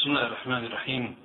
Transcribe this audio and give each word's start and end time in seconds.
بسم 0.00 0.09
الله 0.09 0.27
الرحمن 0.27 0.65
الرحيم 0.65 1.15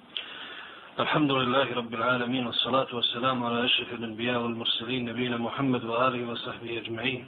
الحمد 1.00 1.32
لله 1.32 1.74
رب 1.74 1.94
العالمين 1.94 2.46
والصلاة 2.46 2.86
والسلام 2.92 3.44
على 3.44 3.64
أشرف 3.64 3.92
الأنبياء 3.92 4.42
والمرسلين 4.42 5.04
نبينا 5.04 5.36
محمد 5.36 5.84
وآله 5.84 6.30
وصحبه 6.30 6.78
أجمعين 6.78 7.26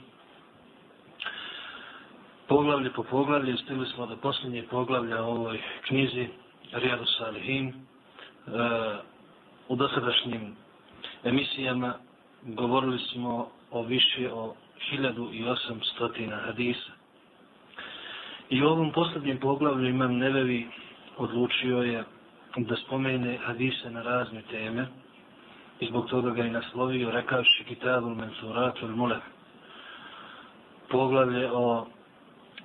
Poglavlje 2.47 2.89
po 2.89 3.03
poglavlje, 3.03 3.57
stigli 3.57 3.85
smo 3.85 4.05
do 4.05 4.15
posljednje 4.15 4.63
poglavlja 4.63 5.23
u 5.23 5.29
ovoj 5.29 5.59
knjizi 5.87 6.27
Rijadu 6.71 7.05
Salihin. 7.05 7.67
E, 7.67 7.73
u 9.67 9.75
dosadašnjim 9.75 10.55
emisijama 11.23 11.93
govorili 12.43 12.99
smo 12.99 13.51
o 13.71 13.83
više 13.83 14.31
o 14.33 14.55
1800 14.91 16.45
hadisa. 16.45 16.91
I 18.49 18.63
u 18.63 18.67
ovom 18.67 18.91
posljednjem 18.91 19.39
poglavlju 19.39 19.89
imam 19.89 20.17
nevevi 20.17 20.67
odlučio 21.19 21.81
je 21.81 22.03
da 22.57 22.75
spomene 22.75 23.37
hadise 23.37 23.91
na 23.91 24.01
razne 24.01 24.41
teme 24.41 24.87
i 25.79 25.85
zbog 25.85 26.09
toga 26.09 26.31
ga 26.31 26.43
je 26.43 26.51
naslovio 26.51 27.11
rekavši 27.11 27.63
kitabul 27.63 28.15
Mensuratul 28.15 28.89
il 28.89 29.19
poglavlje 30.89 31.51
o 31.51 31.87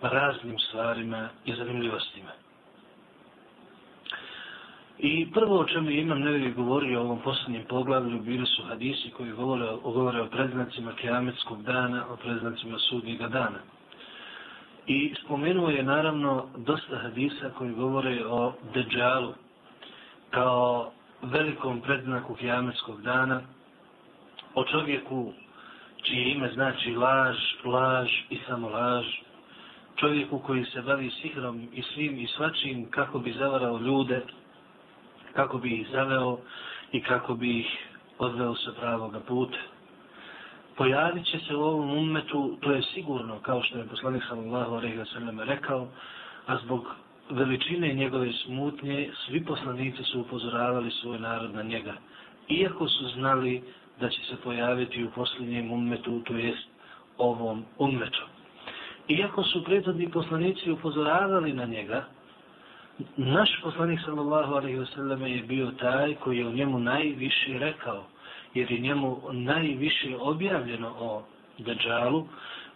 raznim 0.03 0.59
stvarima 0.59 1.29
i 1.45 1.55
zanimljivostima. 1.55 2.31
I 4.99 5.33
prvo 5.33 5.59
o 5.59 5.65
čemu 5.65 5.91
imam 5.91 6.21
nevi 6.21 6.53
govorio 6.53 7.01
o 7.01 7.05
ovom 7.05 7.19
posljednjem 7.19 7.65
poglavlju 7.69 8.19
bili 8.19 8.47
su 8.47 8.63
hadisi 8.63 9.11
koji 9.11 9.33
govore, 9.33 9.67
govore 9.83 10.21
o 10.21 10.27
predznacima 10.27 10.93
kiametskog 10.93 11.63
dana, 11.63 12.05
o 12.11 12.17
predznacima 12.17 12.79
sudnjega 12.79 13.29
dana. 13.29 13.59
I 14.87 15.15
spomenuo 15.25 15.69
je 15.69 15.83
naravno 15.83 16.47
dosta 16.57 16.99
hadisa 16.99 17.51
koji 17.59 17.73
govore 17.73 18.27
o 18.27 18.53
Deđalu 18.75 19.33
kao 20.31 20.93
velikom 21.23 21.81
predznaku 21.81 22.35
kijametskog 22.35 23.03
dana, 23.03 23.41
o 24.55 24.65
čovjeku 24.65 25.33
čije 26.03 26.33
ime 26.33 26.51
znači 26.53 26.91
laž, 26.91 27.37
laž 27.65 28.11
i 28.31 28.39
samo 28.47 28.69
laž, 28.69 29.07
čovjeku 29.97 30.39
koji 30.39 30.65
se 30.65 30.83
bavi 30.83 31.11
sihrom 31.11 31.69
i 31.73 31.83
svim 31.83 32.19
i 32.19 32.27
svačim 32.27 32.91
kako 32.91 33.19
bi 33.19 33.33
zavarao 33.33 33.79
ljude, 33.79 34.23
kako 35.33 35.59
bi 35.59 35.81
ih 35.81 35.89
zaveo 35.93 36.39
i 36.93 37.03
kako 37.03 37.35
bi 37.35 37.59
ih 37.59 37.67
odveo 38.19 38.55
sa 38.55 38.73
pravoga 38.81 39.21
puta 39.21 39.59
pojavit 40.77 41.27
će 41.27 41.39
se 41.39 41.57
u 41.57 41.63
ovom 41.63 41.99
ummetu, 41.99 42.57
to 42.61 42.73
je 42.73 42.83
sigurno, 42.83 43.39
kao 43.39 43.63
što 43.63 43.79
je 43.79 43.87
poslanik 43.87 44.23
sallallahu 44.29 44.75
alaihi 44.75 44.99
wa 44.99 45.13
sallam 45.13 45.41
rekao, 45.41 45.89
a 46.47 46.57
zbog 46.57 46.87
veličine 47.31 47.95
njegove 47.95 48.33
smutnje, 48.33 49.11
svi 49.27 49.45
poslanici 49.45 50.03
su 50.05 50.21
upozoravali 50.21 50.91
svoj 50.91 51.19
narod 51.19 51.55
na 51.55 51.63
njega. 51.63 51.95
Iako 52.49 52.89
su 52.89 53.09
znali 53.09 53.63
da 54.01 54.09
će 54.09 54.21
se 54.21 54.37
pojaviti 54.45 55.05
u 55.05 55.11
posljednjem 55.11 55.73
ummetu, 55.73 56.21
to 56.21 56.37
jest 56.37 56.69
ovom 57.19 57.65
ummetu. 57.79 58.23
Iako 59.09 59.43
su 59.43 59.65
prethodni 59.65 60.11
poslanici 60.11 60.71
upozoravali 60.71 61.53
na 61.53 61.65
njega, 61.65 62.05
naš 63.17 63.61
poslanik 63.63 64.01
sallallahu 64.05 64.55
alaihi 64.55 64.79
wa 64.79 64.95
sallam 64.95 65.27
je 65.27 65.43
bio 65.43 65.71
taj 65.71 66.15
koji 66.15 66.39
je 66.39 66.47
u 66.47 66.53
njemu 66.53 66.79
najviše 66.79 67.59
rekao 67.59 68.05
jer 68.55 68.73
je 68.73 68.79
njemu 68.79 69.21
najviše 69.33 70.17
objavljeno 70.21 70.95
o 70.99 71.23
Dajjalu 71.59 72.27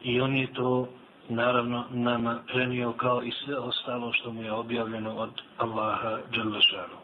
i 0.03 0.21
on 0.21 0.37
je 0.37 0.53
to 0.53 0.89
naravno 1.29 1.85
nama 1.91 2.39
prenio 2.47 2.93
kao 2.93 3.23
i 3.23 3.31
sve 3.31 3.59
ostalo 3.59 4.13
što 4.13 4.33
mu 4.33 4.43
je 4.43 4.53
objavljeno 4.53 5.17
od 5.17 5.31
Allaha 5.59 6.19
Đalešanu. 6.35 6.99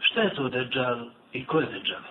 Šta 0.00 0.20
je 0.20 0.34
to 0.34 0.48
Dajjal 0.48 1.06
i 1.32 1.44
ko 1.44 1.60
je 1.60 1.66
Dajjal? 1.66 2.02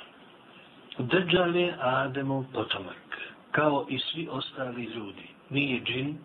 Dajjal 0.98 1.56
je 1.56 1.76
Ademov 1.80 2.44
potomak, 2.54 3.18
kao 3.52 3.86
i 3.90 4.00
svi 4.00 4.28
ostali 4.32 4.84
ljudi. 4.84 5.28
Nije 5.50 5.82
džin, 5.84 6.18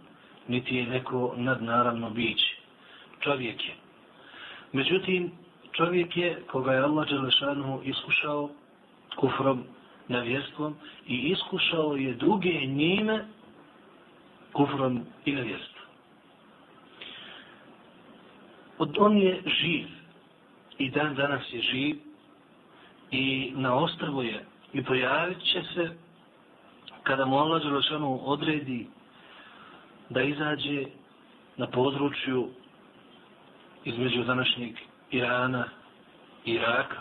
niti 0.48 0.76
je 0.76 0.86
neko 0.86 1.34
nadnaravno 1.36 2.10
biće. 2.10 2.56
Čovjek 3.20 3.64
je. 3.64 3.74
Međutim, 4.72 5.32
čovjek 5.78 6.16
je 6.16 6.42
koga 6.50 6.72
je 6.72 6.82
Allah 6.82 7.08
Đelešanu 7.08 7.80
iskušao 7.84 8.50
kufrom, 9.16 9.64
nevjerstvom 10.08 10.74
i 11.06 11.16
iskušao 11.16 11.96
je 11.96 12.14
druge 12.14 12.52
njime 12.66 13.24
kufrom 14.52 15.06
i 15.24 15.32
nevjerstvom. 15.32 15.84
Od 18.78 18.96
on 18.98 19.18
je 19.18 19.42
živ 19.46 19.86
i 20.78 20.90
dan 20.90 21.14
danas 21.14 21.42
je 21.52 21.62
živ 21.62 21.96
i 23.10 23.52
na 23.56 23.74
ostrvu 23.74 24.22
je 24.22 24.44
i 24.72 24.84
pojavit 24.84 25.38
će 25.38 25.62
se 25.74 25.96
kada 27.02 27.26
mu 27.26 27.38
Allah 27.38 27.62
Đelešanu 27.62 28.20
odredi 28.24 28.86
da 30.10 30.22
izađe 30.22 30.84
na 31.56 31.66
području 31.66 32.48
između 33.84 34.24
današnjeg 34.24 34.87
Irana, 35.11 35.65
Iraka, 36.45 36.97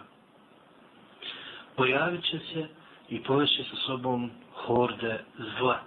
pojavit 1.77 2.25
će 2.25 2.39
se 2.39 2.67
i 3.09 3.23
poveće 3.23 3.65
sa 3.65 3.77
sobom 3.87 4.31
horde 4.53 5.25
zla. 5.59 5.79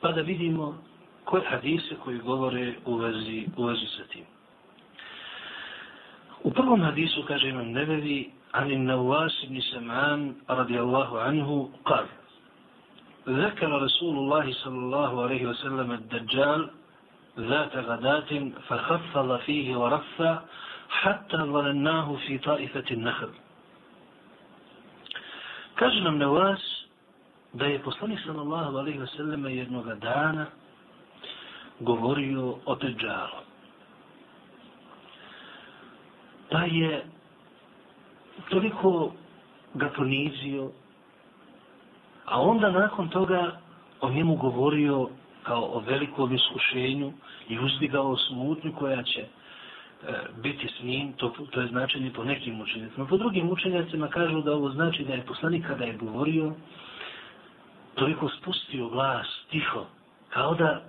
Pa 0.00 0.12
da 0.12 0.20
vidimo 0.20 0.82
koje 1.24 1.42
hadise 1.46 1.94
koji 2.04 2.18
govore 2.18 2.74
u 2.84 2.96
vezi, 2.96 3.46
u 3.56 3.64
vezi 3.64 3.86
sa 3.96 4.04
tim. 4.04 4.24
U 6.42 6.50
prvom 6.50 6.82
hadisu 6.82 7.24
kaže 7.28 7.48
imam 7.48 7.72
nevevi 7.72 8.30
عن 8.54 8.70
النواس 8.70 9.44
بن 9.44 9.60
سمعان 9.60 10.34
رضي 10.50 10.80
الله 10.80 11.20
عنه 11.20 11.70
قال 11.84 12.06
ذكر 13.28 13.82
رسول 13.82 14.16
الله 14.16 14.52
صلى 14.52 14.78
الله 14.78 15.22
عليه 15.22 15.46
وسلم 15.46 15.92
الدجال 15.92 16.70
ذات 17.38 17.76
غداة 17.76 18.50
فخفض 18.68 19.36
فيه 19.36 19.76
ورفع 19.76 20.38
حتى 20.89 21.37
ظلناه 21.37 22.15
في 22.27 22.37
طائفة 22.37 22.83
النخل 22.91 23.29
كاجنا 25.77 26.09
من 26.09 26.23
واس 26.23 26.79
da 27.53 27.65
je 27.65 27.79
poslanik 27.81 28.19
sallallahu 28.25 28.77
alejhi 28.77 28.99
ve 28.99 29.07
sellem 29.07 29.45
jednog 29.45 29.85
dana 30.01 30.45
govorio 31.79 32.59
o 32.65 32.75
Dajjalu. 32.75 33.41
Pa 36.51 36.61
je 36.63 37.05
toliko 38.49 39.13
ga 39.73 39.89
ponizio, 39.89 40.71
a 42.25 42.41
onda 42.41 42.71
nakon 42.71 43.09
toga 43.09 43.59
o 44.01 44.09
njemu 44.09 44.35
govorio 44.35 45.09
kao 45.43 45.63
o 45.73 45.79
velikom 45.79 46.33
iskušenju 46.35 47.13
i 47.49 47.59
uzdigao 47.59 48.17
smutnju 48.17 48.73
koja 48.79 49.03
će 49.03 49.25
E, 50.07 50.13
biti 50.41 50.67
s 50.67 50.83
njim, 50.83 51.13
to, 51.13 51.33
to 51.51 51.61
je 51.61 51.67
značenje 51.67 52.11
po 52.15 52.23
nekim 52.23 52.61
učenjacima. 52.61 53.05
Po 53.05 53.17
drugim 53.17 53.49
učenjacima 53.49 54.07
kažu 54.07 54.41
da 54.41 54.53
ovo 54.53 54.69
znači 54.69 55.03
da 55.03 55.13
je 55.13 55.25
poslanik 55.25 55.67
kada 55.67 55.83
je 55.83 55.97
govorio, 55.97 56.53
toliko 57.95 58.29
spustio 58.29 58.89
glas 58.89 59.27
tiho, 59.49 59.85
kao 60.29 60.55
da 60.55 60.81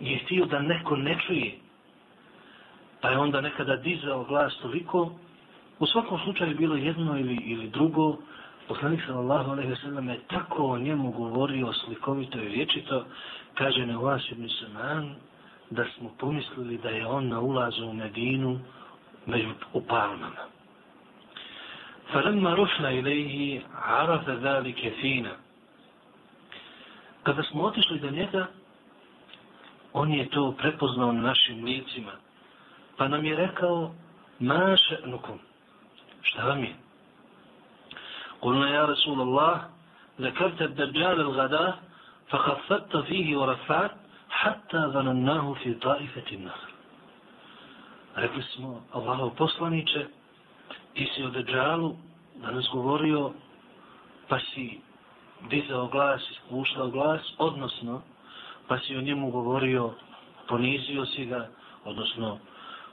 je 0.00 0.18
htio 0.18 0.46
da 0.46 0.62
neko 0.62 0.96
ne 0.96 1.18
čuje. 1.26 1.58
Pa 3.00 3.10
je 3.10 3.18
onda 3.18 3.40
nekada 3.40 3.76
dizao 3.76 4.24
glas 4.24 4.58
toliko, 4.62 5.12
u 5.78 5.86
svakom 5.86 6.18
slučaju 6.24 6.56
bilo 6.56 6.76
jedno 6.76 7.18
ili, 7.18 7.34
ili 7.34 7.68
drugo, 7.68 8.16
poslanik 8.68 9.00
sallallahu 9.06 9.50
alaihi 9.50 9.70
ve 9.70 9.76
sallam 9.76 10.08
je 10.08 10.20
tako 10.28 10.66
o 10.66 10.78
njemu 10.78 11.10
govorio 11.10 11.72
slikovito 11.72 12.38
i 12.38 12.48
vječito, 12.48 13.04
kaže 13.54 13.86
ne 13.86 13.96
vas 13.96 14.22
ibn 14.30 14.48
Sanan, 14.48 15.14
da 15.71 15.85
smo 15.97 16.11
pomislili 16.19 16.77
da 16.77 16.89
je 16.89 17.07
on 17.07 17.27
na 17.27 17.39
ulazu 17.39 17.85
u 17.85 17.93
Medinu 17.93 18.59
među 19.25 19.49
upalmama. 19.73 20.43
Falemma 22.11 22.55
rušna 22.55 22.91
ilaihi 22.91 23.61
arafa 23.85 24.39
zalike 24.39 24.93
fina. 25.01 25.31
Kada 27.23 27.43
smo 27.43 27.63
otišli 27.63 27.99
do 27.99 28.09
njega, 28.09 28.47
on 29.93 30.13
je 30.13 30.29
to 30.29 30.55
prepoznao 30.57 31.11
na 31.11 31.21
našim 31.21 31.63
licima. 31.65 32.11
Pa 32.97 33.07
nam 33.07 33.25
je 33.25 33.35
rekao, 33.35 33.91
maše 34.39 34.97
nukum, 35.05 35.39
šta 36.21 36.43
vam 36.43 36.63
je? 36.63 36.75
قلنا 38.41 38.69
يا 38.69 38.85
رسول 38.85 39.21
الله 39.21 39.69
ذكرت 40.21 40.61
الدجال 40.61 41.21
الغداء 41.21 41.79
فخفت 42.29 42.97
فيه 42.97 43.37
ورفعت 43.37 43.91
hatta 44.41 44.89
zanannahu 44.93 45.55
fi 45.55 45.73
taifeti 45.79 46.37
nahr. 46.37 46.71
Rekli 48.15 48.43
smo, 48.43 48.81
Allahov 48.93 49.35
poslaniče, 49.35 50.05
ti 50.93 51.09
si 51.15 51.23
o 51.23 51.29
Deđalu 51.29 51.95
danas 52.41 52.65
govorio, 52.73 53.31
pa 54.27 54.39
si 54.39 54.79
dizao 55.49 55.87
glas, 55.87 56.21
ispuštao 56.31 56.89
glas, 56.89 57.21
odnosno, 57.37 58.01
pa 58.67 58.79
si 58.79 58.95
o 58.95 59.01
njemu 59.01 59.31
govorio, 59.31 59.93
ponizio 60.47 61.05
si 61.05 61.25
ga, 61.25 61.49
odnosno 61.85 62.39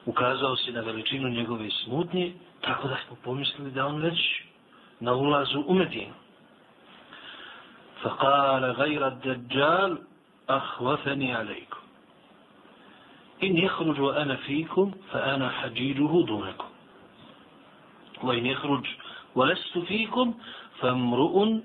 ukazao 0.07 0.57
si 0.57 0.73
na 0.73 0.81
veličinu 0.81 1.29
njegove 1.29 1.71
smutnje, 1.71 2.33
tako 2.61 2.89
da 2.89 2.97
smo 3.07 3.17
pomislili 3.25 3.71
da 3.71 3.87
on 3.87 4.03
već 4.03 4.19
na 5.01 5.15
ulazu 5.15 5.65
u 5.67 5.75
Medinu. 5.75 6.15
فقال 8.05 8.65
غير 8.73 9.07
الدجال 9.07 9.99
أخوفني 10.50 11.36
عليكم 11.36 11.80
إن 13.44 13.58
يخرج 13.58 14.00
وأنا 14.00 14.36
فيكم 14.36 14.92
فأنا 15.12 15.50
حجيجه 15.50 16.26
دونكم 16.26 16.68
وإن 18.24 18.46
يخرج 18.46 18.86
ولست 19.36 19.78
فيكم 19.78 20.34
فامرؤ 20.80 21.60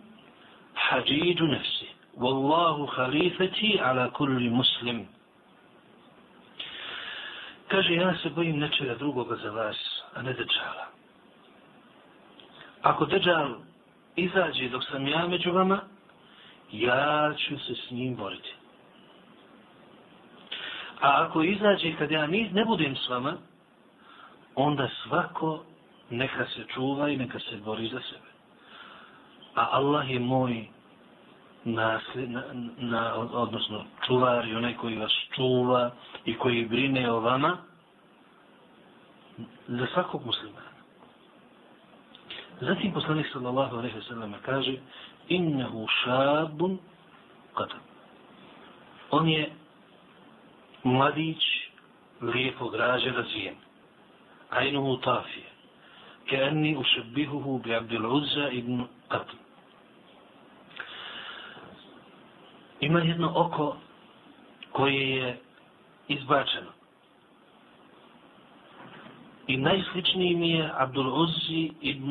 حجيج 0.77 1.43
نفسه 1.43 1.87
والله 2.17 2.87
خليفتي 2.87 3.81
على 3.81 4.11
كل 4.15 4.51
مسلم 4.51 5.07
Kaže, 7.69 7.95
ja 7.95 8.15
se 8.23 8.31
bojim 8.31 8.59
nečega 8.59 8.95
drugoga 8.95 9.37
za 9.37 9.51
vas, 9.51 9.77
a 10.15 10.23
ne 10.23 10.33
Dejjala. 10.33 10.87
Ako 12.83 13.07
Dejjal 13.07 13.55
izađe 14.17 14.69
dok 14.69 14.85
sam 14.85 15.09
ja 15.09 15.27
među 15.27 15.53
vama, 15.53 15.81
ja 16.73 17.35
ću 17.39 17.59
se 17.59 17.75
s 17.75 17.91
njim 17.91 18.17
boriti. 18.17 18.53
A 21.05 21.25
ako 21.25 21.43
izađe 21.43 21.97
kad 21.99 22.11
ja 22.11 22.27
ne 22.27 22.65
budem 22.65 22.97
s 22.97 23.09
vama, 23.09 23.37
onda 24.55 24.89
svako 25.03 25.62
neka 26.11 26.47
se 26.47 26.65
čuva 26.75 27.09
i 27.09 27.17
neka 27.17 27.39
se 27.39 27.56
bori 27.56 27.89
za 27.89 28.01
sebe. 28.01 28.31
A 29.55 29.69
Allah 29.71 30.11
je 30.11 30.19
moj 30.19 30.69
nasljed, 31.65 32.31
na, 32.31 32.43
na, 32.79 33.15
odnosno 33.15 33.85
čuvar 34.06 34.49
i 34.49 34.55
onaj 34.55 34.75
koji 34.77 34.99
vas 34.99 35.12
čuva 35.35 35.91
i 36.25 36.35
koji 36.35 36.67
brine 36.67 37.12
o 37.12 37.21
vama 37.21 37.56
za 39.69 39.87
svakog 39.95 40.27
muslimana. 40.27 40.73
Zatim 42.61 42.93
poslanik 42.93 43.27
sallallahu 43.33 43.77
alaihi 43.77 43.97
wa 43.97 44.09
sallam 44.09 44.35
kaže 44.45 44.77
innehu 45.29 45.87
šabun 46.05 46.79
kada. 47.55 47.75
On 49.11 49.29
je 49.29 49.53
mladić 50.85 51.43
lijepo 52.21 52.69
građe 52.69 53.11
razvijen. 53.11 53.55
Ajnuhu 54.51 54.97
tafije. 54.97 55.47
Keani 56.29 56.77
ušebihuhu 56.77 57.59
bi 57.59 57.75
Abdul 57.75 58.17
Uzza 58.17 58.49
ibn 58.49 58.85
Qatl. 59.09 59.37
Ima 62.81 63.01
jedno 63.01 63.33
oko 63.35 63.77
koje 64.73 65.11
je 65.17 65.39
izbačeno. 66.09 66.71
I 69.47 69.57
najsličniji 69.57 70.37
mi 70.37 70.51
je 70.51 70.71
Abdul 70.77 71.23
Uzzi 71.23 71.71
ibn 71.81 72.11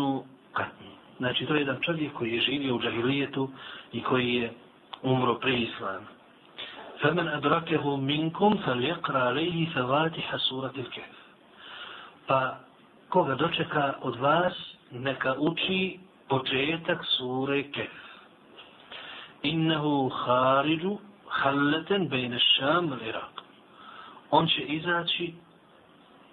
Qatl. 0.54 0.84
Znači, 1.18 1.46
to 1.46 1.54
je 1.56 1.60
jedan 1.62 1.82
čovjek 1.82 2.14
koji 2.14 2.34
je 2.34 2.42
živio 2.42 2.76
u 2.76 2.82
džahilijetu 2.82 3.50
i 3.92 4.02
koji 4.02 4.34
je 4.34 4.54
umro 5.02 5.40
pre 5.40 5.54
islama. 5.54 6.08
فمن 7.03 7.29
أدركه 7.29 7.97
منكم 7.97 8.57
فليقرأ 8.57 9.19
عليه 9.19 9.71
فواتح 9.71 10.37
سورة 10.37 10.73
الكهف 10.79 11.19
pa 12.29 12.61
koga 13.09 13.35
dočeka 13.35 13.95
od 14.03 14.17
vas 14.21 14.53
neka 14.91 15.35
uči 15.39 16.01
početak 16.29 17.01
sure 17.17 17.63
Kehf 17.73 18.05
innehu 19.43 20.09
hariđu 20.09 20.99
halleten 21.29 22.09
bejne 22.09 22.39
šam 22.39 22.93
i 22.93 23.09
Irak 23.09 23.35
on 24.31 24.47
će 24.47 24.63
izaći 24.63 25.35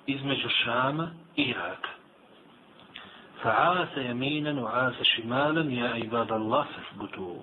između 0.07 0.49
Šama 0.49 1.07
i 1.35 1.41
Iraka 1.41 1.89
fa'asa 3.43 3.99
jaminan 4.07 4.57
u'asa 4.59 5.03
šimalan 5.03 5.71
ja 5.71 5.95
ibad 5.97 6.31
Allah 6.31 6.65
fahbutu 6.75 7.35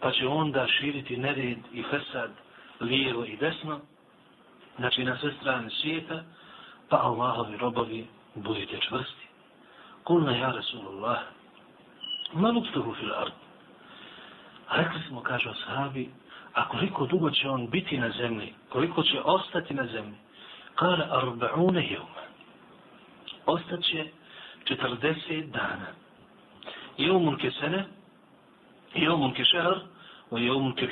pa 0.00 0.12
će 0.12 0.26
onda 0.28 0.66
širiti 0.66 1.16
nered 1.16 1.58
i 1.72 1.82
fesad 1.82 2.30
lijevo 2.79 3.25
i 3.25 3.37
desno, 3.37 3.79
znači 4.77 5.03
na 5.03 5.17
sve 5.17 5.33
strane 5.41 5.69
svijeta, 5.69 6.23
pa 6.89 6.97
Allahovi 6.97 7.57
robovi 7.57 8.07
budite 8.35 8.79
čvrsti. 8.79 9.27
Kulna 10.03 10.31
ja 10.31 10.51
Rasulullah, 10.51 11.19
ma 12.33 12.53
fil 12.99 13.13
ard. 13.13 13.33
Rekli 14.71 15.01
smo, 15.07 15.21
kaže 15.21 15.49
ashabi, 15.49 16.09
a 16.53 16.67
koliko 16.67 17.05
dugo 17.05 17.31
će 17.31 17.49
on 17.49 17.69
biti 17.69 17.97
na 17.97 18.09
zemlji, 18.09 18.53
koliko 18.69 19.03
će 19.03 19.21
ostati 19.21 19.73
na 19.73 19.85
zemlji, 19.85 20.15
Kale 20.75 21.07
arba'une 21.11 21.91
jevma. 21.91 22.23
Ostaće 23.45 24.05
40 24.65 25.51
dana. 25.51 25.87
Jevmun 26.97 27.37
ke 27.37 27.51
sene, 27.51 27.85
jevmun 28.93 29.33
ke 29.33 29.45
šehr, 29.45 29.79
o 30.31 30.37
jevmun 30.37 30.75
ke. 30.75 30.87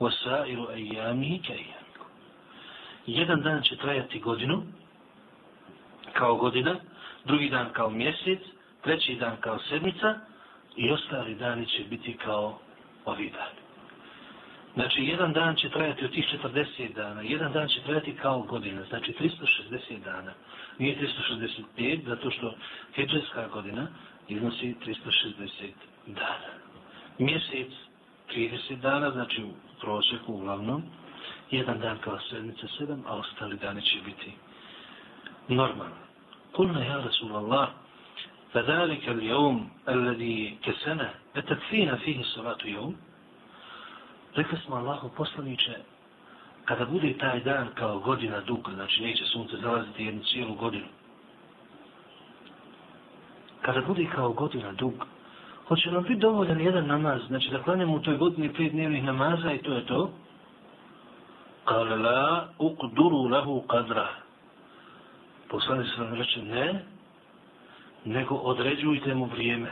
وسائر 0.00 0.70
أيامه 0.70 1.40
كأيامكم 1.48 1.80
jedan 3.06 3.42
dan 3.42 3.62
će 3.62 3.76
trajati 3.76 4.20
godinu 4.20 4.62
kao 6.12 6.36
godina, 6.36 6.76
drugi 7.24 7.48
dan 7.48 7.72
kao 7.72 7.90
mjesec, 7.90 8.38
treći 8.82 9.14
dan 9.14 9.36
kao 9.40 9.58
sedmica 9.58 10.18
i 10.76 10.90
ostali 10.90 11.34
dani 11.34 11.66
će 11.66 11.84
biti 11.84 12.16
kao 12.16 12.58
ovi 13.04 13.30
dani. 13.30 13.60
Znači, 14.74 15.02
jedan 15.04 15.32
dan 15.32 15.56
će 15.56 15.68
trajati 15.68 16.04
od 16.04 16.12
tih 16.12 16.24
40 16.44 16.94
dana, 16.94 17.22
jedan 17.22 17.52
dan 17.52 17.68
će 17.68 17.80
trajati 17.80 18.16
kao 18.16 18.40
godina, 18.40 18.82
znači 18.88 19.12
360 19.20 20.04
dana. 20.04 20.32
Nije 20.78 20.98
365, 21.76 22.00
zato 22.06 22.30
što 22.30 22.54
heđarska 22.94 23.48
godina 23.48 23.86
iznosi 24.28 24.74
360 24.86 25.72
dana. 26.06 26.50
Mjesec 27.18 27.72
30 28.34 28.76
dana, 28.80 29.10
znači 29.10 29.42
u 29.42 29.63
prosjeku 29.84 30.32
uglavnom, 30.32 30.82
jedan 31.50 31.80
dan 31.80 31.98
kao 31.98 32.18
sedmica 32.30 32.66
sedam, 32.78 33.04
a 33.06 33.14
ostali 33.14 33.56
dani 33.56 33.82
će 33.82 33.98
biti 34.04 34.32
normalno. 35.48 35.96
Kulna 36.52 36.84
ja 36.84 36.96
Rasulallah, 36.96 37.68
فذلك 38.52 39.08
اليوم 39.08 39.68
الذي 39.88 40.58
كسنا 40.62 41.14
أتكفينا 41.36 41.96
فيه 41.96 42.20
الصلاة 42.20 42.58
يوم 42.64 42.96
Rekli 44.34 44.58
smo 44.64 44.76
Allahu 44.76 45.10
poslaniče, 45.16 45.76
kada 46.64 46.84
bude 46.84 47.18
taj 47.18 47.40
dan 47.40 47.68
kao 47.74 47.98
godina 47.98 48.40
dug, 48.40 48.70
znači 48.74 49.02
neće 49.02 49.24
sunce 49.24 49.56
zalaziti 49.56 50.04
jednu 50.04 50.22
cijelu 50.22 50.54
godinu, 50.54 50.86
kada 53.62 53.80
bude 53.80 54.06
kao 54.14 54.32
godina 54.32 54.72
dug, 54.72 54.92
Hoće 55.67 55.91
nam 55.91 56.03
biti 56.03 56.15
dovoljan 56.15 56.61
jedan 56.61 56.87
namaz, 56.87 57.21
znači 57.27 57.49
da 57.51 57.63
klanjamo 57.63 57.95
u 57.95 57.99
toj 57.99 58.17
godini 58.17 58.53
pet 58.53 58.71
dnevnih 58.71 59.03
namaza 59.03 59.51
i 59.51 59.57
to 59.57 59.73
je 59.73 59.85
to? 59.85 60.11
Kale 61.65 61.95
la 61.95 62.47
uqduru 62.59 63.29
lahu 63.29 63.63
qadra. 63.67 64.05
Poslani 65.49 65.85
se 65.85 66.01
vam 66.01 66.13
reče 66.13 66.41
ne, 66.41 66.83
nego 68.05 68.35
određujte 68.35 69.15
mu 69.15 69.25
vrijeme. 69.25 69.71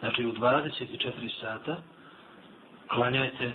Znači 0.00 0.26
u 0.26 0.32
24 0.32 1.40
sata 1.40 1.76
klanjajte 2.88 3.52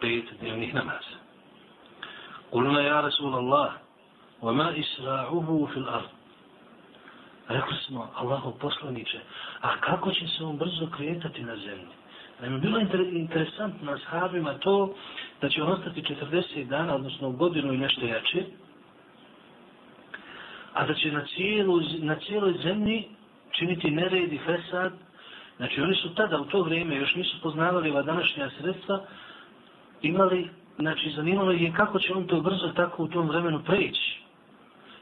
pet 0.00 0.24
dnevnih 0.40 0.74
namaza. 0.74 1.16
Kulna 2.50 2.80
ja 2.80 3.00
Rasulallah, 3.00 3.72
wa 4.42 4.52
ma 4.52 4.72
isra'uhu 4.72 5.72
fil 5.72 5.88
ard. 5.88 6.21
Rekli 7.52 7.76
smo, 7.86 8.08
Allaho 8.14 8.50
poslaniče, 8.50 9.20
a 9.60 9.80
kako 9.80 10.12
će 10.12 10.28
se 10.28 10.44
on 10.44 10.56
brzo 10.56 10.86
kretati 10.96 11.42
na 11.42 11.56
zemlji? 11.56 11.92
Naime, 12.40 12.58
bilo 12.58 12.78
je 12.78 12.86
interesantno 13.12 13.92
na 13.92 13.98
sahabima 13.98 14.58
to 14.58 14.94
da 15.40 15.48
će 15.48 15.62
on 15.62 15.72
ostati 15.72 16.02
40 16.02 16.64
dana, 16.64 16.94
odnosno 16.94 17.30
godinu 17.30 17.72
i 17.72 17.78
nešto 17.78 18.06
jače, 18.06 18.44
a 20.72 20.86
da 20.86 20.94
će 20.94 21.12
na, 21.12 21.24
cijelu, 21.26 21.80
na 21.98 22.16
cijeloj 22.16 22.52
zemlji 22.62 23.08
činiti 23.50 23.90
nered 23.90 24.32
i 24.32 24.38
fesad. 24.38 24.92
Znači, 25.56 25.80
oni 25.80 25.94
su 25.94 26.14
tada, 26.14 26.40
u 26.40 26.44
to 26.44 26.62
vrijeme, 26.62 26.96
još 26.96 27.14
nisu 27.14 27.40
poznavali 27.42 27.90
ova 27.90 28.02
današnja 28.02 28.50
sredstva, 28.60 29.00
imali, 30.02 30.48
znači, 30.78 31.10
zanimalo 31.16 31.52
je 31.52 31.72
kako 31.76 31.98
će 31.98 32.14
on 32.14 32.26
to 32.26 32.40
brzo 32.40 32.72
tako 32.76 33.02
u 33.02 33.08
tom 33.08 33.28
vremenu 33.28 33.62
preći. 33.66 34.22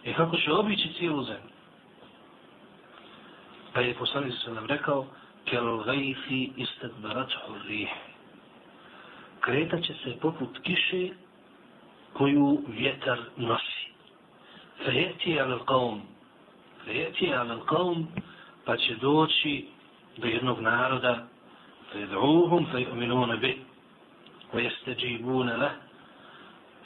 I 0.04 0.12
kako 0.12 0.36
će 0.36 0.52
obići 0.52 0.92
cijelu 0.98 1.24
zemlju. 1.24 1.59
Pa 3.72 3.80
je 3.80 3.94
poslanik 3.94 4.34
se 4.44 4.50
nam 4.50 4.66
rekao, 4.66 5.06
kel 5.44 5.76
gajfi 5.84 6.50
istadbarat 6.56 7.32
hurrih. 7.46 7.88
Kretat 9.40 9.82
će 9.82 9.94
se 9.94 10.16
poput 10.20 10.58
kiše 10.62 11.08
koju 12.12 12.62
vjetar 12.68 13.18
nosi. 13.36 13.86
Fejeti 14.84 15.40
al 15.40 15.58
qawm. 15.66 16.00
Fejeti 16.84 17.34
al 17.34 17.60
qawm 17.66 18.04
pa 18.64 18.76
će 18.76 18.94
doći 18.94 19.66
do 20.16 20.26
jednog 20.26 20.60
naroda 20.60 21.26
فيدعوهم 21.92 22.64
فيؤمنون 22.64 23.36
به 23.36 23.56
ويستجيبون 24.54 25.48
له 25.50 25.76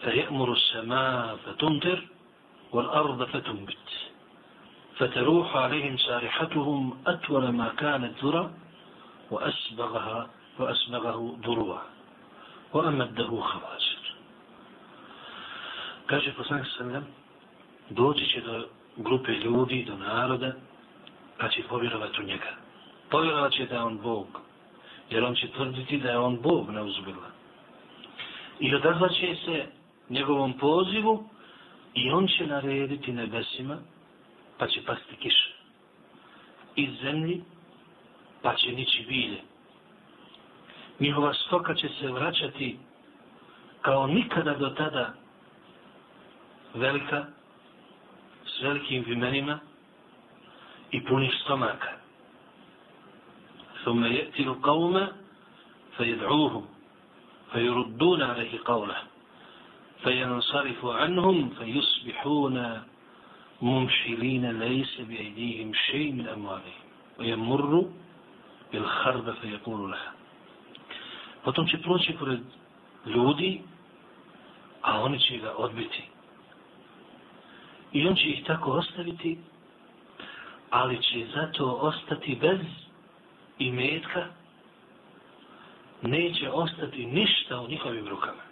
فيأمر 0.03 0.53
السماء 0.53 1.37
فتمطر 1.37 2.07
والأرض 2.73 3.25
فتنبت 3.25 3.89
فتروح 5.00 5.56
عليهم 5.56 5.98
سارحتهم 5.98 6.98
أطول 7.08 7.50
ما 7.50 7.70
كانت 7.78 8.24
ذرة 8.24 8.52
وأسبغها 9.32 10.30
وأسبغه 10.60 11.38
ذروة 11.46 11.82
وأمده 12.74 13.42
خواسر 13.42 14.00
kaže 16.10 16.34
poslanik 16.34 16.68
sallam 16.78 17.06
doći 17.90 18.26
će 18.26 18.42
do 18.42 18.66
grupe 18.98 19.32
ljudi, 19.32 19.86
do 19.88 19.96
naroda 19.98 20.52
pa 21.38 21.50
će 21.50 21.64
povjerovati 21.70 22.22
u 22.22 22.24
njega 22.24 22.52
povjerovat 23.10 23.52
će 23.52 23.66
da 23.66 23.76
je 23.76 23.82
on 23.82 23.98
Bog 23.98 24.28
jer 25.10 25.24
on 25.24 25.36
će 25.36 25.48
tvrditi 25.48 25.98
da 25.98 26.10
je 26.10 26.18
on 26.18 26.42
Bog 26.42 26.70
na 26.70 26.82
uzbila 26.82 27.30
i 28.60 28.76
odazvaće 28.76 29.36
se 29.46 29.66
njegovom 30.10 30.54
pozivu 30.54 31.24
i 31.94 32.12
on 32.12 32.28
će 32.28 32.48
narediti 32.48 33.12
nebesima 33.12 33.78
pa 34.59 34.67
će 34.67 34.83
pasti 34.87 35.17
kiša. 35.17 35.49
Iz 36.77 36.91
zemlji 37.03 37.43
pa 38.43 38.55
će 38.55 38.73
nići 38.73 39.05
bilje. 39.09 39.41
Njihova 41.01 41.35
stoka 41.35 41.75
će 41.75 41.89
se 41.89 42.13
vraćati 42.13 42.79
kao 43.81 44.07
nikada 44.07 44.55
do 44.55 44.71
tada 44.71 45.15
velika, 46.75 47.25
s 48.47 48.63
velikim 48.63 49.05
vimenima 49.07 49.59
i 50.91 51.05
punih 51.05 51.35
stomaka. 51.45 52.05
ثم 53.85 54.05
يأتي 54.05 54.43
القوم 54.43 55.09
فيدعوهم 55.97 56.65
فيردون 57.53 58.23
عليه 58.23 58.59
قوله 58.65 58.97
فينصرف 60.03 60.85
عنهم 60.85 61.51
فيصبحون 61.51 62.83
ممشلين 63.62 64.60
ليس 64.60 65.02
بأيديهم 65.02 65.74
شيء 65.74 66.12
من 66.12 66.28
أموالهم 66.28 66.84
ويمر 67.20 67.90
بالخرب 68.72 69.34
فيقول 69.42 69.92
لها 69.92 70.14
Potom 71.44 71.68
će 71.68 71.78
proći 71.78 72.14
pored 72.20 72.40
ljudi, 73.06 73.62
a 74.82 75.02
oni 75.02 75.20
će 75.20 75.38
ga 75.38 75.54
odbiti. 75.58 76.04
I 77.94 78.08
on 78.08 78.16
će 78.16 78.30
ih 78.30 78.44
tako 78.46 78.72
ostaviti, 78.72 79.38
ali 80.70 81.04
će 81.04 81.26
zato 81.36 81.66
ostati 81.66 82.38
bez 82.42 82.60
imetka, 83.60 84.26
neće 86.02 86.50
ostati 86.52 87.06
ništa 87.06 87.62
u 87.62 87.68
njihovim 87.68 88.08
rukama. 88.08 88.44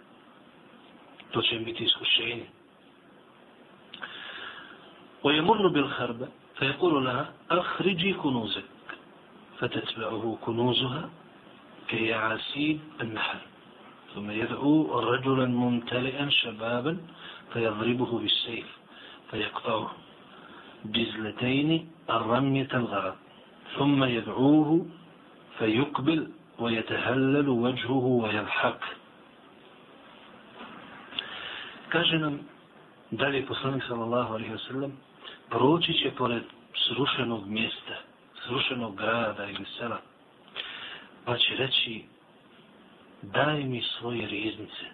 To 1.30 1.42
će 1.42 1.56
im 1.56 1.64
biti 1.64 1.84
iskušenje. 1.84 2.46
ويمر 5.23 5.67
بالخربة 5.67 6.27
فيقول 6.55 7.05
لها 7.05 7.33
أخرجي 7.51 8.13
كنوزك 8.13 8.63
فتتبعه 9.59 10.37
كنوزها 10.45 11.09
كيعاسيب 11.87 12.79
النحل 13.01 13.37
ثم 14.15 14.31
يدعو 14.31 14.99
رجلا 14.99 15.45
ممتلئا 15.45 16.29
شبابا 16.29 16.97
فيضربه 17.53 18.19
بالسيف 18.19 18.77
فيقطعه 19.31 19.91
جزلتين 20.85 21.91
الرمية 22.09 22.67
الغرض 22.73 23.15
ثم 23.77 24.03
يدعوه 24.03 24.85
فيقبل 25.57 26.29
ويتهلل 26.59 27.49
وجهه 27.49 28.05
ويضحك. 28.23 28.81
Dalje 33.13 33.45
poslanik 33.45 33.83
sallallahu 33.85 34.33
alaihi 34.35 34.57
wa 34.57 34.63
sallam 34.67 34.91
proći 35.53 35.93
će 35.93 36.11
pored 36.17 36.43
srušenog 36.87 37.47
mjesta, 37.47 37.95
srušenog 38.45 38.95
grada 38.95 39.49
ili 39.49 39.65
sela, 39.77 39.99
pa 41.25 41.37
će 41.37 41.55
reći, 41.55 42.03
daj 43.21 43.63
mi 43.63 43.81
svoje 43.81 44.27
riznice. 44.27 44.85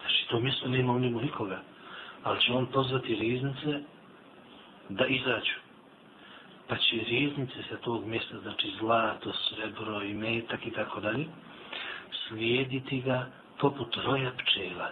Znači, 0.00 0.28
to 0.30 0.40
mjesto 0.40 0.68
nema 0.68 0.92
u 0.92 0.98
njemu 0.98 1.20
nikoga, 1.20 1.62
ali 2.22 2.40
će 2.40 2.52
on 2.52 2.66
pozvati 2.66 3.14
riznice 3.14 3.80
da 4.88 5.06
izađu. 5.06 5.58
Pa 6.68 6.76
će 6.76 6.96
riznice 6.96 7.62
sa 7.68 7.76
tog 7.76 8.06
mjesta, 8.06 8.38
znači 8.38 8.72
zlato, 8.78 9.32
srebro 9.32 10.02
i 10.02 10.14
metak 10.14 10.66
i 10.66 10.70
tako 10.70 11.00
dalje, 11.00 11.26
slijediti 12.28 13.00
ga 13.00 13.26
poput 13.60 13.96
roja 13.96 14.30
pčela. 14.30 14.90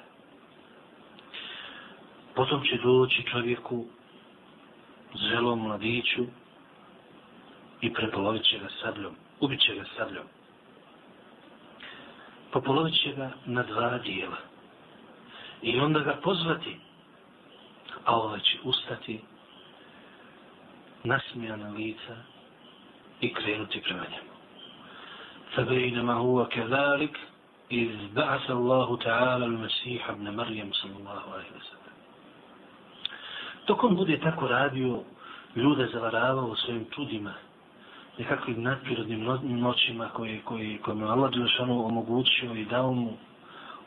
Potom 2.35 2.65
će 2.65 2.79
doći 2.83 3.23
čovjeku 3.23 3.87
zelom 5.30 5.60
mladiću 5.60 6.26
i 7.82 7.94
prepolovit 7.94 8.44
će 8.44 8.60
ga 8.60 8.68
sabljom, 8.82 9.16
ubit 9.40 9.62
će 9.62 9.76
ga 9.76 9.84
sabljom. 9.98 10.26
Popolovit 12.52 13.02
će 13.04 13.14
ga 13.14 13.32
na 13.46 13.64
dva 13.64 13.98
dijela. 13.98 14.38
I 15.62 15.80
onda 15.80 16.00
ga 16.00 16.20
pozvati, 16.24 16.80
a 18.06 18.16
ovaj 18.16 18.40
će 18.40 18.58
ustati 18.64 19.22
nasmijana 21.04 21.70
lica 21.70 22.16
i 23.22 23.34
krenuti 23.34 23.82
prema 23.82 24.04
njemu. 24.04 24.32
فبينما 25.56 26.14
هو 26.14 26.48
كذلك 26.48 27.20
إذ 27.72 28.14
بعث 28.14 28.52
الله 28.52 28.98
تعالى 28.98 29.46
المسيح 29.46 30.10
ابن 30.10 30.36
مريم 30.36 30.72
صلى 30.74 30.96
الله 31.00 31.24
عليه 31.34 31.52
وسلم 31.58 31.85
Dok 33.67 33.85
on 33.85 33.97
bude 33.97 34.19
tako 34.21 34.49
radio, 34.49 35.01
ljude 35.57 35.89
zavaravao 35.93 36.57
svojim 36.57 36.87
čudima, 36.95 37.33
nekakvim 38.19 38.63
nadprirodnim 38.63 39.25
noćima 39.43 40.09
koje, 40.09 40.41
koje, 40.45 40.79
koje 40.79 40.95
mu 40.95 41.07
Allah 41.07 41.31
Đelešanu 41.31 41.87
omogućio 41.87 42.55
i 42.55 42.65
dao 42.65 42.93
mu, 42.93 43.13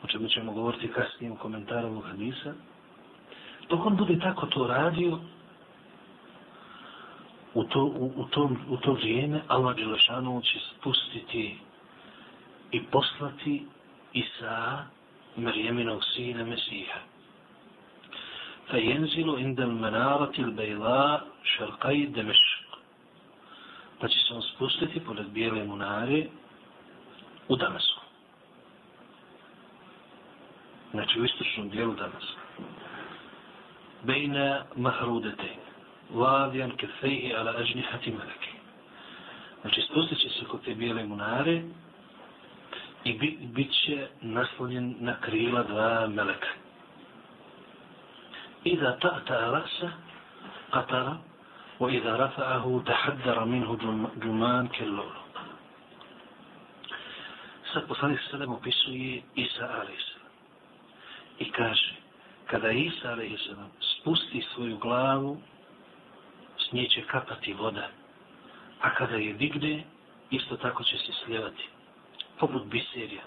o 0.04 0.06
čemu 0.06 0.28
ćemo 0.28 0.52
govoriti 0.52 0.92
kasnije 0.92 1.32
u 1.32 1.36
komentaru 1.36 1.88
ovog 1.88 2.04
hadisa, 2.04 2.52
dok 3.68 3.86
on 3.86 3.96
bude 3.96 4.18
tako 4.18 4.46
to 4.46 4.66
radio, 4.66 5.18
u 7.54 7.64
to, 7.64 7.84
u, 7.84 8.12
u 8.16 8.24
tom, 8.24 8.58
u 8.68 8.76
to 8.76 8.92
vrijeme 8.92 9.40
Allah 9.48 9.76
Đelešanu 9.76 10.42
će 10.42 10.58
spustiti 10.58 11.58
i 12.72 12.82
poslati 12.82 13.66
Isa, 14.12 14.84
Marijeminog 15.36 16.04
sina 16.14 16.44
Mesiha. 16.44 16.98
فينزل 18.71 19.35
عند 19.35 19.59
المنارة 19.59 20.33
البيضاء 20.39 21.27
شرقي 21.43 22.05
دمشق 22.05 22.65
pa 23.99 24.07
će 24.07 24.19
se 24.19 24.33
on 24.33 24.41
spustiti 24.41 24.99
pored 24.99 25.27
bijele 25.27 25.63
munare 25.63 26.25
u 27.47 27.55
Damasku. 27.55 28.01
Znači 30.91 31.19
u 31.21 31.25
istočnom 31.25 31.69
dijelu 31.69 31.93
Damaska. 31.93 32.41
Bejna 34.03 34.63
mahrudete, 34.75 35.49
vadijan 36.09 36.71
kefeji 36.71 37.33
ala 37.35 37.53
ažnihati 37.57 38.11
meleke. 38.11 38.51
Znači 39.61 39.81
spustit 39.81 40.19
će 40.19 40.29
se 40.29 40.45
kod 40.45 40.65
te 40.65 40.75
bijele 40.75 41.03
munare 41.03 41.63
i 43.03 43.13
bit, 43.13 43.39
bit 43.39 43.71
će 43.71 44.07
naslonjen 44.21 44.95
na 44.99 45.21
krila 45.21 45.63
dva 45.63 46.07
meleka. 46.07 46.47
إذا 48.65 48.91
تأتى 49.01 49.33
رأسه 49.33 49.91
قتل 50.71 51.17
وإذا 51.79 52.25
رفعه 52.25 52.83
تحدر 52.85 53.45
منه 53.45 53.69
جمان 54.17 54.67
كاللولو 54.67 55.25
Sad 57.75 57.91
poslanik 57.91 58.19
sallam 58.31 58.55
opisuje 58.55 59.19
Isa 59.35 59.65
a.s. 59.67 60.05
I 61.39 61.51
kaže, 61.51 61.91
kada 62.47 62.71
Isa 62.71 63.19
a.s. 63.19 63.45
spusti 63.81 64.41
svoju 64.53 64.77
glavu, 64.77 65.41
s 66.57 66.71
nje 66.71 66.87
će 66.89 67.01
kapati 67.01 67.53
voda. 67.53 67.87
A 68.81 68.95
kada 68.95 69.15
je 69.15 69.33
digne, 69.33 69.83
isto 70.31 70.57
tako 70.57 70.83
će 70.83 70.97
se 70.97 71.11
sljevati. 71.25 71.67
Poput 72.39 72.65
biserija. 72.65 73.23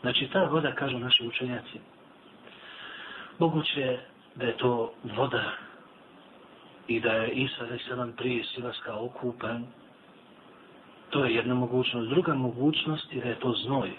Znači, 0.00 0.28
ta 0.32 0.44
voda, 0.44 0.74
kažu 0.74 0.98
naši 0.98 1.26
učenjaci, 1.26 1.80
Moguće 3.39 3.97
da 4.35 4.45
je 4.45 4.57
to 4.57 4.93
voda 5.03 5.51
i 6.87 6.99
da 6.99 7.11
je 7.11 7.31
Isa 7.31 7.65
da 7.95 8.07
prije 8.17 8.43
silaska 8.43 8.99
okupan. 8.99 9.65
To 11.09 11.25
je 11.25 11.35
jedna 11.35 11.53
mogućnost. 11.53 12.09
Druga 12.09 12.33
mogućnost 12.33 13.13
je 13.13 13.21
da 13.21 13.29
je 13.29 13.39
to 13.39 13.51
znoj. 13.51 13.91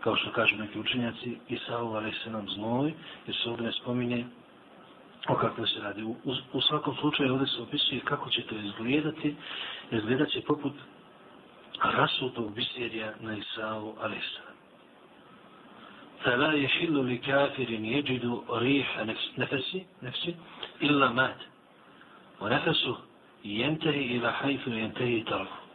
Kao 0.00 0.16
što 0.16 0.32
kažu 0.32 0.56
neki 0.56 0.78
učenjaci, 0.78 1.38
Isa 1.48 1.82
uvali 1.82 2.12
se 2.24 2.30
nam 2.30 2.48
znoj, 2.48 2.92
jer 3.26 3.36
se 3.36 3.50
ovdje 3.50 3.66
ne 3.66 3.72
spominje 3.72 4.24
o 5.28 5.34
kako 5.34 5.66
se 5.66 5.80
radi. 5.80 6.02
U, 6.02 6.16
u 6.52 6.60
svakom 6.60 6.96
slučaju 7.00 7.32
ovdje 7.32 7.46
se 7.46 7.62
opisuje 7.62 8.00
kako 8.00 8.30
će 8.30 8.42
to 8.42 8.54
izgledati. 8.54 9.36
Izgledat 9.90 10.28
će 10.28 10.40
poput 10.40 10.72
rasutog 11.82 12.54
biserija 12.54 13.12
na 13.20 13.36
Isau 13.36 13.94
Alisa. 14.00 14.51
فلا 16.23 16.53
يحل 16.53 17.13
لكافر 17.13 17.69
يجد 17.69 18.41
ريح 18.49 18.99
نفسه 19.37 19.85
نفسه 20.03 20.35
إلا 20.81 21.09
مات 21.09 21.41
ونفسه 22.41 22.97
ينتهي 23.45 24.17
إلى 24.17 24.33
حيث 24.33 24.67
ينتهي 24.67 25.23
طرفه 25.23 25.67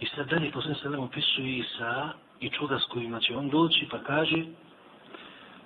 I 0.00 0.06
sad 0.06 0.28
dalje 0.30 0.50
posljedno 0.50 0.78
se 0.78 0.90
nam 0.90 1.00
opisuje 1.00 1.58
Isa 1.58 2.12
i 2.40 2.50
čuda 2.50 2.78
s 2.78 2.84
kojima 2.84 3.20
će 3.20 3.36
on 3.36 3.50
doći 3.50 3.86
pa 3.90 3.98
kaže 3.98 4.44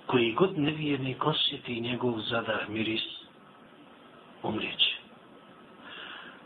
koji 0.05 0.33
god 0.33 0.57
nevjernik 0.57 1.25
osjeti 1.25 1.81
njegov 1.81 2.19
zadah 2.19 2.69
miris 2.69 3.03
umrijeće. 4.43 4.95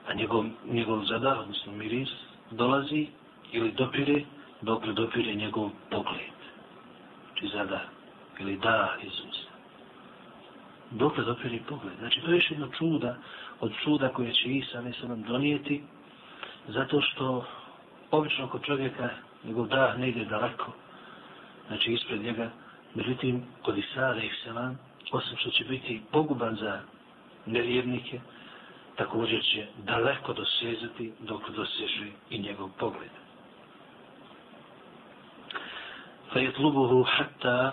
A 0.07 0.13
njegov, 0.13 0.45
njegov 0.65 1.03
zadah, 1.05 1.39
odnosno 1.39 1.71
miris, 1.71 2.09
dolazi 2.51 3.07
ili 3.51 3.71
dopire 3.71 4.23
dobro 4.62 4.92
dopire 4.92 5.34
njegov 5.34 5.70
pogled. 5.90 6.38
Znači 7.26 7.56
zada 7.56 7.80
ili 8.38 8.56
da 8.56 8.96
iz 9.02 9.12
usta. 9.12 9.52
Dok 10.90 11.18
dopire 11.18 11.58
pogled. 11.68 11.94
Znači 11.98 12.20
to 12.20 12.30
je 12.30 12.36
još 12.36 12.50
jedno 12.50 12.68
čuda 12.78 13.16
od 13.60 13.72
čuda 13.84 14.08
koje 14.08 14.32
će 14.32 14.48
Isa 14.48 14.80
ne 14.80 14.92
se 14.92 15.08
nam 15.08 15.22
donijeti 15.22 15.82
zato 16.68 17.00
što 17.00 17.44
obično 18.10 18.48
kod 18.48 18.62
čovjeka 18.64 19.08
njegov 19.44 19.66
dah 19.66 19.98
ne 19.98 20.08
ide 20.08 20.24
daleko, 20.24 20.72
znači 21.66 21.92
ispred 21.92 22.22
njega, 22.22 22.50
međutim, 22.94 23.42
kod 23.62 23.78
Isara 23.78 24.22
i 24.22 24.30
Selam, 24.44 24.78
osim 25.12 25.36
što 25.36 25.50
će 25.50 25.64
biti 25.64 26.02
poguban 26.12 26.56
za 26.56 26.80
nevjernike, 27.46 28.20
također 28.96 29.42
će 29.42 29.66
daleko 29.84 30.32
dosezati 30.32 31.12
dok 31.20 31.50
doseže 31.50 32.06
i 32.30 32.38
njegov 32.38 32.68
pogled. 32.78 33.21
فيطلبه 36.33 37.05
حتى 37.05 37.71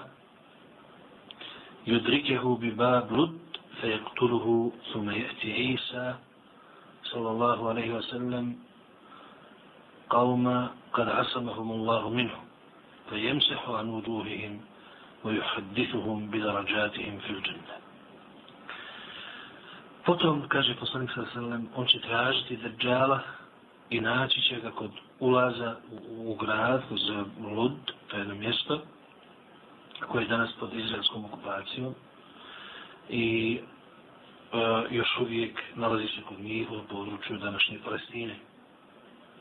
يدركه 1.86 2.56
بباب 2.56 3.12
رد 3.20 3.38
فيقتله 3.80 4.72
ثم 4.92 5.10
يأتي 5.10 5.52
عيسى 5.52 6.14
صلى 7.04 7.30
الله 7.30 7.68
عليه 7.68 7.94
وسلم 7.94 8.56
قوم 10.10 10.68
قد 10.92 11.08
عصمهم 11.08 11.72
الله 11.72 12.08
منهم 12.08 12.44
فيمسح 13.10 13.68
عن 13.68 13.88
وجوههم 13.88 14.60
ويحدثهم 15.24 16.30
بدرجاتهم 16.30 17.18
في 17.18 17.30
الجنة 17.30 17.74
Potom, 20.04 20.44
kaže 20.52 20.76
poslanik 20.76 21.08
sa 21.16 21.24
sallam, 21.32 21.64
on 21.76 21.86
će 21.88 21.96
tražiti 22.00 22.56
Dajjala 22.56 23.20
i 23.90 24.00
naći 24.00 24.40
će 24.40 24.60
ga 24.60 24.70
kod 24.70 24.90
ulaza 25.20 25.76
u, 25.92 26.32
u 26.32 26.34
grad, 26.36 26.82
za 26.90 27.24
Lud, 27.40 27.72
to 28.09 28.15
je 28.15 28.21
jedno 28.21 28.35
mjesto, 28.35 28.81
koje 30.07 30.23
je 30.23 30.27
danas 30.27 30.49
pod 30.59 30.73
izraelskom 30.73 31.25
okupacijom. 31.25 31.95
I 33.09 33.59
e, 34.53 34.57
još 34.89 35.17
uvijek 35.21 35.61
nalazi 35.75 36.07
se 36.07 36.21
kod 36.27 36.39
njih 36.39 36.71
u 36.71 36.87
području 36.89 37.37
današnje 37.37 37.79
Palestine 37.83 38.35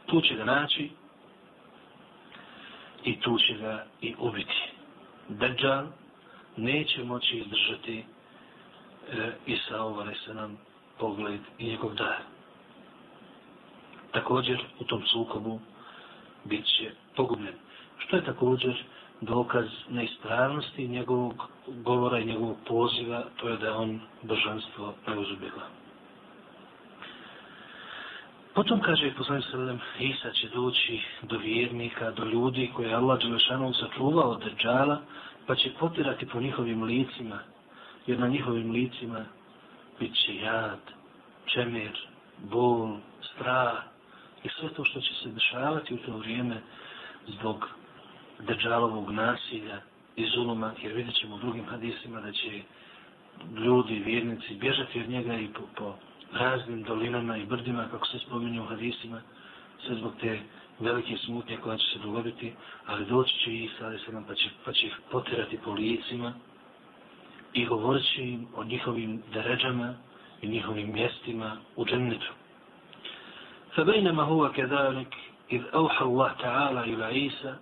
tu 0.08 0.20
će 0.20 0.34
ga 0.34 0.44
naći 0.44 0.90
i 3.04 3.20
tu 3.20 3.38
će 3.38 3.54
ga 3.54 3.86
i 4.00 4.14
ubiti. 4.18 4.62
Dajjal 5.28 5.86
neće 6.56 7.04
moći 7.04 7.36
izdržati 7.36 8.04
e, 9.12 9.32
Isa 9.46 9.82
ovale 9.82 10.14
se 10.24 10.34
nam 10.34 10.58
pogled 10.98 11.40
i 11.58 11.66
njegov 11.66 11.94
dar. 11.94 12.22
Također 14.12 14.64
u 14.80 14.84
tom 14.84 15.02
sukobu 15.06 15.60
bit 16.44 16.66
će 16.66 16.90
pogubljen. 17.16 17.54
Što 17.98 18.16
je 18.16 18.24
također 18.24 18.82
dokaz 19.20 19.66
neispravnosti 19.88 20.88
njegovog 20.88 21.34
govora 21.66 22.18
i 22.18 22.26
njegovog 22.26 22.56
poziva, 22.66 23.24
to 23.36 23.48
je 23.48 23.56
da 23.56 23.76
on 23.76 24.00
božanstvo 24.22 24.94
ne. 25.06 25.78
Potom 28.54 28.80
kaže 28.80 29.14
poslanik 29.14 29.44
sallam, 29.50 29.80
Isa 29.98 30.30
će 30.30 30.48
doći 30.48 31.00
do 31.22 31.38
vjernika, 31.38 32.10
do 32.10 32.24
ljudi 32.24 32.70
koje 32.76 32.88
je 32.88 32.94
Allah 32.94 33.18
Đelešanu 33.18 33.72
sačuvao 33.72 34.30
od 34.30 34.42
Dejjala, 34.44 35.00
pa 35.46 35.54
će 35.54 35.70
potirati 35.78 36.26
po 36.26 36.40
njihovim 36.40 36.82
licima, 36.82 37.38
jer 38.06 38.18
na 38.18 38.28
njihovim 38.28 38.70
licima 38.70 39.24
bit 40.00 40.14
će 40.14 40.36
jad, 40.36 40.80
čemir, 41.46 41.98
bol, 42.38 42.96
strah 43.20 43.78
i 44.44 44.48
sve 44.48 44.68
to 44.68 44.84
što 44.84 45.00
će 45.00 45.14
se 45.14 45.28
dešavati 45.28 45.94
u 45.94 45.98
to 45.98 46.16
vrijeme 46.16 46.62
zbog 47.26 47.68
Dejjalovog 48.39 49.11
nasilja 49.11 49.81
i 50.15 50.25
zuluma, 50.25 50.71
jer 50.81 50.93
vidjet 50.93 51.15
ćemo 51.15 51.35
u 51.35 51.39
drugim 51.39 51.65
hadisima 51.65 52.21
da 52.21 52.31
će 52.31 52.61
ljudi, 53.57 54.03
vjernici, 54.05 54.55
bježati 54.55 55.01
od 55.01 55.09
njega 55.09 55.33
i 55.33 55.47
po, 55.47 55.61
po 55.75 55.95
raznim 56.33 56.83
dolinama 56.83 57.37
i 57.37 57.45
brdima, 57.45 57.87
kako 57.91 58.07
se 58.07 58.19
spominje 58.19 58.61
u 58.61 58.65
hadisima, 58.65 59.21
sve 59.85 59.95
zbog 59.95 60.13
te 60.21 60.39
velike 60.79 61.17
smutnje 61.17 61.57
koja 61.57 61.77
će 61.77 61.85
se 61.93 61.99
dogoditi, 61.99 62.53
ali 62.85 63.05
doći 63.05 63.39
će 63.39 63.53
i 63.53 63.69
sada 63.79 63.97
se 63.97 64.11
nam 64.11 64.23
pa 64.23 64.35
će, 64.35 64.49
pa 64.65 64.73
će 64.73 64.87
ih 64.87 64.97
potirati 65.11 65.57
po 65.57 65.71
licima 65.71 66.33
i 67.53 67.65
govorit 67.65 68.05
će 68.15 68.23
im 68.23 68.47
o 68.55 68.63
njihovim 68.63 69.23
deređama 69.33 69.93
i 70.41 70.47
njihovim 70.47 70.93
mjestima 70.93 71.57
u 71.75 71.85
džennetu. 71.85 72.33
فبينما 73.75 74.23
هو 74.23 74.51
كذلك 74.51 75.15
إذ 75.51 75.61
أوحى 75.73 76.05
الله 76.05 76.31
تعالى 76.33 76.81
إلى 76.83 77.05
عيسى 77.05 77.55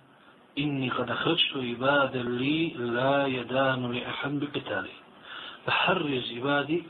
إني 0.58 0.90
قد 0.90 1.10
أخرجت 1.10 1.56
عبادا 1.56 2.22
لي 2.22 2.68
لا 2.68 3.26
يدان 3.26 3.92
لأحد 3.92 4.30
بقتاله 4.40 4.94
فحرز 5.66 6.32
عبادي 6.36 6.82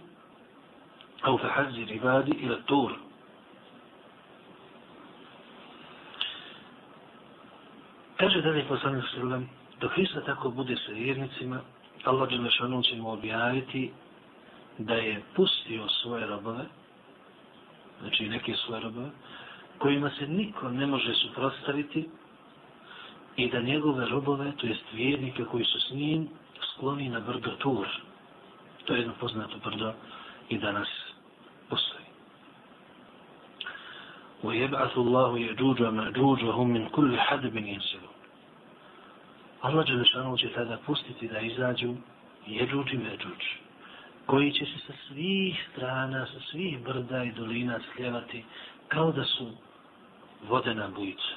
أو 1.26 1.36
فحذر 1.36 1.86
عبادي 1.92 2.32
إلى 2.32 2.54
الدور 2.54 2.96
Kaže 8.22 8.40
dalje 8.42 8.64
poslanik 8.68 9.04
sallam, 9.14 9.48
dok 9.80 9.92
Hrista 9.92 10.20
tako 10.24 10.50
bude 10.50 10.76
sa 10.76 10.92
vjernicima, 10.92 11.58
Allah 12.04 12.28
Đelešanu 12.28 12.82
će 12.82 12.96
mu 12.96 13.12
objaviti 13.12 13.90
da 14.78 14.94
je 14.94 15.22
pustio 15.36 15.88
svoje 15.88 16.26
robove, 16.26 16.64
znači 18.00 18.28
neke 18.28 18.54
svoje 18.54 18.80
robove, 18.82 19.10
kojima 19.78 20.10
se 20.10 20.26
niko 20.26 20.68
ne 20.68 20.86
može 20.86 21.14
suprostaviti 21.14 22.08
i 23.36 23.48
da 23.50 23.60
njegove 23.60 24.08
robove, 24.08 24.52
to 24.56 24.66
jest 24.66 24.84
vjernike 24.92 25.44
koji 25.44 25.64
su 25.64 25.80
s 25.80 25.90
njim, 25.90 26.28
skloni 26.72 27.08
na 27.08 27.20
brdo 27.20 27.50
Tur. 27.50 27.86
To 28.84 28.94
je 28.94 29.00
jedno 29.00 29.14
poznato 29.20 29.56
brdo 29.64 29.92
i 30.48 30.58
danas 30.58 30.88
postoji. 31.68 32.02
ويبعث 34.42 34.98
الله 34.98 35.38
يجوج 35.38 35.82
ومأجوج 35.82 36.44
وهم 36.44 36.68
من 36.68 36.88
كل 36.88 37.18
حدب 37.18 37.56
ينسلون 37.56 38.12
Allah 39.62 39.86
Đelešanu 39.86 40.36
će 40.38 40.48
tada 40.48 40.78
pustiti 40.86 41.28
da 41.28 41.40
izađu 41.40 41.94
jeđuđ 42.46 42.92
i 42.92 42.98
međuđ, 42.98 43.42
koji 44.26 44.52
će 44.52 44.64
se 44.64 44.78
sa 44.86 44.92
svih 45.08 45.68
strana, 45.72 46.26
sa 46.26 46.40
svih 46.50 46.82
brda 46.84 47.24
i 47.24 47.32
dolina 47.32 47.78
sljevati 47.94 48.44
kao 48.88 49.12
da 49.12 49.24
su 49.24 49.50
vodena 50.48 50.88
bujica. 50.88 51.34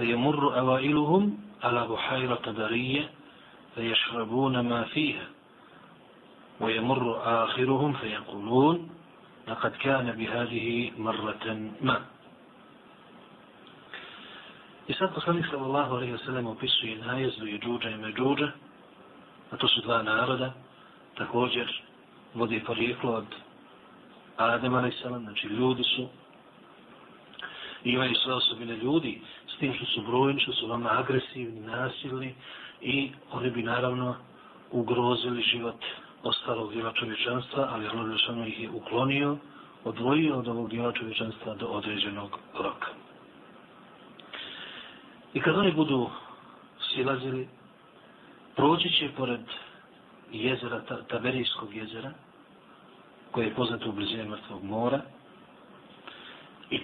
فيمر 0.00 0.58
أوائلهم 0.58 1.38
على 1.62 1.86
بحيرة 1.86 2.44
برية 2.46 3.10
فيشربون 3.74 4.60
ما 4.60 4.84
فيها. 4.84 5.28
ويمر 6.60 7.04
آخرهم 7.44 7.92
فيقولون 7.92 8.90
لقد 9.48 9.70
كان 9.70 10.12
بهذه 10.12 10.90
مرة 10.98 11.46
ما. 11.80 11.98
إسان 14.90 15.10
صلى 15.50 15.66
الله 15.66 15.96
عليه 15.96 16.12
وسلم 16.12 16.54
في 16.54 16.66
وبسر 16.66 16.84
ينهايز 16.84 17.42
ويجوجة 17.42 17.88
يمجوجة 17.88 18.50
أتصد 19.52 19.86
لا 19.86 20.02
نارد. 20.02 20.52
تكوجر 21.16 21.82
vodi 22.34 22.60
porijeklo 22.64 23.12
od 23.12 23.26
Adama, 24.36 24.90
znači 25.18 25.46
ljudi 25.46 25.82
su, 25.82 26.08
imaju 27.84 28.14
sve 28.14 28.34
osobine 28.34 28.76
ljudi, 28.76 29.20
s 29.60 29.62
tim 29.62 29.74
što 29.74 29.86
su 29.86 30.02
brojni, 30.02 30.40
što 30.40 30.52
su 30.52 30.66
vama 30.66 30.90
agresivni, 30.98 31.60
nasilni 31.60 32.34
i 32.80 33.10
oni 33.32 33.50
bi 33.50 33.62
naravno 33.62 34.16
ugrozili 34.70 35.42
život 35.42 35.84
ostalog 36.22 36.72
dijela 36.72 36.92
čovječanstva, 36.92 37.68
ali 37.72 37.88
Allah 37.88 38.10
Žešanu 38.12 38.46
ih 38.46 38.60
je 38.60 38.70
uklonio, 38.70 39.36
odvojio 39.84 40.38
od 40.38 40.48
ovog 40.48 40.70
dijela 40.70 40.92
čovječanstva 40.92 41.54
do 41.54 41.66
određenog 41.66 42.38
roka. 42.54 42.88
I 45.34 45.40
kad 45.40 45.56
oni 45.56 45.72
budu 45.72 46.10
silazili, 46.94 47.48
proći 48.56 48.90
će 48.90 49.08
pored 49.16 49.44
jezera, 50.32 50.82
Taberijskog 51.08 51.74
jezera, 51.74 52.12
koje 53.30 53.46
je 53.46 53.54
poznato 53.54 53.88
u 53.88 53.92
blizine 53.92 54.24
mrtvog 54.24 54.64
mora, 54.64 55.00
i 56.70 56.80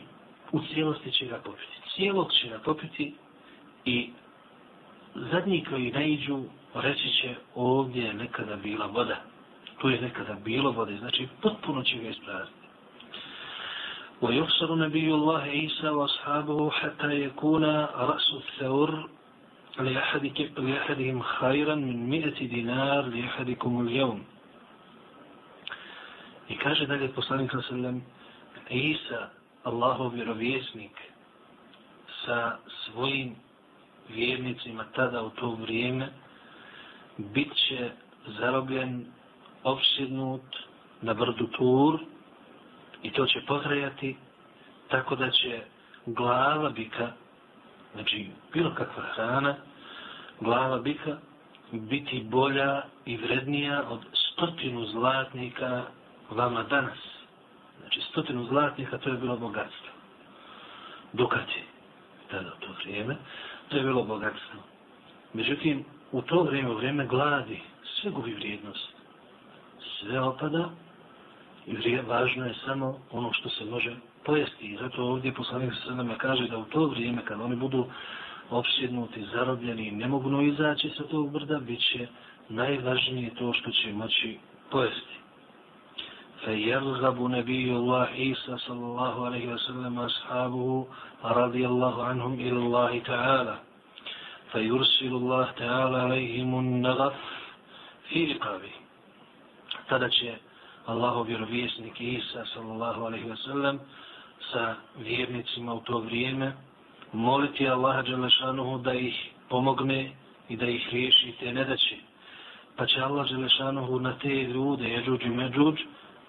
u 0.52 0.60
cijelosti 0.60 1.12
će 1.12 1.26
ga 1.26 1.40
popiti 1.44 1.86
Cijelog 1.95 2.31
će 2.34 2.49
ga 2.49 2.60
popiti 2.60 3.13
i 3.86 4.10
zadnji 5.15 5.65
koji 5.69 5.91
naiđu 5.91 6.43
reći 6.73 7.10
će 7.21 7.36
ovdje 7.55 8.03
je 8.03 8.13
nekada 8.13 8.55
bila 8.55 8.86
voda. 8.86 9.21
Tu 9.77 9.89
je 9.89 10.01
nekada 10.01 10.34
bilo 10.34 10.71
vode, 10.71 10.97
znači 10.97 11.27
potpuno 11.41 11.84
će 11.84 11.97
ga 11.97 12.10
isprazniti. 12.10 12.62
ويحصر 14.21 14.75
نبي 14.75 15.13
الله 15.13 15.41
عيسى 15.41 15.89
وأصحابه 15.89 16.69
حتى 16.71 17.21
يكون 17.21 17.65
رأس 18.12 18.34
الثور 18.34 19.10
لأحدهم 20.57 21.21
خيرا 21.21 21.75
من 21.75 22.10
مئة 22.10 22.47
دينار 22.47 23.05
لأحدكم 23.05 23.88
اليوم 23.88 24.23
I 26.49 26.57
kaže 26.57 26.86
dalje 26.86 27.07
poslanik 27.15 27.51
sa 27.51 27.62
sallam, 27.62 28.03
Isa, 28.69 29.29
Allahov 29.63 30.13
vjerovjesnik, 30.13 30.91
sa 32.26 32.56
svojim 32.84 33.34
vjernicima 34.08 34.84
tada 34.94 35.22
u 35.22 35.30
to 35.30 35.50
vrijeme, 35.50 36.08
bit 37.18 37.48
će 37.54 37.90
zarobljen, 38.26 39.06
opsjednut 39.62 40.56
na 41.02 41.14
brdu 41.14 41.46
Tur 41.46 42.00
i 43.02 43.10
to 43.10 43.26
će 43.26 43.40
potrajati 43.46 44.16
tako 44.88 45.16
da 45.16 45.30
će 45.30 45.60
glava 46.06 46.70
bika, 46.70 47.12
znači 47.94 48.30
bilo 48.52 48.74
kakva 48.74 49.02
hrana, 49.14 49.54
glava 50.40 50.78
bika 50.78 51.16
biti 51.72 52.26
bolja 52.30 52.82
i 53.04 53.16
vrednija 53.16 53.84
od 53.88 54.00
stotinu 54.12 54.86
zlatnika 54.86 55.82
vama 56.30 56.62
danas. 56.62 56.98
Znači 57.80 58.00
stotinu 58.00 58.44
zlatnika 58.44 58.98
to 58.98 59.10
je 59.10 59.16
bilo 59.16 59.36
bogatstvo. 59.36 59.90
Dukati 61.12 61.65
tada 62.30 62.48
u 62.48 62.60
to 62.60 62.72
vrijeme, 62.82 63.16
to 63.68 63.76
je 63.76 63.82
bilo 63.82 64.02
bogatstvo. 64.02 64.60
Međutim, 65.32 65.84
u 66.12 66.22
to 66.22 66.42
vrijeme, 66.42 66.70
u 66.70 66.76
vrijeme 66.76 67.06
gladi, 67.06 67.60
sve 67.84 68.10
gubi 68.10 68.34
vrijednost. 68.34 68.88
Sve 70.00 70.20
opada 70.20 70.70
i 71.66 71.76
vrije, 71.76 72.02
važno 72.02 72.46
je 72.46 72.54
samo 72.64 72.98
ono 73.10 73.32
što 73.32 73.48
se 73.48 73.64
može 73.64 73.96
pojesti. 74.24 74.66
I 74.66 74.76
zato 74.76 75.04
ovdje 75.04 75.34
poslanik 75.34 75.72
se 75.84 75.94
nama 75.94 76.18
kaže 76.18 76.48
da 76.48 76.58
u 76.58 76.64
to 76.64 76.86
vrijeme, 76.86 77.24
kad 77.24 77.40
oni 77.40 77.56
budu 77.56 77.86
opsjednuti, 78.50 79.26
zarobljeni 79.32 79.88
i 79.88 79.90
ne 79.90 80.08
mogu 80.08 80.42
izaći 80.42 80.90
sa 80.96 81.04
tog 81.04 81.32
brda, 81.32 81.58
bit 81.58 81.80
će 81.80 82.06
najvažnije 82.48 83.34
to 83.34 83.52
što 83.52 83.70
će 83.70 83.92
moći 83.92 84.38
pojesti. 84.70 85.16
فيرغب 86.45 87.21
نبي 87.21 87.71
الله 87.71 88.01
عيسى 88.01 88.57
صلى 88.57 88.86
الله 88.91 89.25
عليه 89.25 89.53
وسلم 89.53 89.99
أصحابه 89.99 90.88
رضي 91.23 91.67
الله 91.67 92.03
عنهم 92.03 92.34
إلى 92.34 92.60
الله 92.65 92.99
تعالى 92.99 93.60
فيرسل 94.51 95.13
الله 95.21 95.51
تعالى 95.51 95.97
عليهم 95.97 96.60
النغف 96.60 97.13
في 98.10 98.34
رقابه 98.34 98.73
tada 99.91 100.10
će 100.10 100.36
Allahov 100.88 101.27
vjerovjesnik 101.27 102.01
Isa 102.01 102.45
sallallahu 102.45 103.05
alaihi 103.05 103.29
wasallam 103.29 103.79
sa 104.51 104.75
vjernicima 104.97 105.73
u 105.73 105.79
to 105.79 105.99
vrijeme 105.99 106.53
moliti 107.13 107.69
Allaha 107.69 108.01
Đelešanuhu 108.01 108.77
da 108.77 108.93
ih 108.93 109.29
pomogne 109.49 110.12
i 110.49 110.55
da 110.57 110.65
ih 110.65 110.89
riješi 110.91 111.34
te 111.39 111.53
nedaće. 111.53 111.95
Pa 112.75 112.86
će 112.86 113.01
Allah 113.01 113.29
Đelešanuhu 113.29 113.99
na 113.99 114.17
te 114.17 114.29
ljude, 114.29 114.89
jeđuđ 114.89 115.21
i 115.25 115.29
međuđ, 115.29 115.75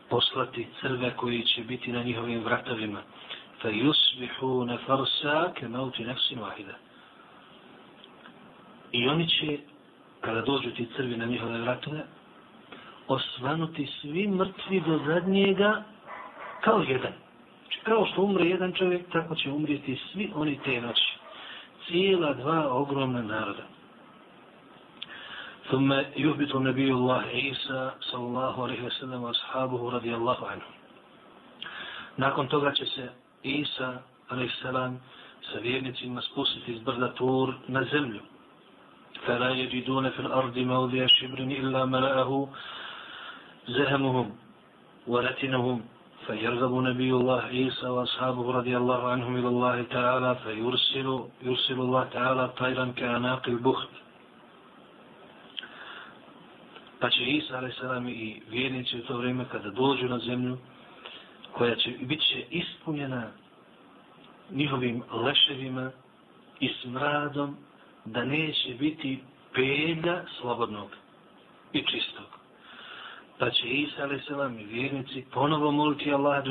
poslati 0.10 0.68
crve 0.82 1.14
koji 1.16 1.44
će 1.44 1.62
biti 1.62 1.92
na 1.92 2.04
njihovim 2.04 2.44
vratovima. 2.44 3.02
Fa 3.62 3.70
yusbihu 3.70 4.66
na 4.66 4.78
farsa 4.86 5.54
ke 5.54 5.68
mauti 5.68 6.06
nefsin 6.06 6.40
wahida. 6.40 6.76
I 8.92 9.08
oni 9.08 9.28
će, 9.28 9.58
kada 10.22 10.42
dođu 10.42 10.72
ti 10.72 10.88
crvi 10.96 11.18
na 11.18 11.26
njihove 11.26 11.62
vratove, 11.62 12.04
osvanuti 13.08 13.88
svi 14.02 14.28
mrtvi 14.28 14.82
do 14.88 15.00
zadnjega 15.06 15.84
kao 16.62 16.82
jedan. 16.88 17.14
Znači, 17.62 17.80
kao 17.84 18.06
što 18.06 18.22
umre 18.22 18.46
jedan 18.46 18.74
čovjek, 18.74 19.12
tako 19.12 19.36
će 19.36 19.52
umrijeti 19.52 20.00
svi 20.12 20.32
oni 20.36 20.60
te 20.66 20.82
noći. 20.82 21.18
Cijela 21.88 22.34
dva 22.34 22.74
ogromna 22.74 23.22
naroda. 23.22 23.77
ثم 25.72 25.94
يهبط 26.16 26.56
نبي 26.56 26.92
الله 26.92 27.22
عيسى 27.22 27.92
صلى 28.02 28.24
الله 28.24 28.64
عليه 28.64 28.82
وسلم 28.84 29.24
وأصحابه 29.24 29.90
رضي 29.92 30.16
الله 30.16 30.38
nakon 32.18 32.48
toga 32.48 32.72
će 32.72 32.86
se 32.86 33.10
Isa 33.44 34.02
a.s. 34.30 34.62
sa 35.52 35.60
vjernicima 35.60 36.22
spustiti 36.22 36.72
iz 36.74 36.80
brda 36.82 37.14
Tur 37.14 37.54
na 37.68 37.84
zemlju. 37.84 38.22
فلا 39.26 39.50
يجدون 39.50 40.10
في 40.10 40.20
الأرض 40.20 40.58
موضع 40.58 41.06
شبر 41.08 41.40
إلا 41.40 41.86
ملأه 41.86 42.48
زهمهم 43.68 44.28
ورتنهم 45.08 45.82
فيرغب 46.28 46.74
نبي 46.84 47.12
الله 47.12 47.42
عيسى 47.42 47.88
وأصحابه 47.88 48.52
رضي 48.52 48.78
الله 48.78 49.10
عنهم 49.10 49.36
إلى 49.40 49.48
الله 49.48 49.84
تعالى 49.84 50.36
فيرسل 50.44 51.08
يرسل 51.42 51.80
الله 51.80 52.04
تعالى 52.04 52.48
طيرا 52.58 52.86
كأناق 52.98 53.44
البخت 53.48 53.90
Pa 57.00 57.10
će 57.10 57.24
Isa 57.24 57.58
a.s. 57.58 58.10
i 58.10 58.42
vjernici 58.50 58.98
u 58.98 59.04
to 59.04 59.18
vrijeme 59.18 59.46
kada 59.52 59.70
dođu 59.70 60.08
na 60.08 60.20
zemlju, 60.20 60.58
koja 61.52 61.76
će 61.76 61.92
bit 62.02 62.22
će 62.22 62.46
ispunjena 62.52 63.28
njihovim 64.52 65.04
leševima 65.12 65.92
i 66.60 66.70
smradom, 66.82 67.58
da 68.06 68.26
neće 68.26 68.74
biti 68.80 69.20
pelja 69.54 70.24
slobodnog 70.40 70.90
i 71.74 71.82
čistog. 71.82 72.26
Pa 73.38 73.50
će 73.50 73.68
Isa 73.68 74.04
a.s. 74.04 74.30
i 74.60 74.66
vjernici 74.66 75.26
ponovo 75.34 75.72
moliti 75.72 76.14
Allah 76.14 76.44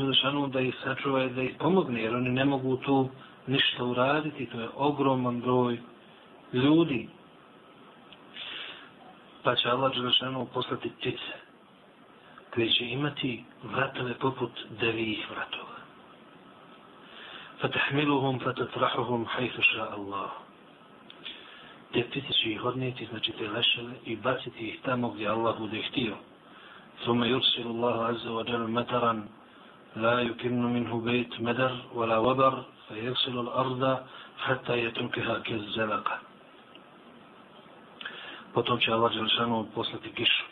da 0.53 0.61
ih 0.61 0.75
sačuva 0.85 1.27
da 1.27 1.43
ih 1.43 1.55
pomogne, 1.59 2.03
jer 2.03 2.15
oni 2.15 2.31
ne 2.31 2.45
mogu 2.45 2.77
tu 2.77 3.09
ništa 3.47 3.85
uraditi, 3.85 4.47
to 4.47 4.61
je 4.61 4.69
ogroman 4.75 5.41
broj 5.41 5.79
ljudi 6.53 7.09
pa 9.47 9.55
će 9.55 9.69
Allah 9.71 9.95
Đelešanu 9.95 10.47
poslati 10.55 10.91
ptice 10.91 11.35
koje 12.55 12.71
će 12.71 12.85
imati 12.85 13.45
vratove 13.63 14.15
poput 14.15 14.51
devijih 14.81 15.31
vratova. 15.31 15.77
Fatahmiluhum 17.61 18.41
fatatrahuhum 18.41 19.27
hajthu 19.27 19.63
ša 19.63 19.87
Allah. 19.91 20.31
Te 21.93 22.03
ptice 22.03 22.33
će 22.33 22.51
ih 22.51 22.65
odnijeti, 22.65 23.07
znači 23.07 23.33
te 23.33 23.49
leševe, 23.49 23.93
i 24.05 24.17
baciti 24.17 24.69
ih 24.69 24.81
tamo 24.85 25.11
gdje 25.11 25.29
Allah 25.29 25.59
bude 25.59 25.83
htio. 25.83 26.17
ثم 27.05 27.25
يرسل 27.25 27.67
الله 27.67 28.05
عز 28.05 28.27
وجل 28.27 28.71
مطرا 28.71 29.29
لا 29.97 30.21
يكن 30.21 30.63
منه 30.75 31.01
بيت 31.01 31.41
مدر 31.41 31.73
ولا 31.95 32.19
وبر 32.19 32.65
فيغسل 32.89 33.39
الأرض 33.39 33.99
حتى 34.39 34.75
يتركها 34.85 35.39
كالزلقة 35.39 36.26
potom 38.57 38.81
će 38.81 38.93
Allah 38.93 39.13
Đelešanu 39.13 39.67
poslati 39.75 40.13
kišu, 40.13 40.45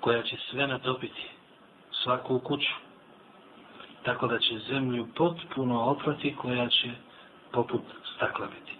koja 0.00 0.22
će 0.22 0.36
sve 0.50 0.66
natopiti, 0.66 1.28
svaku 2.02 2.38
kuću, 2.38 2.74
tako 4.02 4.26
da 4.26 4.38
će 4.38 4.58
zemlju 4.58 5.06
potpuno 5.16 5.82
oprati, 5.84 6.34
koja 6.36 6.68
će 6.68 6.90
poput 7.52 7.82
stakla 8.16 8.46
biti. 8.46 8.72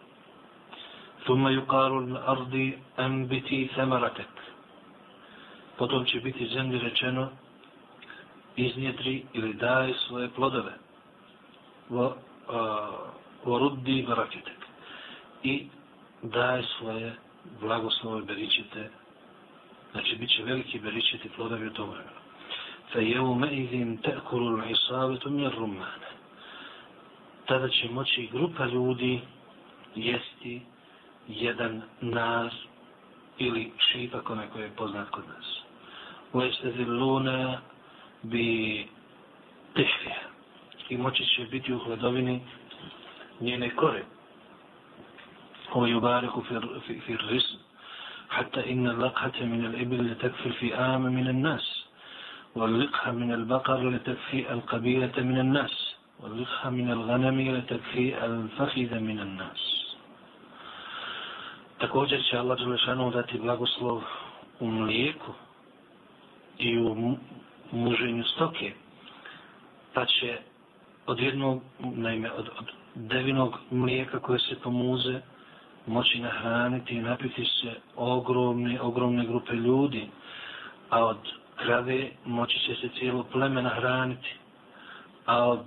Thumma 1.25 1.51
yuqalu 1.51 1.99
al-ardi 2.07 2.79
anbiti 2.97 3.69
thamaratak. 3.75 4.31
Potom 5.79 6.05
će 6.05 6.21
biti 6.21 6.49
zemlji 6.49 6.79
rečeno 6.79 7.29
iznjedri 8.57 9.25
ili 9.33 9.55
daj 9.55 9.93
svoje 10.07 10.31
plodove. 10.31 10.73
Wa 11.91 12.13
uh, 13.45 13.61
ruddi. 13.61 14.07
I 15.43 15.67
daj 16.23 16.63
svoje 16.79 17.22
blagoslove 17.61 18.23
beričite, 18.23 18.91
znači 19.93 20.17
bit 20.17 20.31
će 20.31 20.43
veliki 20.43 20.79
beričiti 20.79 21.29
plodovi 21.37 21.67
u 21.67 21.73
tom 21.73 21.91
vremenu. 21.91 22.21
Fe 22.93 23.05
jevu 23.05 23.35
me 23.35 23.57
idin 23.57 23.97
tekuru 23.97 24.57
mir 25.31 25.53
rumane. 25.59 26.13
Tada 27.47 27.69
će 27.69 27.89
moći 27.91 28.29
grupa 28.33 28.65
ljudi 28.67 29.21
jesti 29.95 30.61
jedan 31.29 31.83
nar 32.01 32.53
ili 33.39 33.73
šipak 33.79 34.31
onaj 34.31 34.49
koji 34.49 34.63
je 34.63 34.77
poznat 34.77 35.11
kod 35.11 35.25
nas. 35.29 35.47
Uveste 36.33 36.85
luna 36.85 37.61
bi 38.23 38.87
tehvije. 39.75 40.19
I 40.89 40.97
moći 40.97 41.25
će 41.25 41.45
biti 41.45 41.75
u 41.75 41.79
hladovini 41.79 42.41
njene 43.41 43.77
kore. 43.77 44.05
هو 45.72 45.86
يبارك 45.86 46.40
في, 46.44 46.62
في, 46.88 47.00
في 47.00 47.14
الرزق 47.14 47.60
حتى 48.30 48.72
إن 48.74 48.88
اللقحة 48.88 49.32
من 49.42 49.66
الإبل 49.66 50.12
لتكفي 50.12 50.50
في 50.52 50.76
آم 50.76 51.02
من 51.02 51.28
الناس 51.28 51.84
واللقحة 52.56 53.12
من 53.12 53.34
البقر 53.34 53.90
لتكفي 53.90 54.54
القبيلة 54.54 55.14
من 55.18 55.40
الناس 55.40 55.96
واللقحة 56.20 56.70
من 56.70 56.92
الغنم 56.92 57.56
لتكفي 57.56 58.26
الفخذ 58.26 59.00
من 59.00 59.20
الناس 59.20 59.78
Također 61.80 62.24
će 62.30 62.38
Allah 62.38 62.58
Đelešanu 62.58 63.12
dati 63.12 63.40
blagoslov 63.40 64.02
u 64.60 64.68
mlijeku 64.68 65.34
i 66.58 66.80
u 66.80 67.18
muženju 67.72 68.24
stoke, 68.24 68.74
pa 69.94 70.06
će 70.06 70.38
od 71.06 71.20
jednog, 71.20 71.62
naime, 71.80 72.32
od, 72.32 72.50
od 72.60 72.66
devinog 72.96 73.58
mlijeka 73.72 74.20
koje 74.20 74.40
se 74.40 74.56
pomuze, 74.64 75.22
moći 75.88 76.20
nahraniti 76.20 76.96
i 76.96 77.02
napiti 77.02 77.46
se 77.46 77.74
ogromne, 77.96 78.82
ogromne 78.82 79.26
grupe 79.26 79.54
ljudi, 79.54 80.08
a 80.90 81.06
od 81.06 81.18
krave 81.56 82.10
moći 82.26 82.60
će 82.60 82.76
se 82.76 82.90
cijelo 83.00 83.24
pleme 83.24 83.62
nahraniti, 83.62 84.36
a 85.26 85.48
od 85.50 85.66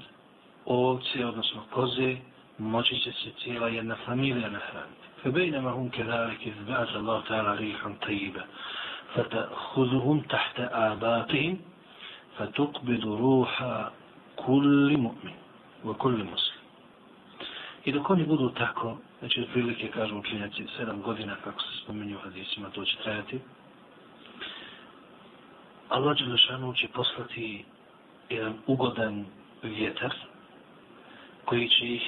ovce, 0.64 1.26
odnosno 1.26 1.62
koze, 1.70 2.16
moći 2.58 2.98
će 2.98 3.12
se 3.12 3.30
cijela 3.42 3.68
jedna 3.68 3.96
familija 4.06 4.50
nahraniti. 4.50 5.00
فبينما 5.24 5.70
هم 5.70 5.88
كذلك 5.88 6.40
إذ 6.46 6.64
بعث 6.68 6.96
الله 6.96 7.20
تعالى 7.28 7.54
ريحا 7.56 7.94
طيبة 8.06 8.44
فتأخذهم 9.14 10.20
تحت 10.20 10.60
آباطهم 10.60 11.58
فتقبض 12.38 13.04
روح 13.04 13.52
كل 14.36 14.96
مؤمن 14.96 15.34
وكل 15.84 16.24
مسلم 16.24 16.60
I 17.86 17.92
dok 17.92 18.10
oni 18.10 18.24
budu 18.24 18.50
tako, 18.50 18.98
znači 19.24 19.40
od 19.40 19.48
prilike 19.52 19.88
kažu 19.88 20.18
učenjaci 20.18 20.66
sedam 20.76 21.02
godina 21.02 21.36
kako 21.44 21.60
se 21.62 21.82
spomenju 21.82 22.18
hadisima, 22.18 22.70
to 22.70 22.84
će 22.84 22.96
trajati, 23.02 23.40
Allah 25.88 26.18
Đelešanu 26.18 26.74
će 26.74 26.88
poslati 26.88 27.64
jedan 28.28 28.54
ugodan 28.66 29.26
vjetar 29.62 30.14
koji 31.44 31.68
će 31.68 31.86
ih 31.86 32.02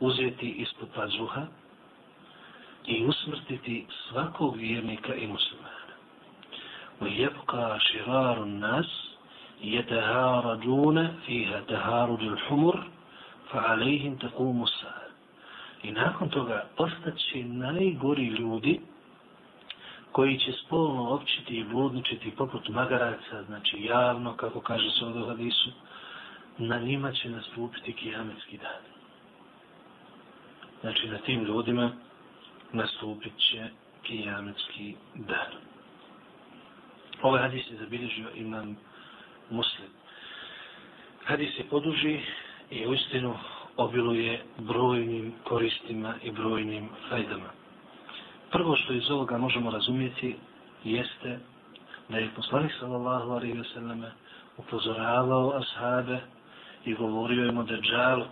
uzeti 0.00 0.50
ispod 0.50 0.88
pazuha 0.94 1.46
i 2.86 3.04
usmrtiti 3.04 3.86
svakog 4.08 4.56
vjernika 4.56 5.14
i 5.14 5.26
muslimana. 5.26 5.80
ويبقى 7.00 7.80
شرار 7.80 8.42
الناس 8.42 9.10
يتهاردون 9.62 11.08
فيها 11.26 11.60
تهارد 11.60 12.20
الحمر 12.22 12.90
فعليهم 13.50 14.16
تقوم 14.16 14.62
الساعة 14.62 15.03
I 15.85 15.91
nakon 15.91 16.29
toga 16.29 16.65
postaće 16.77 17.43
najgori 17.43 18.25
ljudi 18.25 18.79
koji 20.11 20.39
će 20.39 20.51
spolno 20.51 21.09
općiti 21.09 21.57
i 21.57 21.63
bludničiti 21.63 22.31
poput 22.31 22.69
magaraca, 22.69 23.43
znači 23.43 23.83
javno, 23.83 24.33
kako 24.33 24.61
kaže 24.61 24.91
se 24.91 25.05
od 25.05 25.27
hadisu, 25.27 25.71
na 26.57 26.79
njima 26.79 27.11
će 27.11 27.29
nastupiti 27.29 27.93
kijametski 27.93 28.57
dan. 28.57 28.81
Znači 30.81 31.07
na 31.07 31.17
tim 31.17 31.43
ljudima 31.43 31.91
nastupit 32.71 33.33
će 33.37 33.69
kijametski 34.03 34.95
dan. 35.15 35.51
Ovaj 37.21 37.41
hadis 37.41 37.71
je 37.71 37.77
zabilježio 37.77 38.29
imam 38.35 38.77
muslim. 39.49 39.89
Hadis 41.25 41.59
je 41.59 41.63
poduži 41.69 42.19
i 42.71 42.87
u 42.87 42.93
istinu 42.93 43.35
obiluje 43.77 44.43
brojnim 44.57 45.33
koristima 45.43 46.13
i 46.23 46.31
brojnim 46.31 46.89
fajdama. 47.09 47.49
Prvo 48.51 48.75
što 48.75 48.93
iz 48.93 49.11
ovoga 49.11 49.37
možemo 49.37 49.71
razumjeti 49.71 50.35
jeste 50.83 51.39
da 52.09 52.17
je 52.17 52.29
poslanik 52.35 52.71
sallallahu 52.79 53.31
alaihi 53.31 53.59
wa 53.59 54.09
upozoravao 54.57 55.53
ashabe 55.53 56.19
i 56.85 56.93
govorio 56.93 57.45
im 57.45 57.57
o 57.57 57.63
deđalu, 57.63 58.25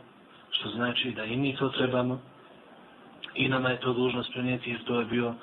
što 0.52 0.70
znači 0.70 1.12
da 1.12 1.24
i 1.24 1.38
mi 1.38 1.56
to 1.56 1.70
trebamo 1.70 2.22
i 3.36 3.50
nama 3.50 3.70
je 3.70 3.80
to 3.80 3.94
dužnost 3.94 4.34
prenijeti 4.34 4.70
jer 4.70 4.84
to 4.84 5.00
je 5.00 5.06
bio 5.06 5.34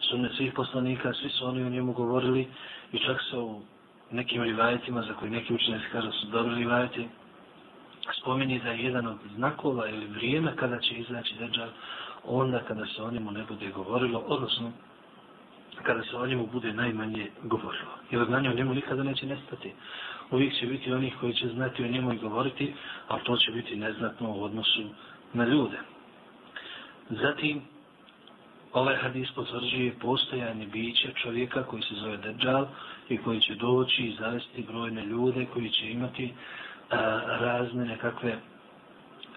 sunnet 0.00 0.32
svih 0.36 0.52
poslanika, 0.52 1.12
svi 1.12 1.30
su 1.30 1.46
oni 1.46 1.62
o 1.64 1.68
njemu 1.68 1.92
govorili 1.92 2.48
i 2.92 2.98
čak 2.98 3.20
se 3.30 3.36
u 3.36 3.62
nekim 4.10 4.42
rivajetima 4.42 5.02
za 5.02 5.14
koji 5.14 5.30
neki 5.30 5.54
učenjaci 5.54 5.84
kažu 5.92 6.12
su 6.12 6.26
dobri 6.26 6.54
rivajeti 6.54 7.08
Pa 8.08 8.14
spomeni 8.14 8.60
da 8.64 8.70
je 8.70 8.84
jedan 8.84 9.06
od 9.06 9.16
znakova 9.36 9.88
ili 9.88 10.06
vrijeme 10.06 10.56
kada 10.56 10.78
će 10.78 10.94
izaći 10.94 11.34
deđal 11.38 11.68
onda 12.24 12.58
kada 12.68 12.86
se 12.86 13.02
o 13.02 13.10
njemu 13.10 13.30
ne 13.30 13.44
bude 13.48 13.70
govorilo, 13.70 14.18
odnosno 14.18 14.72
kada 15.82 16.02
se 16.02 16.16
o 16.16 16.26
njemu 16.26 16.46
bude 16.46 16.72
najmanje 16.72 17.30
govorilo. 17.42 17.92
Jer 18.10 18.24
znanje 18.24 18.50
o 18.50 18.54
njemu 18.54 18.74
nikada 18.74 19.02
neće 19.02 19.26
nestati. 19.26 19.72
Uvijek 20.30 20.54
će 20.54 20.66
biti 20.66 20.92
onih 20.92 21.14
koji 21.20 21.34
će 21.34 21.48
znati 21.48 21.84
o 21.84 21.88
njemu 21.88 22.12
i 22.12 22.18
govoriti, 22.18 22.74
a 23.08 23.18
to 23.18 23.36
će 23.36 23.52
biti 23.52 23.76
neznatno 23.76 24.30
u 24.30 24.42
odnosu 24.42 24.82
na 25.32 25.44
ljude. 25.44 25.78
Zatim, 27.10 27.62
ovaj 28.72 28.96
hadis 28.96 29.30
potvrđuje 29.30 29.98
postojanje 30.00 30.66
bića 30.66 31.08
čovjeka 31.22 31.62
koji 31.62 31.82
se 31.82 31.94
zove 31.94 32.16
Dejjal 32.16 32.66
i 33.08 33.18
koji 33.18 33.40
će 33.40 33.54
doći 33.54 34.02
i 34.02 34.16
zavesti 34.20 34.62
brojne 34.62 35.04
ljude 35.04 35.46
koji 35.52 35.70
će 35.70 35.90
imati 35.90 36.34
a, 36.90 36.96
razne 37.40 37.84
nekakve 37.84 38.38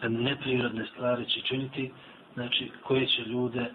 neprirodne 0.10 0.86
stvari 0.86 1.26
će 1.26 1.42
činiti, 1.42 1.92
znači 2.34 2.72
koje 2.84 3.06
će 3.06 3.22
ljude 3.22 3.66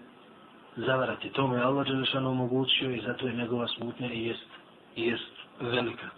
zavarati. 0.75 1.29
To 1.29 1.47
mu 1.47 1.55
je 1.55 1.61
Allah 1.61 1.87
Đelešanu 1.87 2.29
omogućio 2.29 2.91
i 2.91 3.01
zato 3.01 3.27
je 3.27 3.33
njegova 3.33 3.67
smutnja 3.67 4.13
i 4.13 4.23
jest, 4.23 4.47
i 4.95 5.01
jest 5.01 5.31
velika. 5.59 6.09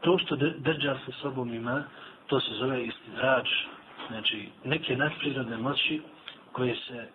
To 0.00 0.18
što 0.18 0.36
Dejjal 0.36 0.96
sa 1.06 1.12
sobom 1.22 1.54
ima, 1.54 1.84
to 2.26 2.40
se 2.40 2.50
zove 2.54 2.84
istidrađ, 2.84 3.46
znači 4.08 4.48
neke 4.64 4.96
nadprirodne 4.96 5.56
moći 5.56 6.02
koje 6.52 6.76
se 6.76 7.08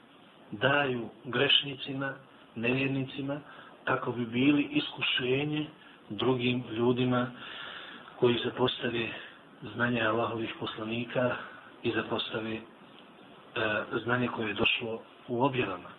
daju 0.52 1.10
grešnicima, 1.24 2.13
nevjernicima, 2.56 3.40
kako 3.84 4.12
bi 4.12 4.26
bili 4.26 4.63
iskušenje 4.63 5.66
drugim 6.10 6.63
ljudima 6.72 7.32
koji 8.20 8.38
se 8.38 8.52
postave 8.58 9.10
znanje 9.62 10.02
Allahovih 10.02 10.54
poslanika 10.60 11.36
i 11.84 11.91
za 11.91 12.04
postave 12.10 12.56
e, 12.56 12.62
znanje 14.04 14.28
koje 14.28 14.48
je 14.48 14.54
došlo 14.54 15.02
u 15.28 15.43
objavama. 15.43 15.89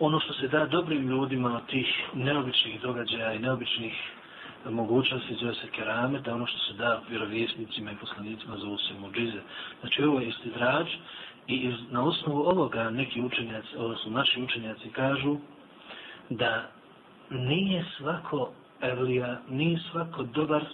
Ono 0.00 0.20
što 0.20 0.32
se 0.32 0.48
da 0.48 0.66
dobrim 0.66 1.08
ljudima 1.08 1.56
od 1.56 1.66
tih 1.66 1.86
neobičnih 2.14 2.80
događaja 2.80 3.32
i 3.32 3.38
neobičnih 3.38 3.94
mogućnosti 4.70 5.34
zove 5.34 5.54
se 5.54 5.70
kerame, 5.70 6.20
da 6.20 6.34
ono 6.34 6.46
što 6.46 6.58
se 6.58 6.72
da 6.74 7.02
vjerovjesnicima 7.08 7.90
i 7.92 7.96
poslanicima 7.96 8.56
zove 8.56 8.78
se 8.78 8.94
muđize. 9.00 9.40
Znači 9.80 10.02
ovo 10.02 10.20
je 10.20 10.28
isti 10.28 10.50
drađ 10.50 10.86
i 11.46 11.74
na 11.90 12.04
osnovu 12.04 12.40
ovoga 12.40 12.90
neki 12.90 13.22
učenjaci, 13.22 13.76
odnosno 13.76 14.10
naši 14.10 14.42
učenjaci 14.42 14.90
kažu 14.90 15.36
da 16.30 16.70
nije 17.30 17.84
svako 17.96 18.50
evlija, 18.80 19.40
nije 19.48 19.78
svako 19.90 20.22
dobar 20.22 20.64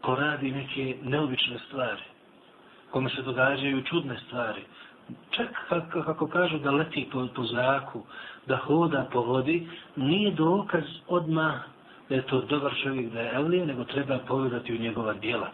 ko 0.00 0.14
radi 0.14 0.50
neke 0.50 0.96
neobične 1.02 1.58
stvari, 1.66 2.02
kome 2.90 3.10
se 3.10 3.22
događaju 3.22 3.82
čudne 3.82 4.16
stvari. 4.26 4.62
Čak 5.30 5.48
kako, 5.68 6.02
kako 6.02 6.26
kažu 6.26 6.58
da 6.58 6.70
leti 6.70 7.08
po, 7.12 7.26
po 7.34 7.44
zraku, 7.44 8.02
da 8.46 8.56
hoda 8.56 9.08
po 9.12 9.20
vodi, 9.20 9.68
nije 9.96 10.30
dokaz 10.30 10.84
odmah 11.08 11.54
da 12.08 12.16
je 12.16 12.26
to 12.26 12.40
dobar 12.40 12.72
čovjek 12.82 13.12
da 13.12 13.20
je 13.20 13.34
Elije, 13.34 13.66
nego 13.66 13.84
treba 13.84 14.18
povedati 14.18 14.74
u 14.74 14.78
njegova 14.78 15.14
dijela. 15.14 15.50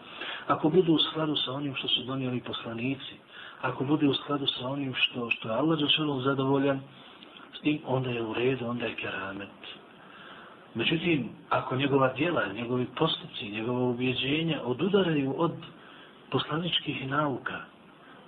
Ako 0.47 0.69
budu 0.69 0.93
u 0.93 0.99
skladu 0.99 1.35
sa 1.35 1.51
onim 1.51 1.75
što 1.75 1.87
su 1.87 2.03
donijeli 2.03 2.41
poslanici, 2.41 3.13
ako 3.61 3.83
bude 3.83 4.07
u 4.07 4.13
skladu 4.13 4.47
sa 4.47 4.67
onim 4.67 4.93
što, 4.95 5.29
što 5.29 5.49
je 5.49 5.55
Allah 5.55 5.79
Đelšanu 5.79 6.21
zadovoljan, 6.21 6.79
s 7.57 7.61
tim 7.61 7.79
onda 7.85 8.09
je 8.09 8.23
u 8.23 8.33
redu, 8.33 8.65
onda 8.67 8.85
je 8.85 8.95
keramet. 8.95 9.49
Međutim, 10.77 11.29
ako 11.49 11.75
njegova 11.75 12.13
djela, 12.13 12.53
njegovi 12.53 12.85
postupci, 12.97 13.49
njegova 13.49 13.79
ubjeđenja 13.79 14.61
odudaraju 14.63 15.33
od 15.37 15.51
poslaničkih 16.31 17.09
nauka, 17.09 17.59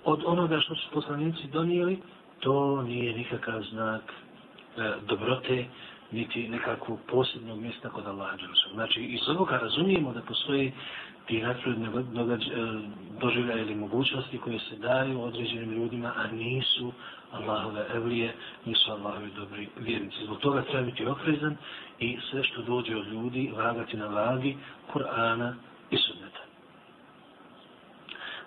od 0.04 0.22
onoga 0.26 0.60
što 0.60 0.74
su 0.74 0.90
poslanici 0.92 1.48
donijeli, 1.52 1.98
to 2.40 2.82
nije 2.82 3.16
nikakav 3.16 3.62
znak 3.62 4.02
e, 4.76 4.92
dobrote, 5.08 5.64
niti 6.12 6.48
nekakvog 6.48 6.98
posebnog 7.08 7.60
mjesta 7.60 7.88
kod 7.88 8.06
Allaha 8.06 8.36
Đelešanu. 8.36 8.74
Znači, 8.74 9.00
iz 9.00 9.28
ovoga 9.28 9.58
razumijemo 9.58 10.12
da 10.12 10.20
postoji 10.20 10.72
ti 11.26 11.42
nadprirodne 11.42 11.88
doživlja 13.20 13.56
ili 13.56 13.74
mogućnosti 13.74 14.38
koje 14.38 14.58
se 14.58 14.76
daju 14.76 15.22
određenim 15.22 15.72
ljudima, 15.72 16.12
a 16.16 16.26
nisu 16.26 16.92
Allahove 17.32 17.86
evlije, 17.94 18.34
nisu 18.64 18.90
Allahovi 18.90 19.30
dobri 19.36 19.68
vjernici. 19.76 20.24
Zbog 20.24 20.38
toga 20.38 20.62
treba 20.62 20.82
biti 20.82 21.06
oprezan 21.06 21.56
i 21.98 22.18
sve 22.30 22.44
što 22.44 22.62
dođe 22.62 22.96
od 22.96 23.06
ljudi 23.06 23.52
vagati 23.56 23.96
na 23.96 24.06
vagi 24.06 24.56
Kur'ana 24.92 25.52
i 25.90 25.96
Sunneta. 25.96 26.40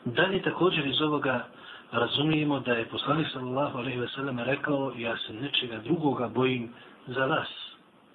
Dalje 0.06 0.42
također 0.42 0.88
iz 0.88 1.02
ovoga 1.02 1.48
razumijemo 1.94 2.60
da 2.60 2.74
je 2.74 2.86
poslanik 2.86 3.28
sallallahu 3.34 3.78
alejhi 3.78 4.00
ve 4.00 4.08
sellem 4.08 4.40
rekao 4.40 4.94
ja 4.98 5.18
se 5.18 5.34
nečega 5.34 5.78
drugoga 5.78 6.28
bojim 6.28 6.74
za 7.08 7.26
vas. 7.26 7.48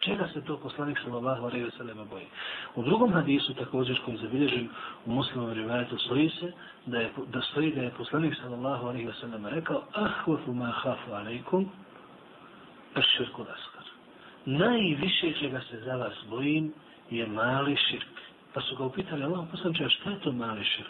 Čega 0.00 0.28
se 0.32 0.44
to 0.44 0.56
poslanik 0.56 0.98
sallallahu 0.98 1.44
alejhi 1.44 1.64
ve 1.64 1.70
sellem 1.70 2.08
boji? 2.10 2.26
U 2.74 2.82
drugom 2.82 3.12
hadisu 3.12 3.54
također 3.54 4.00
koji 4.04 4.14
je 4.14 4.20
zabilježen 4.20 4.68
u 5.06 5.12
Muslimom 5.12 5.52
rivajetu 5.52 5.98
stoji 5.98 6.30
se 6.30 6.52
da 6.86 6.98
je 6.98 7.10
da 7.26 7.40
stoji 7.40 7.72
da 7.72 7.82
je 7.82 7.90
poslanik 7.90 8.34
sallallahu 8.42 8.86
alejhi 8.86 9.06
ve 9.06 9.12
sellem 9.20 9.46
rekao: 9.46 9.82
"Ahwafu 9.94 10.54
ma 10.54 10.72
khafu 10.72 11.12
alejkum 11.12 11.70
al-asghar. 12.94 13.84
Najviše 14.46 15.32
čega 15.40 15.60
se 15.70 15.80
za 15.84 15.96
vas 15.96 16.14
bojim 16.30 16.72
je 17.10 17.26
mali 17.26 17.76
širk. 17.76 18.08
Pa 18.54 18.60
su 18.60 18.76
ga 18.76 18.84
upitali, 18.84 19.24
Allah 19.24 19.46
poslanče, 19.50 19.88
šta 19.88 20.10
je 20.10 20.20
to 20.20 20.32
mali 20.32 20.64
širk? 20.64 20.88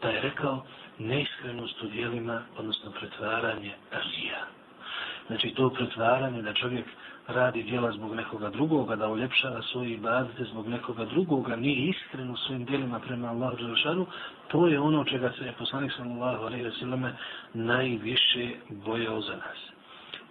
Pa 0.00 0.08
je 0.08 0.20
rekao, 0.20 0.64
neiskrenost 1.00 1.82
u 1.82 1.88
dijelima, 1.88 2.42
odnosno 2.58 2.90
pretvaranje 2.90 3.72
rija. 3.90 4.46
Znači 5.26 5.50
to 5.50 5.70
pretvaranje 5.70 6.42
da 6.42 6.54
čovjek 6.54 6.86
radi 7.26 7.62
djela 7.62 7.92
zbog 7.92 8.14
nekoga 8.14 8.50
drugoga, 8.50 8.96
da 8.96 9.08
uljepšava 9.08 9.62
svoje 9.62 9.90
ibadete 9.90 10.44
zbog 10.44 10.68
nekoga 10.68 11.04
drugoga, 11.04 11.56
nije 11.56 11.88
iskren 11.88 12.30
u 12.30 12.36
svojim 12.36 12.64
djelima 12.64 13.00
prema 13.00 13.28
Allahu 13.28 13.56
Đelešanu, 13.56 14.06
to 14.48 14.66
je 14.66 14.80
ono 14.80 15.04
čega 15.04 15.32
se 15.38 15.44
je 15.44 15.52
poslanik 15.52 15.92
sallallahu 15.96 16.44
alaihi 16.44 16.64
wa 16.64 16.78
sallam 16.80 17.12
najviše 17.54 18.50
bojao 18.70 19.20
za 19.20 19.36
nas. 19.36 19.58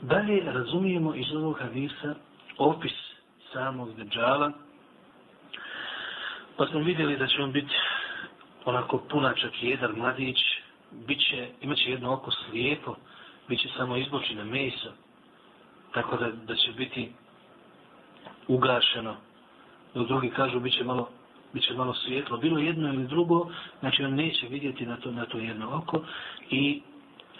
Dalje 0.01 0.43
razumijemo 0.45 1.15
iz 1.15 1.35
ovog 1.35 1.59
hadisa 1.59 2.15
opis 2.57 2.93
samog 3.53 3.95
Dejjala, 3.95 4.51
pa 6.57 6.67
smo 6.67 6.79
vidjeli 6.79 7.17
da 7.17 7.27
će 7.27 7.41
on 7.41 7.51
biti 7.51 7.75
onako 8.65 8.97
punačak 8.97 9.51
jedan 9.61 9.91
mladić, 9.97 10.37
bit 10.91 11.19
će, 11.29 11.47
imat 11.61 11.77
će 11.77 11.91
jedno 11.91 12.13
oko 12.13 12.31
slijepo, 12.31 12.95
bit 13.47 13.59
će 13.59 13.69
samo 13.77 13.97
izbočine 13.97 14.43
mesa, 14.43 14.91
tako 15.93 16.17
da, 16.17 16.31
da 16.31 16.55
će 16.55 16.71
biti 16.71 17.11
ugašeno. 18.47 19.15
Dok 19.93 20.07
drugi 20.07 20.29
kažu, 20.29 20.59
bit 20.59 20.73
će 20.73 20.83
malo, 20.83 21.09
bit 21.53 21.63
će 21.63 21.73
malo 21.73 21.93
svijetlo. 21.93 22.37
Bilo 22.37 22.59
jedno 22.59 22.93
ili 22.93 23.07
drugo, 23.07 23.49
znači 23.79 24.03
on 24.03 24.15
neće 24.15 24.47
vidjeti 24.47 24.85
na 24.85 24.97
to, 24.97 25.11
na 25.11 25.25
to 25.25 25.37
jedno 25.37 25.77
oko 25.77 26.01
i 26.49 26.81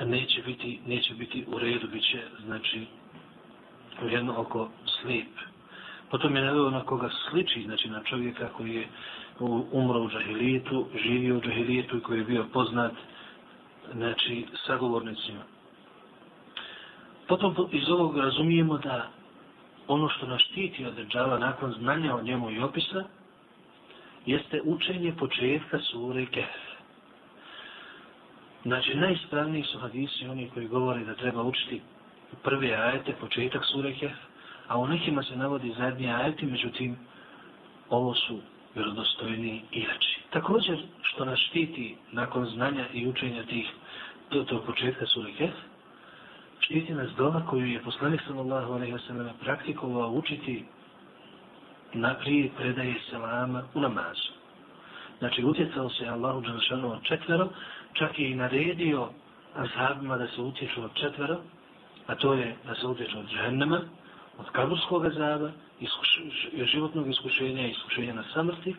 neće 0.06 0.42
biti, 0.42 0.80
neće 0.88 1.14
biti 1.14 1.46
u 1.48 1.60
redu, 1.60 1.88
bit 1.88 2.04
će, 2.04 2.24
znači, 2.46 2.86
jedno 4.12 4.34
oko 4.38 4.70
slijep. 5.02 5.28
Potom 6.10 6.36
je 6.36 6.42
naveo 6.42 6.70
na 6.70 6.86
koga 6.86 7.10
sliči, 7.30 7.64
znači 7.64 7.90
na 7.90 8.04
čovjeka 8.04 8.50
koji 8.58 8.76
je 8.76 8.88
umro 9.72 10.02
u 10.02 10.10
džahilijetu, 10.10 10.88
živio 11.04 11.38
u 11.38 11.42
džahilijetu 11.42 11.98
i 11.98 12.02
koji 12.02 12.20
je 12.20 12.26
bio 12.26 12.46
poznat, 12.54 12.92
znači, 13.94 14.46
sagovornicima. 14.68 15.42
Potom 17.28 17.56
iz 17.72 17.90
ovog 17.90 18.18
razumijemo 18.18 18.78
da 18.78 19.08
ono 19.88 20.10
što 20.10 20.28
nas 20.28 20.42
štiti 20.42 20.86
od 20.86 21.08
džava 21.08 21.40
nakon 21.40 21.72
znanja 21.72 22.16
o 22.16 22.22
njemu 22.22 22.52
i 22.52 22.60
opisa, 22.60 23.04
jeste 24.26 24.62
učenje 24.66 25.14
početka 25.20 25.80
sure 25.80 26.26
Kehf. 26.26 26.70
Znači, 28.64 28.98
najispravniji 28.98 29.64
su 29.64 29.80
hadisi 29.80 30.28
oni 30.28 30.50
koji 30.54 30.68
govore 30.68 31.06
da 31.06 31.16
treba 31.16 31.44
učiti 31.44 31.82
prve 32.44 32.74
ajete, 32.76 33.14
početak 33.14 33.66
sure 33.66 33.94
Kehf, 33.94 34.18
a 34.68 34.78
u 34.78 34.88
nekima 34.88 35.24
se 35.24 35.36
navodi 35.36 35.74
zadnji 35.78 36.12
ajete, 36.12 36.46
međutim, 36.46 36.98
ovo 37.90 38.14
su 38.14 38.40
vjerodostojni 38.76 39.62
i 39.72 39.82
jači. 39.82 40.22
Također, 40.30 40.80
što 41.10 41.26
nas 41.26 41.40
štiti 41.40 41.96
nakon 42.12 42.46
znanja 42.46 42.86
i 42.94 43.08
učenja 43.08 43.44
tih 43.44 43.68
do 44.32 44.44
tog 44.44 44.66
početka 44.66 45.06
sure 45.06 45.32
Kehf, 45.38 45.56
štiti 46.60 46.94
nas 46.94 47.10
dova 47.18 47.46
koju 47.46 47.66
je 47.66 47.84
poslanik 47.84 48.22
sallallahu 48.28 48.74
alaihi 48.74 48.94
wa 48.94 49.08
sallam 49.08 49.30
praktikovao 49.44 50.12
učiti 50.12 50.66
na 51.94 52.16
prije 52.16 52.50
predaje 52.58 52.96
selama 53.10 53.64
u 53.74 53.80
namazu. 53.80 54.32
Znači, 55.20 55.44
utjecao 55.44 55.90
se 55.90 56.08
Allahu 56.08 56.42
Đanšanu 56.42 56.92
od 56.92 57.04
četvero, 57.04 57.50
čak 57.94 58.20
je 58.20 58.32
i 58.32 58.36
naredio 58.36 59.10
ashabima 59.56 60.18
da 60.18 60.28
se 60.28 60.42
utječu 60.42 60.84
od 60.84 60.92
četvero, 60.94 61.38
a 62.08 62.16
to 62.16 62.34
je 62.34 62.56
da 62.66 62.76
se 62.76 62.88
utječu 62.88 63.20
od 63.20 63.30
džehennema, 63.30 63.82
od 64.38 64.50
kaburskog 64.52 65.06
azaba, 65.06 65.52
iskuš, 65.80 66.22
životnog 66.72 67.10
iskušenja, 67.10 67.68
iskušenja 67.68 68.14
na 68.14 68.24
samrti 68.34 68.76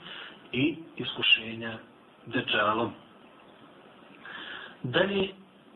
i 0.53 0.77
iskušenja 0.97 1.79
deđalom. 2.27 2.93
Dalje, 4.83 5.29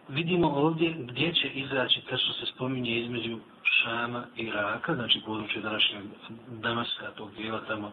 vidimo 0.08 0.48
ovdje 0.48 0.94
gdje 0.98 1.34
će 1.34 1.48
izaći 1.48 2.00
to 2.00 2.16
što 2.16 2.32
se 2.32 2.46
spominje 2.46 2.90
između 2.90 3.38
Šama 3.62 4.24
i 4.36 4.42
Iraka, 4.42 4.94
znači 4.94 5.20
područje 5.26 5.62
današnjeg 5.62 6.02
Damaska, 6.48 7.10
tog 7.16 7.34
dijela 7.34 7.60
tamo, 7.66 7.92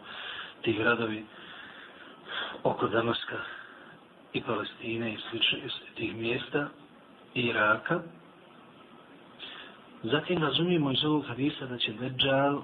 tih 0.62 0.78
gradovi 0.78 1.26
oko 2.64 2.88
Damaska 2.88 3.38
i 4.34 4.42
Palestine 4.42 5.14
i 5.14 5.18
slično 5.30 5.58
tih 5.96 6.16
mjesta 6.16 6.70
i 7.34 7.42
Iraka. 7.42 8.02
Zatim 10.04 10.44
razumijemo 10.44 10.92
iz 10.92 11.06
ovog 11.06 11.26
hadisa 11.28 11.66
da 11.66 11.78
će 11.78 11.94
Dejjal 11.94 12.62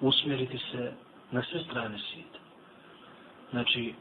usmjeriti 0.00 0.58
se 0.58 0.92
na 1.30 1.42
sve 1.42 1.60
strane 1.60 1.98
svijeta. 1.98 2.38
Znači, 3.50 3.94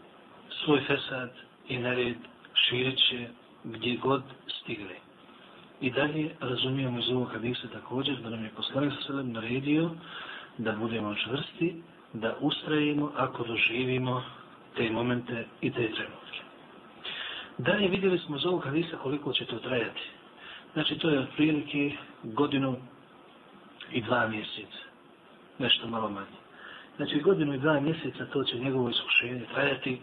svoj 0.63 0.81
fesad 0.87 1.29
i 1.67 1.77
nered 1.77 2.17
širit 2.53 2.99
će 3.09 3.27
gdje 3.63 3.97
god 3.97 4.23
stigle. 4.47 4.95
I 5.81 5.91
dalje 5.91 6.35
razumijemo 6.39 6.99
iz 6.99 7.09
ovog 7.09 7.31
hadisa 7.33 7.67
također 7.73 8.15
da 8.21 8.29
nam 8.29 8.43
je 8.43 8.51
poslanik 8.55 8.93
sa 8.93 9.07
selem 9.07 9.31
naredio 9.31 9.89
da 10.57 10.71
budemo 10.71 11.15
čvrsti, 11.15 11.81
da 12.13 12.35
ustrajimo 12.39 13.11
ako 13.15 13.43
doživimo 13.43 14.23
te 14.75 14.91
momente 14.91 15.45
i 15.61 15.71
te 15.71 15.91
trenutke. 15.91 16.39
Dalje 17.57 17.87
vidjeli 17.87 18.19
smo 18.19 18.37
iz 18.37 18.45
ovog 18.45 18.63
hadisa 18.63 18.97
koliko 18.97 19.33
će 19.33 19.45
to 19.45 19.59
trajati. 19.59 20.01
Znači 20.73 20.97
to 20.97 21.09
je 21.09 21.19
otprilike 21.19 21.91
godinu 22.23 22.75
i 23.91 24.01
dva 24.01 24.27
mjeseca. 24.27 24.83
Nešto 25.59 25.87
malo 25.87 26.09
manje. 26.09 26.37
Znači 26.95 27.19
godinu 27.19 27.53
i 27.53 27.59
dva 27.59 27.79
mjeseca 27.79 28.25
to 28.25 28.43
će 28.43 28.59
njegovo 28.59 28.89
iskušenje 28.89 29.45
trajati 29.53 30.01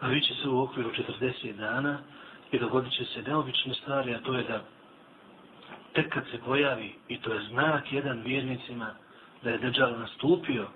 a 0.00 0.08
bit 0.08 0.24
će 0.24 0.34
se 0.34 0.48
u 0.48 0.62
okviru 0.62 0.90
40 1.20 1.52
dana 1.52 1.98
i 2.52 2.58
dogodit 2.58 2.92
će 2.92 3.04
se 3.04 3.22
neobične 3.22 3.74
stvari, 3.74 4.14
a 4.14 4.20
to 4.20 4.34
je 4.34 4.42
da 4.42 4.62
tek 5.92 6.12
kad 6.12 6.24
se 6.30 6.38
pojavi, 6.38 6.94
i 7.08 7.18
to 7.18 7.32
je 7.32 7.46
znak 7.50 7.92
jedan 7.92 8.22
vjernicima, 8.22 8.90
da 9.42 9.50
je 9.50 9.58
Dejjal 9.58 9.98
nastupio, 9.98 10.66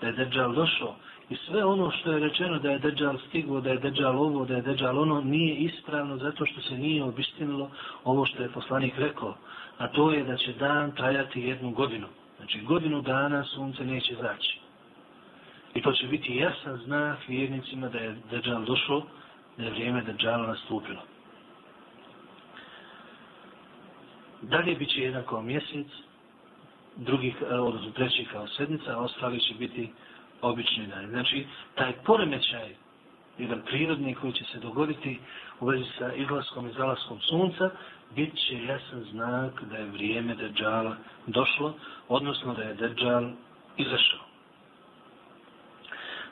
da 0.00 0.06
je 0.06 0.12
Dejjal 0.12 0.54
došao, 0.54 0.96
i 1.30 1.36
sve 1.36 1.64
ono 1.64 1.90
što 1.90 2.12
je 2.12 2.20
rečeno 2.20 2.58
da 2.58 2.70
je 2.70 2.78
Dejjal 2.78 3.18
stiglo, 3.28 3.60
da 3.60 3.70
je 3.70 3.78
Dejjal 3.78 4.22
ovo, 4.22 4.44
da 4.44 4.54
je 4.54 4.62
Dejjal 4.62 4.98
ono, 4.98 5.20
nije 5.20 5.54
ispravno 5.54 6.16
zato 6.16 6.46
što 6.46 6.60
se 6.60 6.78
nije 6.78 7.04
obistinilo 7.04 7.70
ovo 8.04 8.26
što 8.26 8.42
je 8.42 8.52
poslanik 8.52 8.94
rekao, 8.98 9.34
a 9.78 9.88
to 9.88 10.10
je 10.12 10.24
da 10.24 10.36
će 10.36 10.52
dan 10.52 10.92
trajati 10.92 11.40
jednu 11.40 11.70
godinu. 11.70 12.06
Znači 12.36 12.60
godinu 12.60 13.02
dana 13.02 13.44
sunce 13.44 13.84
neće 13.84 14.14
zaći. 14.14 14.60
I 15.78 15.82
to 15.82 15.92
će 15.92 16.06
biti 16.06 16.36
jasan 16.36 16.76
znak 16.76 17.28
vjernicima 17.28 17.88
da 17.88 17.98
je 17.98 18.16
Dejjal 18.30 18.64
došao, 18.64 19.02
da 19.56 19.64
je 19.64 19.70
vrijeme 19.70 20.02
Dejjala 20.02 20.46
nastupilo. 20.46 21.00
Dalje 24.42 24.74
bit 24.74 24.90
će 24.90 25.02
jedan 25.02 25.24
kao 25.28 25.42
mjesec, 25.42 25.86
drugi, 26.96 27.34
e, 27.50 27.54
odnosno 27.54 27.90
treći 27.90 28.26
kao 28.32 28.48
sedmica, 28.48 28.92
a 28.92 28.98
ostali 28.98 29.40
će 29.40 29.54
biti 29.54 29.90
obični 30.42 30.86
dan. 30.86 31.06
Znači, 31.06 31.46
taj 31.74 31.92
poremećaj, 31.92 32.74
jedan 33.38 33.62
prirodni 33.66 34.14
koji 34.14 34.32
će 34.32 34.44
se 34.44 34.58
dogoditi 34.58 35.18
u 35.60 35.66
vezi 35.66 35.84
sa 35.98 36.14
izlaskom 36.14 36.66
i 36.66 36.72
zalaskom 36.72 37.20
sunca, 37.20 37.70
bit 38.14 38.34
će 38.34 38.64
jasan 38.64 39.04
znak 39.10 39.62
da 39.62 39.76
je 39.76 39.90
vrijeme 39.90 40.34
Dejjala 40.34 40.96
došlo, 41.26 41.74
odnosno 42.08 42.54
da 42.54 42.62
je 42.62 42.74
Dejjal 42.74 43.30
izašao. 43.76 44.27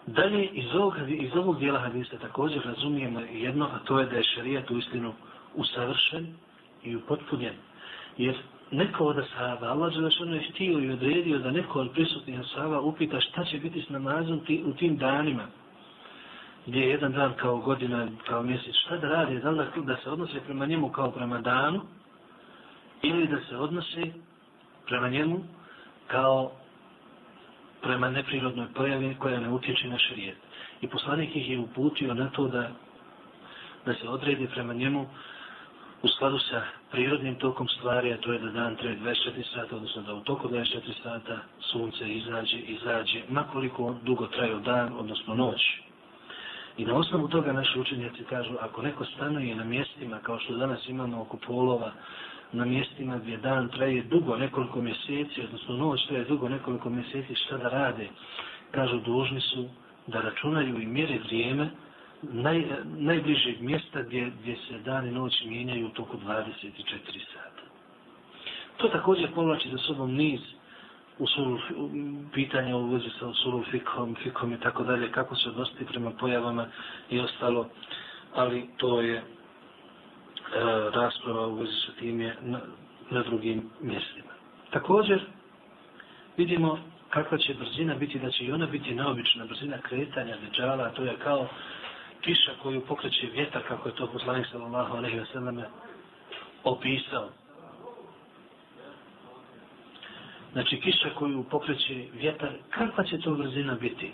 Dalje, 0.07 0.45
iz 0.45 0.75
ovog, 0.75 0.95
iz 1.09 1.37
ovog 1.37 1.59
dijela 1.59 1.79
hadista 1.79 2.19
također 2.19 2.62
razumijemo 2.64 3.21
jedno, 3.21 3.64
a 3.64 3.79
to 3.85 4.01
je 4.01 4.07
da 4.07 4.16
je 4.16 4.23
šarijat 4.23 4.70
u 4.70 4.78
istinu 4.78 5.12
usavršen 5.55 6.26
i 6.85 6.97
upotpunjen. 6.97 7.55
Jer 8.16 8.37
neko 8.70 9.05
od 9.05 9.18
ashaba, 9.18 9.66
Allah 9.66 9.95
Đelešanu 9.95 10.35
je 10.35 10.39
ono 10.39 10.51
htio 10.51 10.78
i 10.78 10.91
odredio 10.91 11.39
da 11.39 11.51
neko 11.51 11.81
od 11.81 11.91
prisutnih 11.93 12.41
ashaba 12.41 12.81
upita 12.81 13.20
šta 13.20 13.45
će 13.45 13.59
biti 13.59 13.83
s 13.83 13.89
namazom 13.89 14.41
ti, 14.41 14.62
u 14.66 14.72
tim 14.72 14.97
danima. 14.97 15.47
Gdje 16.66 16.81
je 16.81 16.91
jedan 16.91 17.12
dan 17.12 17.33
kao 17.37 17.57
godina, 17.57 18.09
kao 18.26 18.43
mjesec, 18.43 18.74
šta 18.74 18.97
da 18.97 19.09
radi, 19.09 19.41
da, 19.41 19.53
da, 19.53 19.66
da 19.76 19.97
se 19.97 20.11
odnose 20.11 20.41
prema 20.41 20.66
njemu 20.66 20.89
kao 20.89 21.11
prema 21.11 21.41
danu? 21.41 21.81
Ili 23.03 23.26
da 23.26 23.37
se 23.49 23.57
odnose 23.57 24.03
prema 24.87 25.09
njemu 25.09 25.39
kao 26.07 26.53
prema 27.87 28.11
neprirodnoj 28.11 28.66
pojavi 28.74 29.16
koja 29.18 29.41
ne 29.41 29.51
utječe 29.51 29.89
na 29.89 29.99
šarijet. 29.99 30.37
I 30.80 30.89
poslanik 30.89 31.37
ih 31.37 31.51
je 31.51 31.59
uputio 31.59 32.14
na 32.14 32.30
to 32.30 32.49
da, 32.49 32.70
da 33.87 33.95
se 33.95 34.09
odredi 34.09 34.49
prema 34.55 34.74
njemu 34.74 35.07
u 36.03 36.09
skladu 36.09 36.39
sa 36.39 36.62
prirodnim 36.91 37.34
tokom 37.34 37.68
stvari, 37.68 38.12
a 38.12 38.20
to 38.20 38.32
je 38.32 38.39
da 38.39 38.51
dan 38.51 38.76
traje 38.76 38.99
24 38.99 39.55
sata, 39.55 39.76
odnosno 39.76 40.03
da 40.03 40.14
u 40.14 40.20
toku 40.20 40.49
24 40.49 41.03
sata 41.03 41.39
sunce 41.61 42.14
izađe, 42.14 42.59
izađe, 42.59 43.22
makoliko 43.28 43.95
dugo 44.03 44.26
traje 44.26 44.61
dan, 44.61 44.93
odnosno 44.99 45.34
noć. 45.34 45.61
I 46.76 46.84
na 46.84 46.95
osnovu 46.95 47.28
toga 47.28 47.53
naši 47.53 47.80
učenjaci 47.80 48.24
kažu, 48.24 48.55
ako 48.61 48.82
neko 48.82 49.05
stanuje 49.05 49.55
na 49.55 49.64
mjestima, 49.64 50.18
kao 50.18 50.39
što 50.39 50.57
danas 50.57 50.89
imamo 50.89 51.22
oko 51.22 51.37
polova, 51.37 51.93
na 52.53 52.64
mjestima 52.64 53.18
gdje 53.18 53.36
dan 53.36 53.68
traje 53.68 54.03
dugo 54.03 54.36
nekoliko 54.36 54.82
mjeseci, 54.82 55.42
odnosno 55.44 55.76
noć 55.76 56.07
traje 56.07 56.24
dugo 56.24 56.49
nekoliko 56.49 56.90
mjeseci, 56.90 57.34
šta 57.34 57.57
da 57.57 57.68
rade? 57.68 58.09
Kažu, 58.70 59.01
dužni 59.01 59.40
su 59.40 59.68
da 60.07 60.20
računaju 60.20 60.80
i 60.82 60.86
mjere 60.86 61.18
vrijeme 61.18 61.70
naj, 62.22 62.64
najbližeg 62.84 63.61
mjesta 63.61 64.03
gdje, 64.03 64.32
gdje 64.40 64.57
se 64.68 64.78
dan 64.78 65.09
i 65.09 65.11
noć 65.11 65.44
mijenjaju 65.44 65.86
u 65.86 65.90
toku 65.90 66.16
24 66.16 66.53
sata. 67.32 67.62
To 68.76 68.88
također 68.88 69.34
povlači 69.34 69.70
za 69.70 69.78
sobom 69.78 70.14
niz 70.14 70.40
usul, 71.18 71.59
pitanja 72.34 72.76
u 72.76 72.86
vezi 72.86 73.11
sa 73.18 73.26
usulom, 73.26 73.64
fikom, 73.70 74.16
fikom 74.22 74.53
i 74.53 74.61
tako 74.61 74.84
dalje, 74.84 75.12
kako 75.12 75.36
se 75.36 75.49
odnositi 75.49 75.84
prema 75.84 76.11
pojavama 76.11 76.66
i 77.11 77.20
ostalo, 77.20 77.68
ali 78.34 78.68
to 78.76 79.01
je 79.01 79.22
E, 80.55 80.90
rasprava 80.94 81.47
u 81.47 81.55
vezi 81.55 81.72
sa 81.86 81.92
tim 81.99 82.20
je 82.20 82.36
na, 82.40 82.61
na 83.11 83.22
drugim 83.22 83.70
mjestima. 83.80 84.32
Također, 84.70 85.20
vidimo 86.36 86.78
kakva 87.11 87.38
će 87.38 87.55
brzina 87.55 87.94
biti, 87.94 88.18
da 88.18 88.30
će 88.30 88.44
i 88.44 88.53
ona 88.53 88.66
biti 88.66 88.94
neobična 88.94 89.44
brzina 89.44 89.78
kretanja 89.78 90.36
deđala, 90.36 90.84
a 90.84 90.90
to 90.90 91.03
je 91.03 91.16
kao 91.16 91.49
kiša 92.20 92.53
koju 92.62 92.80
pokreće 92.80 93.26
vjetar, 93.26 93.62
kako 93.68 93.88
je 93.88 93.94
to 93.94 94.07
poslanik 94.07 94.47
sallallahu 94.53 94.97
alaihi 94.97 95.18
wa 95.18 95.32
sallam 95.32 95.62
opisao. 96.64 97.28
Znači, 100.53 100.80
kiša 100.80 101.11
koju 101.18 101.44
pokreće 101.51 102.05
vjetar, 102.12 102.51
kakva 102.70 103.05
će 103.05 103.20
to 103.20 103.30
brzina 103.30 103.74
biti? 103.74 104.12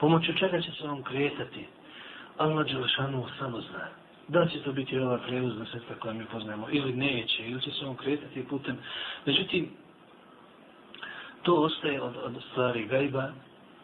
Pomoću 0.00 0.32
čega 0.38 0.60
će 0.60 0.72
se 0.72 0.88
on 0.88 1.02
kretati? 1.02 1.66
Allah 2.38 2.66
Đelešanu 2.66 3.26
samo 3.38 3.60
zna. 3.60 3.99
Da 4.30 4.46
će 4.46 4.62
to 4.62 4.72
biti 4.72 4.98
ova 4.98 5.18
prevozna 5.18 5.66
sredstva 5.66 5.96
koja 5.96 6.14
mi 6.14 6.24
poznajemo, 6.24 6.66
ili 6.70 6.92
neće, 6.92 7.48
ili 7.48 7.60
će 7.60 7.70
se 7.70 7.86
on 7.86 7.96
kretati 7.96 8.44
putem. 8.48 8.76
Međutim, 9.26 9.68
to 11.42 11.54
ostaje 11.54 12.02
od, 12.02 12.16
od 12.16 12.42
stvari 12.50 12.86
gajba 12.86 13.32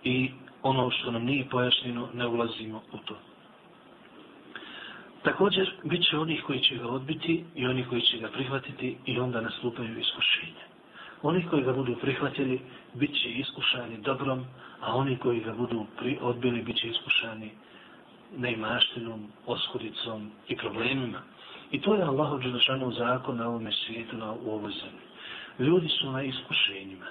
i 0.05 0.31
ono 0.63 0.91
što 0.91 1.11
nam 1.11 1.25
nije 1.25 1.49
pojašnjeno, 1.51 2.09
ne 2.15 2.27
ulazimo 2.27 2.83
u 2.93 2.99
to. 2.99 3.19
Također, 5.23 5.73
bit 5.85 6.09
će 6.11 6.19
onih 6.19 6.43
koji 6.47 6.61
će 6.61 6.77
ga 6.77 6.87
odbiti 6.87 7.45
i 7.55 7.67
oni 7.67 7.85
koji 7.85 8.03
će 8.03 8.19
ga 8.19 8.29
prihvatiti 8.29 8.97
i 9.07 9.19
onda 9.21 9.41
nastupaju 9.41 9.99
iskušenja. 9.99 10.65
Oni 11.23 11.47
koji 11.51 11.63
ga 11.63 11.73
budu 11.73 11.97
prihvatili, 11.97 12.61
bit 12.95 13.11
će 13.23 13.29
iskušani 13.29 13.99
dobrom, 13.99 14.45
a 14.81 14.97
oni 14.97 15.17
koji 15.17 15.41
ga 15.41 15.53
budu 15.53 15.87
pri 15.99 16.19
odbili, 16.21 16.63
bit 16.63 16.77
će 16.77 16.89
iskušani 16.89 17.51
neimaštinom, 18.37 19.27
oskudicom 19.47 20.31
i 20.49 20.57
problemima. 20.57 21.19
I 21.71 21.81
to 21.81 21.95
je 21.95 22.03
Allahov 22.03 22.41
dželašanov 22.43 22.93
zakon 22.93 23.37
na 23.37 23.49
ovome 23.49 23.73
svijetu, 23.73 24.17
na 24.17 24.33
u 24.33 24.51
ovoj 24.51 24.73
zemlji. 24.73 25.07
Ljudi 25.59 25.89
su 25.89 26.11
na 26.11 26.23
iskušenjima. 26.23 27.07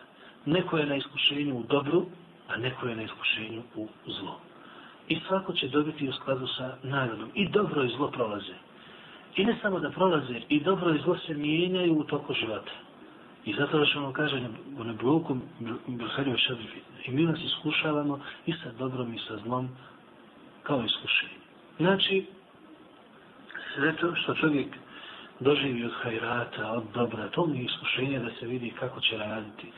Neko 0.45 0.77
je 0.77 0.85
na 0.85 0.95
iskušenju 0.95 1.57
u 1.57 1.63
dobru, 1.63 2.05
a 2.47 2.57
neko 2.57 2.87
je 2.87 2.95
na 2.95 3.03
iskušenju 3.03 3.61
u 3.75 3.87
zlu. 4.07 4.35
I 5.07 5.19
svako 5.27 5.53
će 5.53 5.67
dobiti 5.67 6.09
u 6.09 6.13
skladu 6.13 6.47
sa 6.47 6.77
nagradom. 6.83 7.29
I 7.33 7.49
dobro 7.49 7.83
i 7.83 7.89
zlo 7.97 8.11
prolaze. 8.11 8.53
I 9.35 9.45
ne 9.45 9.57
samo 9.61 9.79
da 9.79 9.89
prolaze, 9.89 10.41
i 10.49 10.59
dobro 10.59 10.95
i 10.95 11.01
zlo 11.03 11.17
se 11.17 11.33
mijenjaju 11.33 11.99
u 11.99 12.03
toku 12.03 12.33
života. 12.33 12.71
I 13.45 13.53
zato 13.53 13.79
da 13.79 13.85
ćemo 13.85 14.13
kaže 14.13 14.49
u 14.77 14.83
nebloku 14.83 15.37
Bilhario 15.87 16.37
Šabibi. 16.37 16.81
I 17.05 17.11
mi 17.11 17.25
nas 17.25 17.39
iskušavamo 17.43 18.19
i 18.45 18.53
sa 18.53 18.71
dobrom 18.79 19.13
i 19.13 19.19
sa 19.27 19.37
zlom 19.37 19.69
kao 20.67 20.83
iskušenje. 20.83 21.39
Znači, 21.79 22.25
sve 23.75 23.95
to 23.95 24.15
što 24.15 24.33
čovjek 24.33 24.67
doživi 25.39 25.85
od 25.85 25.91
hajrata, 26.01 26.71
od 26.71 26.83
dobra, 26.93 27.29
to 27.29 27.45
mi 27.45 27.57
je 27.57 27.65
iskušenje 27.65 28.19
da 28.19 28.29
se 28.39 28.45
vidi 28.45 28.73
kako 28.79 29.01
će 29.01 29.17
raditi. 29.17 29.71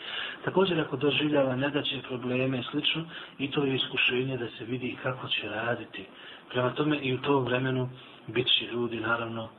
Također 0.45 0.79
ako 0.81 0.97
doživljava 0.97 1.55
nedaće 1.55 2.01
probleme 2.07 2.59
i 2.59 2.63
slično, 2.71 3.05
i 3.39 3.51
to 3.51 3.63
je 3.63 3.75
iskušenje 3.75 4.37
da 4.37 4.47
se 4.57 4.65
vidi 4.65 4.97
kako 5.03 5.27
će 5.27 5.49
raditi. 5.49 6.05
Prema 6.49 6.73
tome 6.73 6.97
i 6.97 7.13
u 7.13 7.21
tom 7.21 7.45
vremenu 7.45 7.89
bit 8.27 8.47
će 8.47 8.65
ljudi 8.65 8.99
naravno 8.99 9.49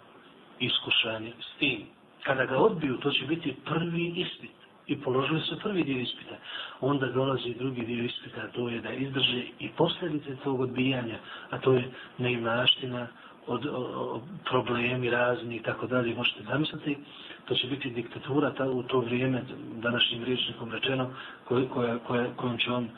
iskušani 0.59 1.33
s 1.41 1.59
tim. 1.59 1.83
Kada 2.23 2.45
ga 2.45 2.57
odbiju, 2.57 2.97
to 2.97 3.11
će 3.11 3.25
biti 3.27 3.57
prvi 3.65 4.13
ispit. 4.17 4.58
I 4.89 4.97
položili 4.97 5.41
su 5.41 5.59
prvi 5.63 5.83
dio 5.85 6.01
ispita. 6.01 6.37
Onda 6.81 7.07
dolazi 7.07 7.55
drugi 7.59 7.87
dio 7.87 8.05
ispita, 8.05 8.49
to 8.49 8.69
je 8.69 8.81
da 8.81 8.91
izdrže 8.91 9.43
i 9.59 9.69
posljedice 9.69 10.37
tog 10.45 10.61
odbijanja, 10.61 11.19
a 11.51 11.59
to 11.59 11.73
je 11.73 11.91
neimaština, 12.19 13.07
od, 13.49 13.67
od 13.67 14.23
problemi 14.45 15.11
razni 15.11 15.57
i 15.57 15.63
tako 15.63 15.87
dalje, 15.87 16.15
možete 16.15 16.43
zamisliti, 16.43 16.97
to 17.45 17.55
će 17.55 17.67
biti 17.67 17.91
diktatura 17.91 18.55
ta, 18.55 18.65
u 18.65 18.83
to 18.83 19.01
vrijeme, 19.01 19.43
današnjim 19.83 20.25
riječnikom 20.25 20.71
rečeno, 20.73 21.11
koj, 21.45 21.69
koja, 21.69 21.99
koja, 21.99 22.27
kojom 22.37 22.59
će 22.59 22.73
on 22.73 22.89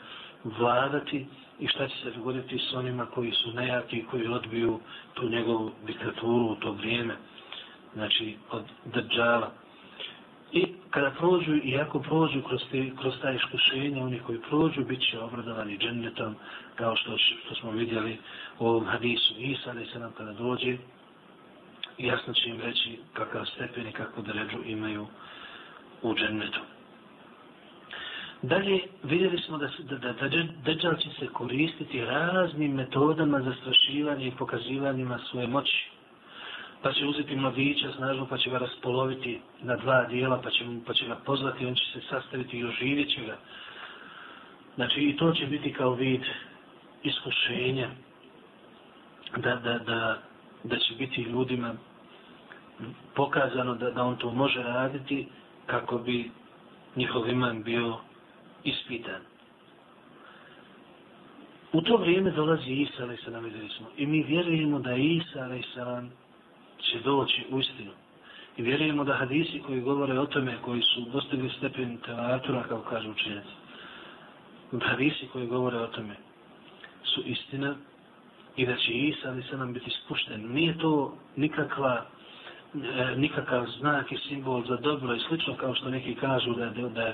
vladati 0.43 1.25
i 1.59 1.67
šta 1.67 1.87
će 1.87 1.95
se 2.03 2.11
dogoditi 2.11 2.57
s 2.57 2.73
onima 2.73 3.05
koji 3.05 3.31
su 3.31 3.53
nejaki 3.53 3.97
i 3.97 4.05
koji 4.05 4.27
odbiju 4.27 4.79
tu 5.13 5.29
njegovu 5.29 5.71
diktaturu 5.85 6.45
u 6.45 6.55
to 6.55 6.71
vrijeme, 6.71 7.15
znači 7.93 8.37
od 8.51 8.63
država. 8.85 9.51
Kada 10.91 11.11
prođu, 11.11 11.55
i 11.63 11.77
ako 11.77 11.99
prođu 11.99 12.41
kroz, 12.41 12.61
te, 12.71 12.91
kroz 13.01 13.13
ta 13.21 13.31
iskušenja, 13.31 14.03
oni 14.03 14.19
koji 14.19 14.39
prođu, 14.39 14.83
bit 14.83 15.01
će 15.01 15.19
obradovani 15.19 15.77
džennetom, 15.77 16.35
kao 16.75 16.95
što, 16.95 17.17
što 17.17 17.55
smo 17.55 17.71
vidjeli 17.71 18.17
u 18.59 18.67
ovom 18.67 18.85
hadisu 18.85 19.33
Isa, 19.37 19.73
da 19.73 19.85
se 19.85 19.99
nam 19.99 20.11
kada 20.17 20.33
dođe, 20.33 20.77
jasno 21.97 22.33
će 22.33 22.49
im 22.49 22.61
reći 22.61 22.99
kakav 23.13 23.45
stepen 23.45 23.87
i 23.87 23.91
kakvu 23.91 24.23
dređu 24.23 24.57
imaju 24.65 25.07
u 26.01 26.15
džennetu. 26.15 26.59
Dalje, 28.41 28.79
vidjeli 29.03 29.37
smo 29.37 29.57
da, 29.57 29.69
da, 29.79 29.97
da, 29.97 30.13
da 30.13 30.27
Dejjal 30.63 30.95
će 30.95 31.09
se 31.19 31.27
koristiti 31.27 32.05
raznim 32.05 32.73
metodama 32.73 33.41
za 33.41 33.53
strašivanje 33.61 34.27
i 34.27 34.35
pokazivanjima 34.37 35.19
svoje 35.29 35.47
moći 35.47 35.89
pa 36.81 36.93
će 36.93 37.05
uzeti 37.05 37.35
mladića 37.35 37.91
snažno, 37.97 38.25
pa 38.25 38.37
će 38.37 38.49
ga 38.49 38.57
raspoloviti 38.57 39.39
na 39.61 39.75
dva 39.75 40.05
dijela, 40.05 40.41
pa 40.43 40.49
će, 40.49 40.65
pa 40.87 40.93
će 40.93 41.05
ga 41.05 41.15
pozvati, 41.25 41.65
on 41.65 41.75
će 41.75 41.83
se 41.93 42.01
sastaviti 42.09 42.57
i 42.57 42.65
oživit 42.65 43.13
će 43.15 43.21
ga. 43.21 43.37
Znači, 44.75 45.01
i 45.01 45.17
to 45.17 45.31
će 45.31 45.45
biti 45.45 45.73
kao 45.73 45.93
vid 45.93 46.21
iskušenja, 47.03 47.89
da, 49.37 49.55
da, 49.55 49.77
da, 49.77 50.21
da 50.63 50.77
će 50.77 50.93
biti 50.95 51.21
ljudima 51.21 51.73
pokazano 53.15 53.75
da, 53.75 53.91
da 53.91 54.03
on 54.03 54.17
to 54.17 54.31
može 54.31 54.63
raditi 54.63 55.27
kako 55.65 55.97
bi 55.97 56.31
njihov 56.95 57.29
iman 57.29 57.63
bio 57.63 57.97
ispitan. 58.63 59.21
U 61.73 61.81
to 61.81 61.97
vrijeme 61.97 62.31
dolazi 62.31 62.71
Isa, 62.71 63.03
ali 63.03 63.17
se 63.17 63.31
nam 63.31 63.51
smo. 63.77 63.87
I 63.97 64.05
mi 64.05 64.23
vjerujemo 64.23 64.79
da 64.79 64.95
Isa, 64.95 65.39
ali 65.39 65.63
će 66.81 66.99
doći 66.99 67.45
u 67.49 67.59
istinu. 67.59 67.91
I 68.57 68.61
vjerujemo 68.61 69.03
da 69.03 69.13
hadisi 69.13 69.61
koji 69.67 69.81
govore 69.81 70.19
o 70.19 70.25
tome, 70.25 70.57
koji 70.61 70.81
su 70.81 71.01
dostigli 71.01 71.49
stepen 71.57 71.97
tevatura, 71.97 72.63
kao 72.63 72.81
kaže 72.81 73.09
učenjac, 73.09 73.45
hadisi 74.79 75.27
koji 75.33 75.47
govore 75.47 75.77
o 75.77 75.87
tome 75.87 76.15
su 77.03 77.21
istina 77.25 77.75
i 78.55 78.65
da 78.65 78.75
će 78.75 78.91
Isa 78.91 79.29
ali 79.29 79.43
se 79.43 79.57
nam 79.57 79.73
biti 79.73 79.91
spušten. 79.91 80.53
Nije 80.53 80.77
to 80.77 81.17
nikakva 81.35 82.05
e, 82.75 83.15
nikakav 83.15 83.65
znak 83.79 84.11
i 84.11 84.17
simbol 84.17 84.63
za 84.67 84.75
dobro 84.75 85.15
i 85.15 85.19
slično 85.19 85.55
kao 85.55 85.75
što 85.75 85.89
neki 85.89 86.15
kažu 86.15 86.53
da, 86.53 86.65
da, 86.65 86.81
da, 86.81 87.13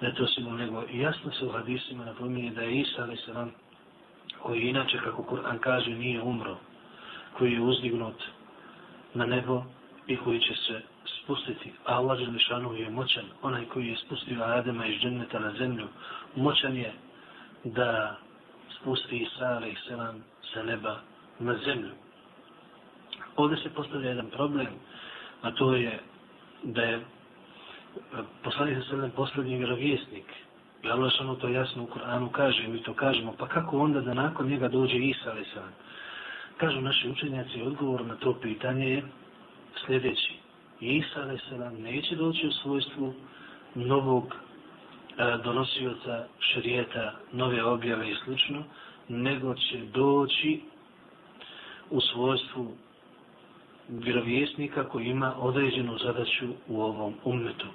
da 0.00 0.06
je 0.06 0.14
to 0.14 0.26
simbol 0.26 0.54
nego 0.54 0.82
jasno 0.92 1.32
se 1.32 1.46
u 1.46 1.52
hadisima 1.52 2.04
napominje 2.04 2.50
da 2.50 2.62
je 2.62 2.80
Isa 2.80 3.02
ali 3.02 3.16
se 3.16 3.32
nam 3.32 3.52
koji 4.42 4.60
inače 4.60 4.98
kako 4.98 5.22
Kur'an 5.22 5.58
kaže 5.58 5.90
nije 5.90 6.22
umro 6.22 6.56
koji 7.38 7.52
je 7.52 7.60
uzdignut 7.60 8.22
na 9.14 9.26
nebo 9.26 9.62
i 10.06 10.16
koji 10.16 10.40
će 10.40 10.54
se 10.54 10.80
spustiti. 11.22 11.72
A 11.86 11.96
Allah 11.96 12.18
Želešanu 12.18 12.74
je 12.74 12.90
moćan, 12.90 13.24
onaj 13.42 13.64
koji 13.64 13.86
je 13.86 13.96
spustio 13.96 14.42
Adama 14.44 14.86
iz 14.86 15.00
dženneta 15.00 15.38
na 15.38 15.52
zemlju, 15.52 15.86
moćan 16.36 16.76
je 16.76 16.92
da 17.64 18.16
spusti 18.80 19.18
Isa 19.18 19.44
alaih 19.44 19.78
selam 19.88 20.24
sa 20.54 20.62
neba 20.62 21.00
na 21.38 21.54
zemlju. 21.64 21.90
Ovdje 23.36 23.56
se 23.56 23.70
postavlja 23.70 24.08
jedan 24.08 24.30
problem, 24.30 24.68
a 25.42 25.50
to 25.50 25.74
je 25.74 26.00
da 26.62 26.82
je 26.82 26.94
e, 26.94 27.02
poslanik 28.42 28.78
sa 28.78 28.88
selam 28.88 29.10
posljednji 29.10 29.56
vjerovjesnik. 29.56 30.24
I 30.82 30.90
Allah 30.90 31.12
to 31.40 31.48
jasno 31.48 31.82
u 31.82 31.86
Koranu 31.86 32.28
kaže, 32.28 32.68
mi 32.68 32.82
to 32.82 32.94
kažemo, 32.94 33.34
pa 33.38 33.48
kako 33.48 33.78
onda 33.78 34.00
da 34.00 34.14
nakon 34.14 34.48
njega 34.48 34.68
dođe 34.68 34.96
Isa 34.96 35.30
alaih 35.30 35.46
selam? 35.52 35.72
Kažu 36.56 36.80
naši 36.80 37.08
učenjaci, 37.08 37.62
odgovor 37.62 38.04
na 38.06 38.16
to 38.16 38.34
pitanje 38.34 38.88
je 38.88 39.02
sljedeći. 39.86 40.34
Isa 40.80 41.20
a.s. 41.20 41.78
neće 41.78 42.16
doći 42.16 42.46
u 42.46 42.52
svojstvu 42.52 43.14
novog 43.74 44.34
e, 45.18 45.38
donosioca 45.44 46.26
šerijeta, 46.38 47.12
nove 47.32 47.64
objave 47.64 48.10
i 48.10 48.16
slično, 48.24 48.64
nego 49.08 49.54
će 49.54 49.78
doći 49.94 50.60
u 51.90 52.00
svojstvu 52.00 52.76
vjerovjesnika 53.88 54.88
koji 54.88 55.06
ima 55.06 55.34
određenu 55.38 55.98
zadaću 55.98 56.48
u 56.68 56.82
ovom 56.82 57.14
ummetu. 57.24 57.66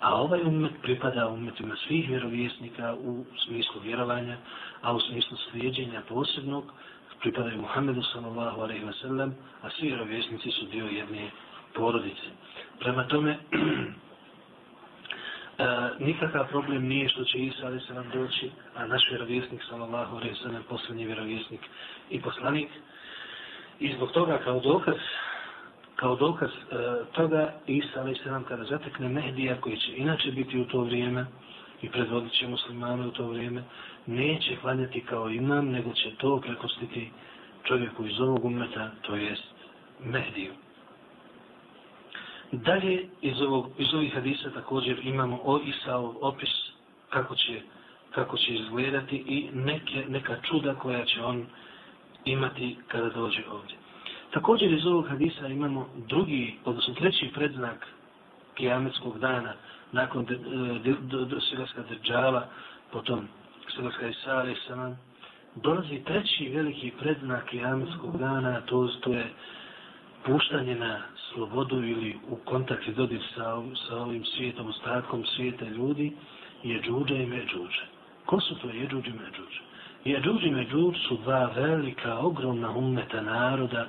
A 0.00 0.14
ovaj 0.14 0.40
ummet 0.40 0.72
pripada 0.82 1.28
ummetima 1.28 1.76
svih 1.86 2.08
vjerovjesnika 2.08 2.94
u 2.94 3.24
smislu 3.46 3.80
vjerovanja, 3.82 4.36
a 4.82 4.94
u 4.94 5.00
smislu 5.00 5.36
slijedjenja 5.36 6.02
posebnog 6.08 6.72
pripadaju 7.22 7.60
Muhammedu 7.60 8.02
sallallahu 8.02 8.60
alaihi 8.60 8.84
wa 8.84 9.00
sallam, 9.00 9.34
a 9.62 9.70
svi 9.70 9.86
vjerovjesnici 9.86 10.50
su 10.50 10.66
dio 10.66 10.86
jedne 10.86 11.30
porodice. 11.74 12.28
Prema 12.78 13.08
tome, 13.08 13.38
E, 15.58 15.64
nikakav 15.98 16.48
problem 16.48 16.88
nije 16.88 17.08
što 17.08 17.24
će 17.24 17.38
Isa 17.38 17.66
ali 17.66 17.80
se 17.80 17.94
nam 17.94 18.10
doći, 18.14 18.50
a 18.76 18.86
naš 18.86 19.02
vjerovjesnik 19.10 19.62
sallallahu 19.68 20.16
alaihi 20.16 20.34
sallam 20.34 20.62
posljednji 20.68 21.06
vjerovjesnik 21.06 21.60
i 22.10 22.20
poslanik. 22.20 22.68
I 23.80 23.92
zbog 23.96 24.12
toga 24.12 24.38
kao 24.44 24.60
dokaz 24.60 24.96
kao 25.96 26.16
dokaz 26.16 26.50
e, 26.50 26.76
toga 27.12 27.52
Isa 27.66 28.00
ali 28.00 28.14
se 28.14 28.30
nam 28.30 28.44
kada 28.44 28.64
zatekne 28.64 29.08
Mehdija 29.08 29.60
koji 29.60 29.76
će 29.76 29.96
inače 29.96 30.30
biti 30.30 30.60
u 30.60 30.64
to 30.64 30.80
vrijeme 30.80 31.26
i 31.82 31.88
predvodit 31.88 32.32
će 32.32 32.48
muslimane 32.48 33.06
u 33.06 33.10
to 33.10 33.26
vrijeme, 33.26 33.62
neće 34.06 34.56
klanjati 34.56 35.00
kao 35.00 35.30
imam, 35.30 35.68
nego 35.68 35.92
će 35.92 36.10
to 36.18 36.40
prepustiti 36.40 37.10
čovjeku 37.64 38.06
iz 38.06 38.20
ovog 38.20 38.44
umeta, 38.44 38.90
to 39.02 39.16
jest 39.16 39.42
Mehdiju. 40.04 40.52
Dalje 42.52 43.08
iz, 43.20 43.40
ovog, 43.40 43.70
iz 43.78 43.94
ovih 43.94 44.14
hadisa 44.14 44.50
također 44.50 45.06
imamo 45.06 45.40
o 45.44 45.60
Isaov 45.64 46.14
opis 46.20 46.50
kako 47.10 47.34
će, 47.34 47.60
kako 48.14 48.36
će 48.36 48.54
izgledati 48.54 49.16
i 49.16 49.48
neke, 49.52 50.04
neka 50.08 50.36
čuda 50.42 50.74
koja 50.74 51.04
će 51.04 51.22
on 51.24 51.46
imati 52.24 52.76
kada 52.88 53.08
dođe 53.08 53.42
ovdje. 53.50 53.76
Također 54.30 54.72
iz 54.72 54.86
ovog 54.86 55.08
hadisa 55.08 55.48
imamo 55.48 55.88
drugi, 56.08 56.54
odnosno 56.64 56.94
treći 56.94 57.30
predznak 57.34 57.86
kijametskog 58.54 59.18
dana 59.18 59.54
nakon 59.92 60.26
e, 60.30 61.40
Silaska 61.50 61.82
Drđala, 61.90 62.46
potom 62.92 63.28
Silaska 63.74 64.08
Isara 64.08 64.50
i 64.50 64.56
Saman, 64.66 64.96
dolazi 65.54 66.02
treći 66.04 66.48
veliki 66.48 66.92
predznak 67.00 67.44
kijametskog 67.44 68.18
dana, 68.18 68.60
to, 68.60 68.88
to 69.00 69.12
je 69.12 69.26
puštanje 70.26 70.74
na 70.74 71.02
slobodu 71.32 71.76
ili 71.76 72.16
u 72.28 72.36
kontakt 72.36 72.88
i 72.88 72.94
dodir 72.94 73.22
sa, 73.34 73.62
sa 73.88 73.96
ovim 73.96 74.24
svijetom, 74.24 74.68
ostatkom 74.68 75.24
svijeta 75.24 75.64
ljudi, 75.64 76.12
je 76.62 76.82
džuđa 76.82 77.14
i 77.14 77.26
međuđa. 77.26 77.84
Ko 78.26 78.40
su 78.40 78.54
to 78.54 78.68
je 78.68 78.88
džuđa 78.88 79.08
i 79.08 79.12
međuđa? 79.12 79.60
Je 80.04 80.20
džuđa 80.20 80.46
i 80.46 80.50
međuđa 80.50 80.98
su 81.08 81.16
dva 81.16 81.50
velika, 81.56 82.18
ogromna 82.18 82.70
umeta 82.70 83.20
naroda 83.20 83.86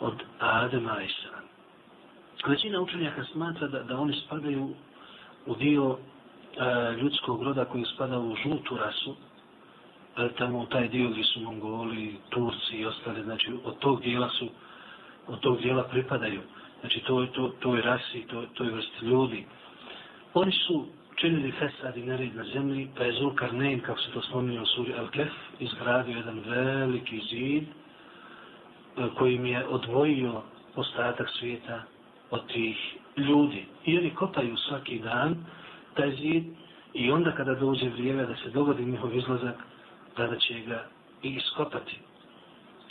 od 0.00 0.22
Adema 0.38 1.02
i 1.02 1.08
Sran. 1.08 1.44
Većina 2.46 2.80
učenjaka 2.80 3.24
smatra 3.24 3.68
da, 3.68 3.82
da 3.82 4.00
oni 4.00 4.12
spadaju 4.26 4.74
u 5.48 5.54
dio 5.54 5.96
e, 5.96 6.92
ljudskog 7.00 7.42
roda 7.42 7.64
koji 7.64 7.84
spada 7.94 8.18
u 8.18 8.36
žutu 8.36 8.76
rasu, 8.76 9.16
e, 10.16 10.28
tamo 10.38 10.58
u 10.58 10.66
taj 10.66 10.88
dio 10.88 11.10
gdje 11.10 11.24
su 11.24 11.40
Mongoli, 11.40 12.16
Turci 12.28 12.76
i 12.76 12.86
ostali, 12.86 13.22
znači 13.22 13.52
od 13.64 13.78
tog 13.78 14.02
dijela 14.02 14.28
su 14.28 14.48
od 15.28 15.40
tog 15.40 15.60
dijela 15.60 15.84
pripadaju. 15.84 16.40
Znači, 16.80 17.00
to, 17.00 17.26
to, 17.26 17.48
to 17.60 17.76
je 17.76 17.82
rasi, 17.82 18.26
to, 18.28 18.44
to 18.54 18.64
je 18.64 18.70
vrst 18.70 19.02
ljudi. 19.02 19.44
Oni 20.34 20.52
su 20.52 20.86
činili 21.14 21.52
fesad 21.52 21.96
i 21.96 22.02
nered 22.02 22.34
na 22.34 22.44
zemlji, 22.44 22.88
pa 22.96 23.04
je 23.04 23.12
Zulkarnein, 23.12 23.80
kako 23.80 24.00
se 24.00 24.12
to 24.12 24.22
spominje 24.22 24.60
u 24.60 24.66
suri 24.66 24.92
Al-Kef, 24.92 25.30
izgradio 25.60 26.16
jedan 26.16 26.40
veliki 26.46 27.20
zid 27.30 27.64
e, 27.64 29.08
koji 29.18 29.38
mi 29.38 29.50
je 29.50 29.66
odvojio 29.66 30.42
ostatak 30.76 31.28
svijeta 31.38 31.82
od 32.30 32.46
tih 32.46 32.76
ljudi. 33.16 33.64
I 33.84 33.98
oni 33.98 34.10
kopaju 34.10 34.56
svaki 34.56 34.98
dan 34.98 35.36
taj 35.94 36.10
zid 36.10 36.44
i 36.94 37.10
onda 37.10 37.32
kada 37.32 37.54
dođe 37.54 37.88
vrijeme 37.88 38.26
da 38.26 38.36
se 38.36 38.50
dogodi 38.50 38.84
njihov 38.84 39.16
izlazak, 39.16 39.56
tada 40.16 40.36
će 40.36 40.60
ga 40.60 40.84
i 41.22 41.28
iskopati 41.28 41.98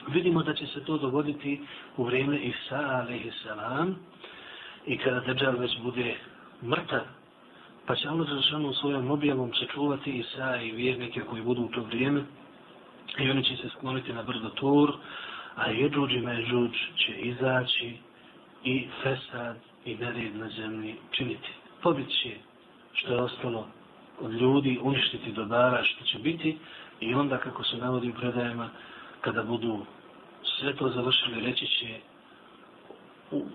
vidimo 0.08 0.44
da 0.44 0.54
će 0.54 0.68
se 0.68 0.86
to 0.86 0.98
dogoditi 0.98 1.62
u 1.98 2.04
vrijeme 2.04 2.38
Isa 2.38 2.76
alaihi 2.76 3.32
salam 3.44 3.96
i 4.86 4.98
kada 4.98 5.20
Dejjal 5.20 5.58
već 5.58 5.80
bude 5.84 6.16
mrtav 6.64 7.02
pa 7.86 7.96
će 7.96 8.08
Allah 8.08 8.28
zašanu 8.30 8.74
svojom 8.74 9.12
objavom 9.12 9.52
sačuvati 9.54 10.12
Isa 10.12 10.56
i 10.62 10.72
vjernike 10.72 11.22
koji 11.22 11.42
budu 11.42 11.62
u 11.62 11.68
to 11.68 11.82
vrijeme 11.82 12.24
i 13.20 13.30
oni 13.30 13.44
će 13.44 13.56
se 13.56 13.70
skloniti 13.70 14.14
na 14.14 14.24
brdo 14.24 14.50
Tur 14.50 14.94
a 15.56 15.70
Jedžuđ 15.70 16.12
i 16.12 16.22
Međuđ 16.22 16.72
će 16.96 17.14
izaći 17.14 17.98
i 18.68 18.88
Fesad 19.04 19.58
i 19.86 19.96
nered 19.96 20.36
na 20.36 20.50
zemlji 20.50 20.96
činiti. 21.12 21.50
Pobit 21.82 22.10
će 22.10 22.32
što 22.94 23.14
je 23.14 23.22
ostalo 23.22 23.68
od 24.20 24.34
ljudi, 24.34 24.80
uništiti 24.82 25.32
dobara 25.32 25.84
što 25.84 26.06
će 26.06 26.20
biti 26.20 26.58
i 27.00 27.14
onda 27.14 27.38
kako 27.38 27.64
se 27.64 27.78
navodi 27.78 28.10
u 28.10 28.14
predajama 28.14 28.70
kada 29.22 29.44
budu 29.44 29.86
sve 30.44 30.76
to 30.76 30.90
završili, 30.90 31.46
reći 31.46 31.68
će 31.68 32.00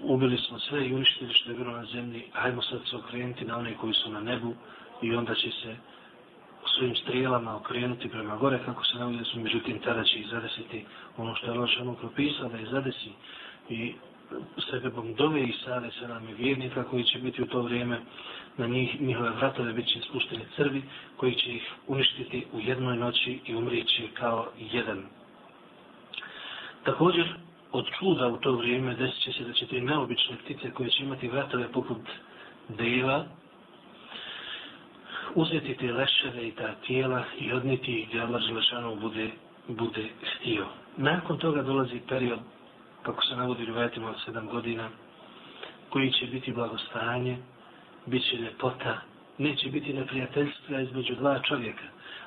ubili 0.03 0.39
smo 0.39 0.59
sve 0.59 0.89
i 0.89 0.95
uništili 0.95 1.35
što 1.35 1.51
je 1.51 1.57
bilo 1.57 1.73
na 1.73 1.85
zemlji, 1.85 2.25
hajmo 2.33 2.63
sad 2.63 2.81
se 2.91 2.97
okrenuti 2.97 3.45
na 3.45 3.59
one 3.59 3.75
koji 3.75 3.95
su 3.95 4.11
na 4.11 4.21
nebu 4.21 4.55
i 5.03 5.15
onda 5.15 5.35
će 5.35 5.51
se 5.51 5.77
svojim 6.77 6.97
strijelama 6.97 7.57
okrenuti 7.57 8.09
prema 8.09 8.37
gore 8.37 8.59
kako 8.65 8.85
se 8.85 8.99
navode 8.99 9.25
su, 9.25 9.41
međutim 9.41 9.79
tada 9.79 10.05
će 10.05 10.19
ih 10.19 10.27
zadesiti 10.31 10.85
ono 11.17 11.35
što 11.35 11.47
je 11.47 11.59
loš 11.59 11.79
propisao 12.01 12.49
da 12.49 12.59
ih 12.59 12.69
zadesi 12.69 13.11
i 13.69 13.95
sebebom 14.71 15.15
dove 15.15 15.43
i 15.43 15.55
sale 15.65 15.91
se 15.91 16.09
nam 16.09 16.29
je 16.29 16.35
vjernika 16.35 16.85
koji 16.85 17.05
će 17.05 17.19
biti 17.19 17.43
u 17.43 17.47
to 17.47 17.63
vrijeme 17.63 18.01
na 18.57 18.67
njih, 18.67 19.01
njihove 19.01 19.31
vratove 19.31 19.73
bit 19.73 19.87
će 19.87 20.01
spušteni 20.01 20.45
crvi 20.57 20.83
koji 21.17 21.35
će 21.35 21.51
ih 21.51 21.73
uništiti 21.87 22.47
u 22.53 22.61
jednoj 22.61 22.97
noći 22.97 23.41
i 23.47 23.55
umrići 23.55 24.09
kao 24.15 24.49
jedan 24.73 25.03
Također, 26.85 27.35
od 27.73 27.87
čuda 27.99 28.29
u 28.29 28.37
to 28.37 28.53
vrijeme 28.53 28.95
desit 28.95 29.23
će 29.23 29.33
se 29.33 29.45
da 29.45 29.53
će 29.53 29.67
te 29.67 29.81
neobične 29.81 30.37
ptice 30.37 30.71
koje 30.71 30.91
će 30.91 31.03
imati 31.03 31.29
vratove 31.29 31.73
poput 31.73 31.99
deva, 32.69 33.25
uzeti 35.35 35.75
te 35.75 35.93
leševe 35.93 36.49
i 36.49 36.51
ta 36.51 36.75
tijela 36.87 37.25
i 37.39 37.53
odniti 37.53 38.01
ih 38.01 38.09
gdje 38.09 38.21
Allah 38.21 38.43
Želešanu 38.43 38.97
bude, 38.97 39.31
bude 39.69 40.09
htio. 40.23 40.67
Nakon 40.97 41.39
toga 41.39 41.63
dolazi 41.63 42.01
period, 42.09 42.41
kako 43.03 43.25
se 43.25 43.37
navodi 43.37 43.65
rivajetima 43.65 44.11
od 44.11 44.17
sedam 44.25 44.47
godina, 44.47 44.89
koji 45.91 46.13
će 46.13 46.27
biti 46.27 46.53
blagostanje, 46.53 47.37
bit 48.07 48.23
će 48.31 48.37
ljepota, 48.37 49.01
neće 49.39 49.71
biti 49.71 49.93
neprijateljstva 49.93 50.81
između 50.81 51.15
dva 51.15 51.39
čovjeka. 51.39 51.85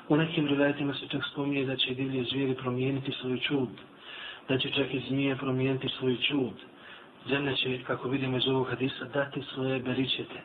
U 0.08 0.16
nekim 0.16 0.46
rivajetima 0.46 0.94
se 0.94 1.08
čak 1.08 1.22
spominje 1.32 1.64
da 1.64 1.76
će 1.76 1.94
divlje 1.94 2.24
zvijeri 2.24 2.54
promijeniti 2.54 3.12
svoj 3.12 3.40
čud, 3.40 3.68
da 4.48 4.58
će 4.58 4.70
čak 4.70 4.94
i 4.94 5.02
zmije 5.08 5.36
promijeniti 5.36 5.88
svoj 5.88 6.16
čud. 6.16 6.54
Zemlja 7.28 7.54
će, 7.54 7.82
kako 7.82 8.08
vidimo 8.08 8.36
iz 8.36 8.48
ovog 8.48 8.68
hadisa, 8.68 9.04
dati 9.04 9.42
svoje 9.54 9.80
beričete. 9.80 10.40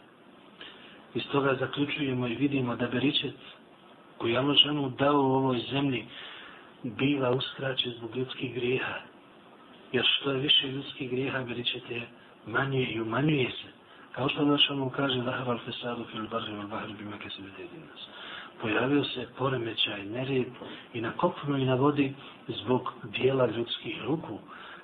Iz 1.16 1.24
toga 1.32 1.56
zaključujemo 1.60 2.28
i 2.28 2.36
vidimo 2.36 2.76
da 2.76 2.88
beričet 2.88 3.36
koji 4.18 4.38
Allah 4.38 4.58
dao 5.00 5.22
u 5.22 5.34
ovoj 5.34 5.60
zemlji 5.72 6.06
biva 6.84 7.32
uskraćen 7.32 7.94
zbog 7.98 8.16
ljudskih 8.16 8.54
grijeha. 8.54 9.11
Jer 9.92 10.06
što 10.06 10.32
je 10.32 10.40
više 10.40 10.68
ljudskih 10.68 11.12
grijeha, 11.12 11.44
bili 11.44 11.64
ćete 11.64 12.02
manje 12.46 12.84
i 12.84 13.02
umanjuje 13.02 13.50
se. 13.50 13.68
Kao 14.12 14.30
što 14.30 14.46
naš 14.46 14.70
ono 14.70 14.90
kaže, 14.90 15.22
Zahaval 15.24 15.60
fesadu 15.66 16.06
fil 16.12 16.28
barri 16.28 16.54
val 16.54 16.68
bahri 16.68 16.94
bima 16.94 17.18
kese 17.18 17.42
nas 17.42 18.08
pojavio 18.62 19.04
se 19.04 19.28
poremećaj, 19.38 20.06
nered 20.06 20.46
i 20.94 21.02
na 21.02 21.12
kopnu 21.12 21.58
i 21.58 21.66
na 21.66 21.76
vodi 21.76 22.14
zbog 22.48 22.94
dijela 23.04 23.46
ljudskih 23.46 24.02
ruku. 24.04 24.40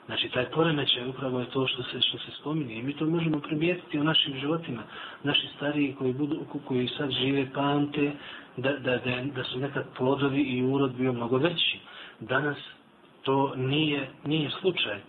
Znači, 0.06 0.30
taj 0.30 0.46
poremećaj 0.46 1.10
upravo 1.10 1.40
je 1.40 1.46
to 1.46 1.68
što 1.68 1.84
se, 1.84 2.02
što 2.02 2.18
se 2.18 2.32
spominje. 2.40 2.76
I 2.76 2.84
mi 2.84 2.94
to 2.94 3.06
možemo 3.06 3.40
primijetiti 3.40 4.00
u 4.00 4.04
našim 4.04 4.40
životima. 4.40 4.84
Naši 5.24 5.48
stariji 5.56 5.96
koji, 6.00 6.14
budu, 6.14 6.46
koji 6.66 6.88
sad 6.88 7.12
žive 7.12 7.48
pamte, 7.54 8.12
da, 8.58 8.72
da, 8.72 8.98
da, 8.98 9.24
da 9.36 9.44
su 9.44 9.60
nekad 9.60 9.86
plodovi 9.98 10.42
i 10.42 10.64
urod 10.64 10.92
bio 10.92 11.14
mnogo 11.14 11.38
veći. 11.38 11.80
Danas 12.20 12.58
to 13.28 13.54
nije, 13.56 14.10
nije 14.26 14.50
slučaj. 14.62 15.00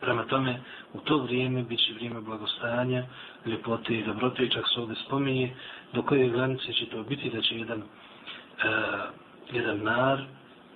Prema 0.00 0.24
tome, 0.24 0.60
u 0.92 0.98
to 0.98 1.18
vrijeme 1.18 1.62
bit 1.62 1.80
će 1.80 1.92
vrijeme 1.92 2.20
blagostanja, 2.20 3.06
ljepote 3.46 3.94
i 3.94 4.04
dobrote, 4.04 4.44
i 4.44 4.50
čak 4.50 4.64
se 4.74 4.80
ovdje 4.80 4.96
spominje, 5.06 5.54
do 5.92 6.02
koje 6.02 6.28
granice 6.28 6.72
će 6.72 6.86
to 6.86 7.02
biti, 7.02 7.30
da 7.30 7.40
će 7.40 7.58
jedan, 7.58 7.78
e, 7.78 7.84
jedan 9.52 9.82
nar 9.82 10.24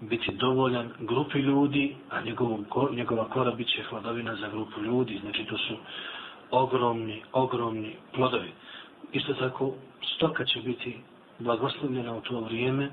biti 0.00 0.32
dovoljan 0.32 0.90
grupi 0.98 1.38
ljudi, 1.38 1.96
a 2.10 2.20
njegov, 2.20 2.58
njegova 2.92 3.28
kora 3.28 3.50
bit 3.50 3.68
će 3.68 3.82
hladovina 3.82 4.36
za 4.36 4.48
grupu 4.48 4.80
ljudi, 4.82 5.20
znači 5.22 5.44
to 5.44 5.58
su 5.58 5.76
ogromni, 6.50 7.22
ogromni 7.32 7.96
plodovi. 8.12 8.52
Isto 9.12 9.34
tako, 9.34 9.74
stoka 10.16 10.44
će 10.44 10.60
biti 10.60 10.96
blagoslovljena 11.38 12.14
u 12.14 12.20
to 12.20 12.40
vrijeme, 12.40 12.90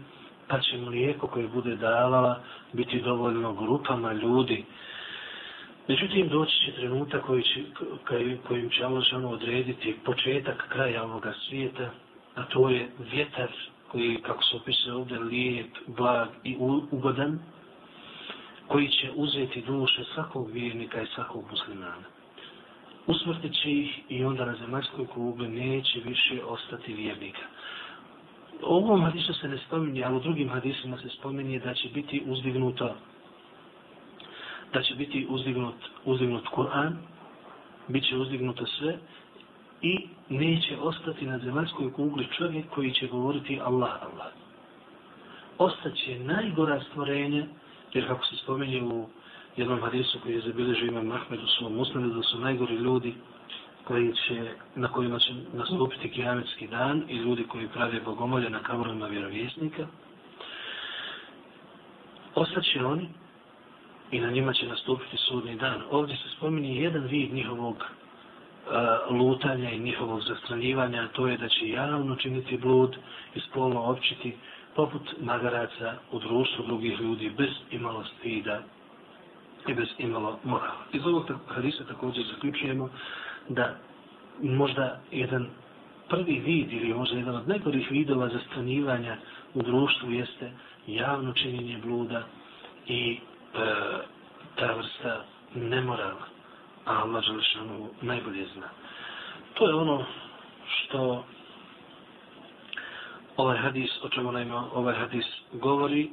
pa 0.47 0.59
će 0.59 0.77
mlijeko 0.77 1.27
koje 1.27 1.47
bude 1.47 1.75
davala 1.75 2.39
biti 2.73 3.01
dovoljno 3.01 3.53
grupama 3.53 4.13
ljudi, 4.13 4.65
Međutim, 5.87 6.29
doći 6.29 6.65
će 6.65 6.71
trenutak 6.71 7.25
koji 7.25 7.43
će, 7.43 7.63
kojim 8.47 8.69
će 8.69 8.83
Allah 8.83 9.03
žano 9.03 9.29
odrediti 9.29 9.95
početak 10.05 10.67
kraja 10.69 11.03
ovoga 11.03 11.33
svijeta, 11.47 11.89
a 12.35 12.43
to 12.43 12.69
je 12.69 12.89
vjetar 13.11 13.51
koji, 13.91 14.21
kako 14.21 14.43
se 14.43 14.55
opisuje 14.55 14.93
ovdje, 14.95 15.19
lijep, 15.19 15.67
blag 15.87 16.27
i 16.43 16.55
ugodan, 16.91 17.39
koji 18.67 18.89
će 18.89 19.11
uzeti 19.15 19.61
duše 19.61 20.03
svakog 20.13 20.51
vjernika 20.51 21.01
i 21.01 21.07
svakog 21.15 21.45
muslimana. 21.51 22.07
Usmrtit 23.07 23.53
će 23.53 23.71
ih 23.71 23.99
i 24.09 24.23
onda 24.23 24.45
na 24.45 24.55
zemaljskoj 24.55 25.07
kugli 25.07 25.47
neće 25.47 25.99
više 25.99 26.43
ostati 26.43 26.93
vjernika. 26.93 27.41
U 28.63 28.75
ovom 28.75 29.01
hadisu 29.01 29.33
se 29.33 29.47
ne 29.47 29.57
spominje, 29.57 30.03
ali 30.03 30.15
u 30.15 30.19
drugim 30.19 30.49
hadisima 30.49 30.97
se 30.97 31.09
spominje 31.09 31.59
da 31.59 31.73
će 31.73 31.89
biti 31.89 32.23
uzdignuto 32.25 32.95
da 34.73 34.81
će 34.81 34.95
biti 34.95 35.25
uzdignut, 35.29 35.75
uzdignut 36.05 36.45
Kur'an, 36.55 36.93
bit 37.87 38.09
će 38.09 38.17
uzdignuto 38.17 38.65
sve 38.65 38.97
i 39.81 40.07
neće 40.29 40.77
ostati 40.77 41.25
na 41.25 41.37
zemaljskoj 41.37 41.93
kugli 41.93 42.27
čovjek 42.37 42.65
koji 42.69 42.93
će 42.93 43.07
govoriti 43.07 43.59
Allah, 43.59 43.91
Allah. 44.01 44.31
Ostaće 45.57 46.19
najgora 46.19 46.81
stvorenje, 46.91 47.47
jer 47.93 48.07
kako 48.07 48.25
se 48.25 48.35
spominje 48.35 48.83
u 48.83 49.07
jednom 49.57 49.81
hadisu 49.81 50.19
koji 50.23 50.33
je 50.33 50.41
zabilježio 50.41 50.87
imam 50.87 51.11
Ahmed 51.11 51.43
u 51.43 51.47
svom 51.47 51.75
muslimu, 51.75 52.07
da 52.07 52.23
su 52.23 52.39
najgori 52.39 52.75
ljudi 52.75 53.13
koji 53.87 54.13
će, 54.13 54.51
na 54.75 54.87
kojima 54.87 55.19
će 55.19 55.33
nastupiti 55.53 56.11
kijametski 56.11 56.67
dan 56.67 57.03
i 57.09 57.15
ljudi 57.15 57.43
koji 57.47 57.67
prave 57.67 58.01
bogomolje 58.01 58.49
na 58.49 58.59
kamerovima 58.59 59.07
vjerovjesnika. 59.07 59.87
Ostaće 62.35 62.85
oni 62.85 63.09
i 64.11 64.19
na 64.19 64.31
njima 64.31 64.53
će 64.53 64.67
nastupiti 64.67 65.17
sudni 65.17 65.55
dan. 65.55 65.81
Ovdje 65.91 66.15
se 66.15 66.29
spominje 66.37 66.81
jedan 66.81 67.03
vid 67.03 67.33
njihovog 67.33 67.75
uh, 67.75 69.17
lutanja 69.19 69.69
i 69.69 69.79
njihovog 69.79 70.21
zastranjivanja, 70.21 71.01
a 71.01 71.07
to 71.07 71.27
je 71.27 71.37
da 71.37 71.47
će 71.49 71.69
javno 71.69 72.15
činiti 72.15 72.57
blud 72.57 72.97
i 73.35 73.39
spolno 73.39 73.81
općiti 73.81 74.37
poput 74.75 75.01
magaraca 75.19 75.93
u 76.11 76.19
društvu 76.19 76.65
drugih 76.65 76.99
ljudi 76.99 77.31
bez 77.37 77.49
imalo 77.71 78.03
stida 78.03 78.61
i 79.67 79.73
bez 79.73 79.87
imalo 79.97 80.39
morala. 80.43 80.83
Iz 80.93 81.05
ovog 81.05 81.31
hadisa 81.47 81.83
također 81.83 82.23
zaključujemo 82.33 82.89
da 83.49 83.75
možda 84.41 84.99
jedan 85.11 85.47
prvi 86.09 86.39
vid 86.39 86.73
ili 86.73 86.93
možda 86.93 87.17
jedan 87.17 87.35
od 87.35 87.47
najgorih 87.47 87.91
vidova 87.91 88.29
zastanivanja 88.29 89.17
u 89.53 89.61
društvu 89.61 90.11
jeste 90.11 90.51
javno 90.87 91.33
činjenje 91.33 91.77
bluda 91.77 92.23
i 92.87 93.11
e, 93.13 93.19
ta 94.55 94.73
vrsta 94.73 95.23
nemorala, 95.55 96.27
a 96.85 97.01
Allah 97.01 97.23
Želešanu 97.23 97.89
najbolje 98.01 98.45
zna. 98.55 98.69
To 99.53 99.67
je 99.67 99.75
ono 99.75 100.05
što 100.65 101.25
ovaj 103.37 103.57
hadis, 103.57 103.91
o 104.03 104.09
čemu 104.09 104.31
najma 104.31 104.65
ovaj 104.73 104.95
hadis 104.95 105.25
govori, 105.53 106.09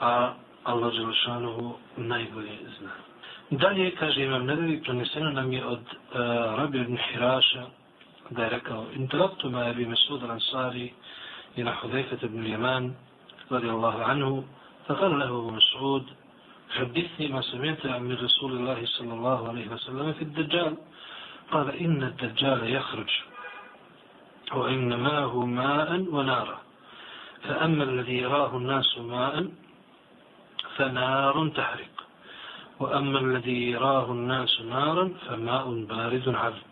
a 0.00 0.34
Allah 0.64 0.92
Želešanu 0.92 1.74
najbolje 1.96 2.58
zna. 2.78 2.90
Dalje, 3.50 3.90
kaže 3.90 4.24
imam 4.24 4.46
nedevi, 4.46 4.82
preneseno 4.82 5.30
nam 5.30 5.52
je 5.52 5.64
od 5.66 5.80
uh, 5.80 6.18
Rabi 6.58 6.80
ibn 6.80 6.96
Hiraša, 6.96 7.66
da 8.30 8.44
je 8.44 8.50
rekao, 8.50 8.86
intelektu 8.94 9.50
ma 9.50 9.64
je 9.64 9.74
bi 9.74 9.86
Mesud 9.86 10.22
al-Ansari 10.22 10.92
i 11.56 11.64
na 11.64 11.74
Hudejfet 11.82 12.22
ibn 12.22 12.44
Ljeman, 12.44 12.94
radi 13.50 13.68
Allahu 13.68 14.02
anhu, 14.02 14.44
فقال 14.90 15.18
له 15.18 15.28
ابو 15.28 15.50
مسعود 15.50 16.06
حدثني 16.70 17.28
ما 17.28 17.42
سمعت 17.42 17.86
من 17.86 18.14
رسول 18.14 18.52
الله 18.52 18.86
صلى 18.86 19.12
الله 19.14 19.48
عليه 19.48 19.68
وسلم 19.68 20.12
في 20.12 20.22
الدجال 20.22 20.76
قال 21.50 21.70
إن 21.70 22.02
الدجال 22.02 22.70
يخرج 22.74 23.10
وإن 24.52 24.94
ماءه 24.94 25.44
ماء 25.44 25.90
ونارا 26.00 26.58
فأما 27.42 27.84
الذي 27.84 28.18
يراه 28.18 28.56
الناس 28.56 28.98
ماء 28.98 29.46
فنار 30.80 31.48
تحرق. 31.48 31.94
وأما 32.80 33.18
الذي 33.18 33.70
يراه 33.70 34.12
الناس 34.12 34.60
نارا 34.60 35.04
فماء 35.28 35.84
بارد 35.84 36.26
عذب. 36.28 36.70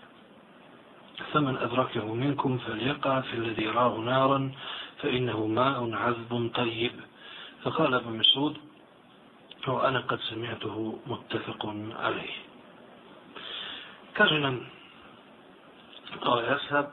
فمن 1.32 1.56
أدركه 1.56 2.14
منكم 2.14 2.58
فليقع 2.58 3.20
في 3.20 3.34
الذي 3.34 3.64
يراه 3.64 3.94
نارا 3.98 4.52
فإنه 5.02 5.46
ماء 5.46 5.78
عذب 5.94 6.50
طيب. 6.54 6.92
فقال 7.62 7.94
ابن 7.94 8.12
مسعود 8.18 8.56
وأنا 9.68 10.00
قد 10.00 10.20
سمعته 10.20 10.98
متفق 11.06 11.62
عليه. 12.00 12.36
Kaže 14.16 14.40
nam 14.40 14.66
ovaj 16.24 16.46
ashab 16.56 16.86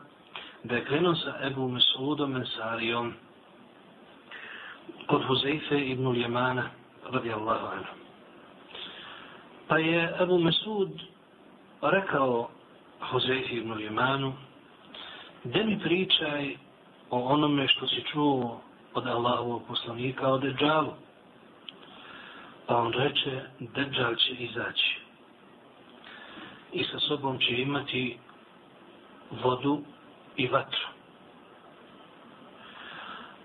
da 0.64 0.76
je 0.76 0.86
krenuo 0.86 1.16
sa 1.16 1.40
Ebu 1.48 1.68
Mesudom 1.68 2.44
ibn 5.92 6.12
Ljemana. 6.14 6.85
Radijallahu 7.12 7.66
anhu. 7.68 7.94
Pa 9.68 9.78
je 9.78 10.14
Ebu 10.22 10.40
Mesud 10.40 10.90
rekao 11.82 12.50
Huzeife 13.12 13.56
ibn 13.56 13.74
Ljemanu 13.74 14.34
da 15.44 15.64
mi 15.64 15.80
pričaj 15.80 16.56
o 17.10 17.20
onome 17.20 17.68
što 17.68 17.88
si 17.88 18.04
čuo 18.12 18.62
od 18.94 19.08
Allahovog 19.08 19.62
poslanika 19.68 20.28
o 20.28 20.38
Deđalu. 20.38 20.94
Pa 22.68 22.78
on 22.78 22.94
reče, 22.94 23.42
Deđal 23.60 24.16
će 24.16 24.34
izaći. 24.34 25.00
I 26.74 26.84
sa 26.84 27.00
sobom 27.00 27.40
će 27.40 27.62
imati 27.62 28.18
vodu 29.32 29.82
i 30.38 30.48
vatru. 30.48 30.95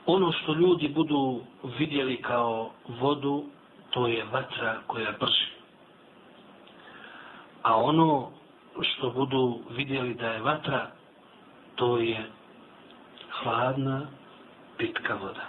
Ono 0.07 0.33
što 0.33 0.55
ljudi 0.55 0.89
budu 0.89 1.41
vidjeli 1.79 2.23
kao 2.23 2.71
vodu, 2.89 3.45
to 3.91 4.07
je 4.07 4.25
vatra 4.25 4.81
koja 4.87 5.13
brži. 5.21 5.47
A 7.63 7.77
ono 7.77 8.31
što 8.83 9.11
budu 9.11 9.61
vidjeli 9.71 10.15
da 10.15 10.27
je 10.27 10.43
vatra, 10.43 10.91
to 11.75 11.99
je 11.99 12.31
hladna, 13.31 14.07
pitka 14.79 15.15
voda. 15.15 15.47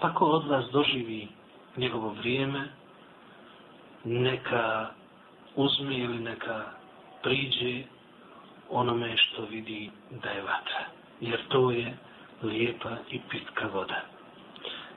Pa 0.00 0.14
ko 0.14 0.24
od 0.26 0.46
vas 0.46 0.64
doživi 0.72 1.28
njegovo 1.76 2.08
vrijeme, 2.08 2.68
neka 4.04 4.86
uzme 5.56 5.98
ili 5.98 6.18
neka 6.18 6.64
priđe 7.22 7.82
onome 8.70 9.16
što 9.16 9.44
vidi 9.44 9.90
da 10.10 10.30
je 10.30 10.42
vatra. 10.42 10.84
Jer 11.20 11.40
to 11.48 11.70
je 11.70 11.96
lijepa 12.42 12.96
i 13.10 13.20
pitka 13.30 13.66
voda. 13.66 14.00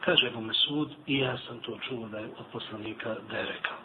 Kaže 0.06 0.32
mu 0.32 0.42
Mesud 0.42 0.90
i 1.08 1.18
ja 1.18 1.38
sam 1.48 1.60
to 1.60 1.78
čuo 1.90 2.08
da 2.08 2.18
je 2.18 2.26
od 2.26 2.46
poslanika 2.52 3.16
da 3.30 3.38
je 3.38 3.46
rekao. 3.46 3.78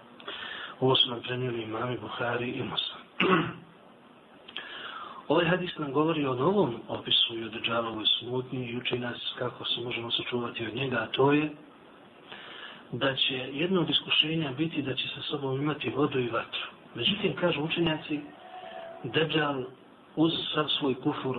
Ovo 0.80 0.96
su 0.96 1.10
nam 1.10 1.22
prenijeli 1.22 1.62
imami 1.62 1.98
Buhari 1.98 2.50
i 2.50 2.62
Musa. 2.62 2.94
ovaj 5.28 5.46
hadis 5.46 5.78
nam 5.78 5.92
govori 5.92 6.26
o 6.26 6.34
novom 6.34 6.80
opisu 6.88 7.38
i 7.38 7.44
o 7.44 7.48
državovoj 7.48 8.04
smutnji 8.18 8.66
i 8.66 8.76
uči 8.76 8.98
nas 8.98 9.34
kako 9.38 9.64
se 9.64 9.80
možemo 9.80 10.10
sačuvati 10.10 10.66
od 10.66 10.74
njega, 10.74 10.96
a 10.96 11.06
to 11.06 11.32
je 11.32 11.50
da 12.92 13.16
će 13.16 13.34
jedno 13.34 13.80
od 13.80 13.90
iskušenja 13.90 14.52
biti 14.52 14.82
da 14.82 14.94
će 14.94 15.08
sa 15.08 15.22
sobom 15.22 15.60
imati 15.60 15.90
vodu 15.90 16.18
i 16.18 16.28
vatru. 16.28 16.66
Međutim, 16.94 17.36
kažu 17.36 17.62
učenjaci, 17.62 18.20
Dejjal 19.04 19.64
uz 20.16 20.32
sav 20.54 20.68
svoj 20.68 20.94
kufur, 20.94 21.38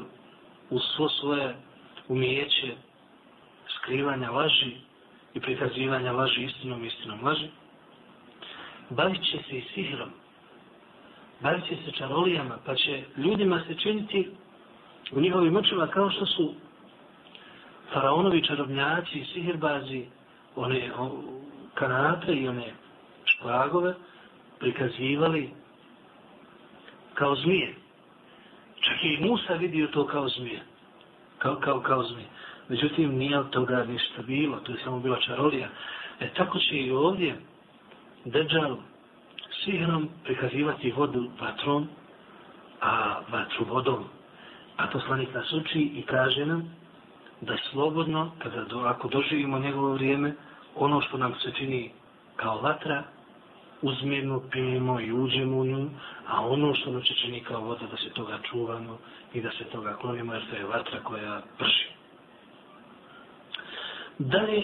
uz 0.69 0.82
svo 0.95 1.09
svoje 1.09 1.55
umijeće 2.08 2.76
skrivanja 3.78 4.32
laži 4.32 4.76
i 5.34 5.39
prikazivanja 5.39 6.12
laži 6.12 6.43
istinom, 6.43 6.86
istinom 6.86 7.24
laži, 7.24 7.47
bavit 8.89 9.22
će 9.24 9.38
se 9.49 9.58
i 9.58 9.64
sihrom, 9.74 10.10
bavit 11.39 11.64
će 11.68 11.76
se 11.86 11.91
čarolijama, 11.91 12.58
pa 12.66 12.76
će 12.76 13.04
ljudima 13.18 13.62
se 13.68 13.76
činiti 13.76 14.30
u 15.12 15.22
njihovim 15.22 15.56
očima 15.56 15.88
kao 15.88 16.10
što 16.10 16.26
su 16.26 16.54
faraonovi 17.93 18.43
čarobnjaci 18.43 19.20
i 19.20 19.26
sihirbazi, 19.26 20.06
one 20.56 20.91
kanate 21.74 22.34
i 22.34 22.47
one 22.47 22.74
špagove 23.26 23.93
prikazivali 24.60 25.49
kao 27.14 27.36
zmije. 27.36 27.76
Čak 28.80 29.04
i 29.04 29.18
Musa 29.28 29.54
vidio 29.54 29.88
to 29.88 30.08
kao 30.08 30.30
zmije. 30.30 30.70
Kao, 31.42 31.56
kao, 31.56 31.80
kao 31.80 32.04
zmi. 32.04 32.24
Međutim, 32.70 33.18
nije 33.18 33.39
od 33.39 33.50
toga 33.50 33.86
ništa 33.86 34.22
bilo. 34.22 34.60
To 34.60 34.72
je 34.72 34.78
samo 34.84 35.00
bila 35.00 35.20
čarolija. 35.20 35.68
E 36.20 36.30
tako 36.34 36.60
će 36.60 36.76
i 36.76 36.92
ovdje 36.92 37.36
Dejjal 38.26 38.78
sihrom 39.64 40.10
prikazivati 40.24 40.92
vodu 40.92 41.30
vatrom, 41.42 41.88
a 42.82 43.20
vatru 43.32 43.66
vodom. 43.66 44.04
A 44.78 44.88
poslanik 44.88 45.34
nas 45.34 45.54
uči 45.54 45.80
i 45.80 46.02
kaže 46.02 46.46
nam 46.46 46.76
da 47.42 47.58
slobodno, 47.72 48.32
kada 48.39 48.64
do, 48.64 48.80
ako 48.80 49.08
doživimo 49.08 49.60
njegovo 49.60 49.94
vrijeme, 49.94 50.34
ono 50.76 51.02
što 51.02 51.18
nam 51.18 51.34
se 51.36 51.52
čini 51.52 51.92
kao 52.36 52.62
vatra, 52.62 53.04
uzmemo, 53.82 54.43
pijemo 54.51 55.01
i 55.01 55.12
uđemo 55.12 55.57
u 55.59 55.64
nju, 55.64 55.91
a 56.28 56.47
ono 56.47 56.74
što 56.74 56.91
nam 56.91 57.03
će 57.03 57.14
čini 57.14 57.41
kao 57.41 57.61
voda 57.61 57.87
da 57.91 57.97
se 57.97 58.11
toga 58.11 58.39
čuvamo 58.51 58.99
i 59.34 59.41
da 59.41 59.51
se 59.51 59.64
toga 59.64 59.97
klonimo, 59.97 60.34
jer 60.34 60.51
to 60.51 60.57
je 60.57 60.64
vatra 60.64 61.01
koja 61.05 61.43
prži. 61.59 61.87
Dalje, 64.18 64.62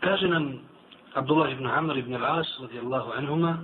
kaže 0.00 0.28
nam 0.28 0.58
Abdullah 1.14 1.52
ibn 1.52 1.66
Amr 1.66 1.96
ibn 1.96 2.14
al-As, 2.14 2.60
radijallahu 2.60 3.12
anhuma, 3.12 3.58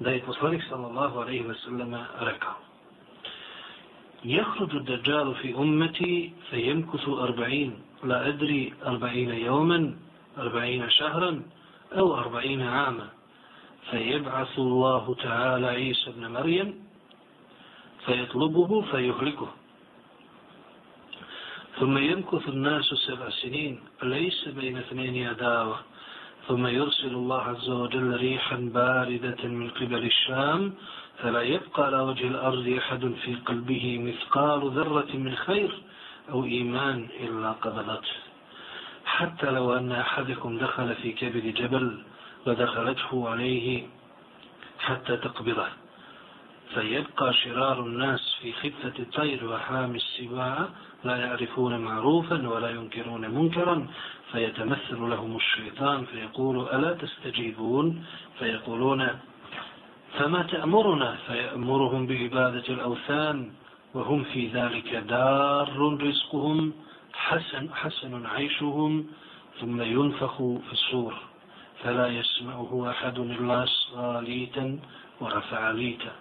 da 0.00 0.10
je 0.10 0.22
poslanik 0.22 0.62
sallallahu 0.68 1.18
alaihi 1.18 1.44
wa 1.44 1.54
sallam 1.64 1.94
rekao 2.20 2.72
يخرج 4.24 4.76
الدجال 4.76 5.34
في 5.34 5.54
أمتي 5.54 6.32
فيمكث 6.50 7.08
أربعين 7.08 7.78
لا 8.04 8.28
أدري 8.28 8.72
أربعين 8.86 9.30
يوما 9.30 9.96
أربعين 10.38 10.90
شهرا 10.90 11.42
أو 11.93 12.17
أربعين 12.17 12.61
عاما. 12.61 13.07
فيبعث 13.91 14.59
الله 14.59 15.15
تعالى 15.23 15.67
عيسى 15.67 16.11
بن 16.11 16.27
مريم 16.31 16.83
فيطلبه 18.05 18.81
فيهلكه. 18.81 19.47
ثم 21.79 21.97
يمكث 21.97 22.49
الناس 22.49 22.85
سبع 22.85 23.29
سنين 23.29 23.79
ليس 24.03 24.47
بين 24.47 24.77
اثنين 24.77 25.27
عداوة 25.27 25.79
ثم 26.47 26.67
يرسل 26.67 27.13
الله 27.13 27.41
عز 27.41 27.69
وجل 27.69 28.17
ريحا 28.17 28.55
باردة 28.73 29.47
من 29.47 29.69
قبل 29.69 30.03
الشام 30.05 30.73
فلا 31.17 31.41
يبقى 31.41 31.85
على 31.85 31.99
وجه 31.99 32.27
الأرض 32.27 32.67
أحد 32.77 33.13
في 33.23 33.35
قلبه 33.35 33.97
مثقال 33.99 34.71
ذرة 34.71 35.11
من 35.13 35.35
خير 35.35 35.71
أو 36.29 36.43
إيمان 36.43 37.07
إلا 37.19 37.51
قبلته 37.51 38.26
حتى 39.17 39.49
لو 39.51 39.73
أن 39.77 39.91
أحدكم 39.91 40.57
دخل 40.57 40.95
في 40.95 41.11
كبد 41.11 41.45
جبل 41.53 42.03
ودخلته 42.47 43.29
عليه 43.29 43.83
حتى 44.79 45.17
تقبضه. 45.17 45.67
فيبقى 46.73 47.33
شرار 47.33 47.79
الناس 47.79 48.35
في 48.41 48.53
خفة 48.53 48.93
الطير 48.99 49.45
وحام 49.49 49.95
السباع 49.95 50.67
لا 51.03 51.15
يعرفون 51.17 51.77
معروفا 51.77 52.47
ولا 52.49 52.69
ينكرون 52.69 53.29
منكرا. 53.29 53.87
فيتمثل 54.31 54.99
لهم 54.99 55.35
الشيطان 55.35 56.05
فيقول 56.05 56.69
ألا 56.69 56.93
تستجيبون؟ 56.93 58.05
فيقولون 58.39 59.07
فما 60.17 60.41
تأمرنا؟ 60.43 61.15
فيأمرهم 61.27 62.07
بعبادة 62.07 62.67
الأوثان 62.69 63.51
وهم 63.93 64.23
في 64.23 64.47
ذلك 64.47 64.95
دار 64.95 65.97
رزقهم. 66.07 66.73
حسن, 67.13 67.73
حسن 67.73 68.25
عيشهم 68.25 69.05
ثم 69.59 69.81
ينفخ 69.81 70.37
في 70.37 70.71
السور 70.71 71.13
فلا 71.83 72.07
يسمعه 72.07 72.89
أحد 72.89 73.19
إلا 73.19 73.65
صاليتا 73.65 74.79
ورفع 75.21 75.71
ليتا. 75.71 76.11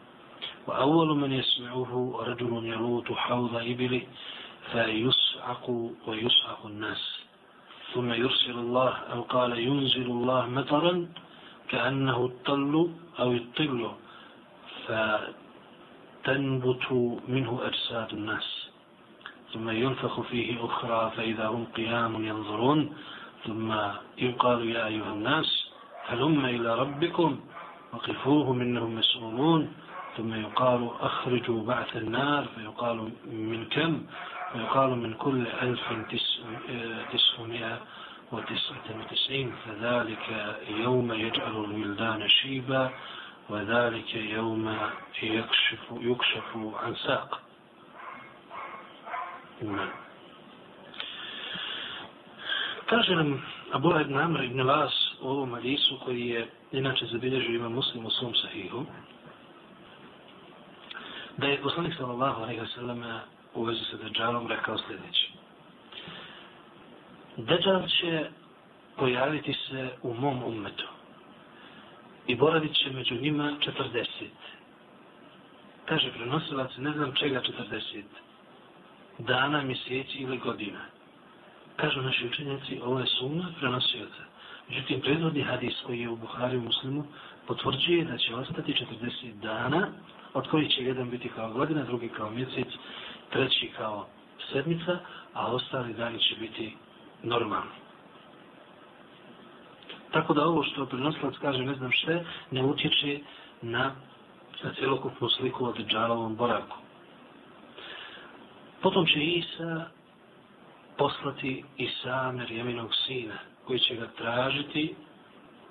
وأول 0.67 1.17
من 1.17 1.33
يسمعه 1.33 2.21
رجل 2.27 2.65
يلوط 2.65 3.13
حوض 3.13 3.55
إبله 3.57 4.03
فيسعق 4.73 5.71
ويسعق 6.07 6.67
الناس. 6.67 7.21
ثم 7.95 8.13
يرسل 8.13 8.59
الله 8.59 8.89
أو 8.89 9.23
قال 9.23 9.59
ينزل 9.59 10.07
الله 10.07 10.47
مطرا 10.47 11.09
كأنه 11.69 12.25
الطل 12.25 12.91
أو 13.19 13.33
الطل 13.33 13.91
فتنبت 16.25 16.93
منه 17.29 17.61
أجساد 17.63 18.13
الناس. 18.13 18.66
ثم 19.57 19.71
ينفخ 19.71 20.21
فيه 20.21 20.65
أخرى 20.65 21.13
فإذا 21.17 21.47
هم 21.49 21.67
قيام 21.77 22.25
ينظرون 22.25 22.97
ثم 23.47 23.73
يقال 24.19 24.69
يا 24.71 24.87
أيها 24.87 25.13
الناس 25.13 25.69
هلم 26.07 26.45
إلى 26.45 26.75
ربكم 26.75 27.41
وقفوهم 27.93 28.61
إنهم 28.61 28.95
مسؤولون 28.95 29.73
ثم 30.17 30.35
يقال 30.35 30.91
أخرجوا 31.01 31.67
بعث 31.67 31.97
النار 31.97 32.45
فيقال 32.57 33.11
من 33.27 33.65
كم؟ 33.65 34.03
فيقال 34.53 34.91
من 34.91 35.15
كل 35.15 35.47
ألف 35.47 35.81
تسعمائة 37.13 37.81
وتسعة 38.33 38.87
وتسعين 39.01 39.53
فذلك 39.67 40.57
يوم 40.69 41.13
يجعل 41.13 41.65
الولدان 41.65 42.29
شيبا 42.29 42.91
وذلك 43.49 44.15
يوم 44.15 44.77
يكشف, 45.23 45.81
يكشف 45.93 46.57
عن 46.85 46.95
ساق. 46.95 47.46
Kaže 52.87 53.15
nam 53.17 53.43
Abu 53.73 54.01
ibn 54.01 54.17
Amr 54.17 54.45
ibn 54.45 54.63
Vas 54.63 54.93
u 55.21 55.29
ovom 55.29 55.55
hadisu 55.55 55.99
koji 56.05 56.27
je 56.27 56.47
inače 56.73 57.07
zabilježio 57.07 57.57
ima 57.57 57.69
muslim 57.69 58.07
u 58.07 58.11
svom 58.11 58.35
sahihu 58.35 58.85
da 61.37 61.47
je 61.47 61.63
poslanik 61.63 61.95
sallallahu 61.97 62.43
alaihi 62.43 62.61
wa 62.61 62.75
sallam 62.75 63.05
u 63.55 63.65
vezi 63.65 63.81
sa 63.91 63.97
Dajjalom 63.97 64.47
rekao 64.47 64.79
sljedeći. 64.79 65.33
Dajjal 67.37 67.89
će 67.89 68.31
pojaviti 68.97 69.53
se 69.53 69.89
u 70.03 70.15
mom 70.15 70.43
umetu 70.43 70.87
i 72.27 72.35
boravit 72.35 72.75
će 72.75 72.91
među 72.91 73.15
njima 73.15 73.53
40. 73.61 74.07
Kaže 75.85 76.13
prenosilac, 76.13 76.71
ne 76.77 76.93
znam 76.93 77.15
čega 77.15 77.43
40. 77.43 78.03
Dana, 79.19 79.63
mjeseci 79.63 80.19
ili 80.19 80.39
godina. 80.39 80.81
Kažu 81.77 82.03
naši 82.03 82.27
učenjaci, 82.27 82.81
ovo 82.85 83.01
je 83.01 83.07
sumna 83.07 83.53
prenosioca. 83.61 84.23
Međutim, 84.69 85.01
predvodni 85.01 85.43
hadis 85.43 85.75
koji 85.87 86.01
je 86.01 86.09
u 86.09 86.17
Buhari 86.17 86.59
muslimu 86.59 87.05
potvrđuje 87.47 88.05
da 88.05 88.17
će 88.19 88.35
ostati 88.35 88.75
40 89.03 89.33
dana, 89.43 89.89
od 90.35 90.49
kojih 90.49 90.71
će 90.71 90.85
jedan 90.85 91.11
biti 91.11 91.29
kao 91.29 91.53
godina, 91.53 91.85
drugi 91.85 92.09
kao 92.09 92.31
mjesec, 92.31 92.69
treći 93.31 93.71
kao 93.77 94.07
sedmica, 94.53 94.99
a 95.35 95.47
ostali 95.47 95.95
dani 95.95 96.19
će 96.19 96.35
biti 96.41 96.77
normalni. 97.23 97.71
Tako 100.13 100.35
da 100.35 100.47
ovo 100.47 100.63
što 100.63 100.87
prenoslac 100.87 101.35
kaže 101.41 101.63
ne 101.63 101.75
znam 101.75 101.91
sve, 102.05 102.25
ne 102.51 102.65
utječe 102.65 103.21
na, 103.63 103.93
na 104.63 104.73
celokupnu 104.81 105.29
sliku 105.29 105.65
od 105.65 105.87
džalovom 105.87 106.37
boravku. 106.37 106.77
Potom 108.83 109.07
će 109.07 109.25
Isa 109.25 109.89
poslati 110.99 111.65
Isa 111.77 112.33
Merjeminog 112.33 112.91
sina, 113.07 113.35
koji 113.65 113.79
će 113.79 113.95
ga 113.95 114.07
tražiti 114.19 114.95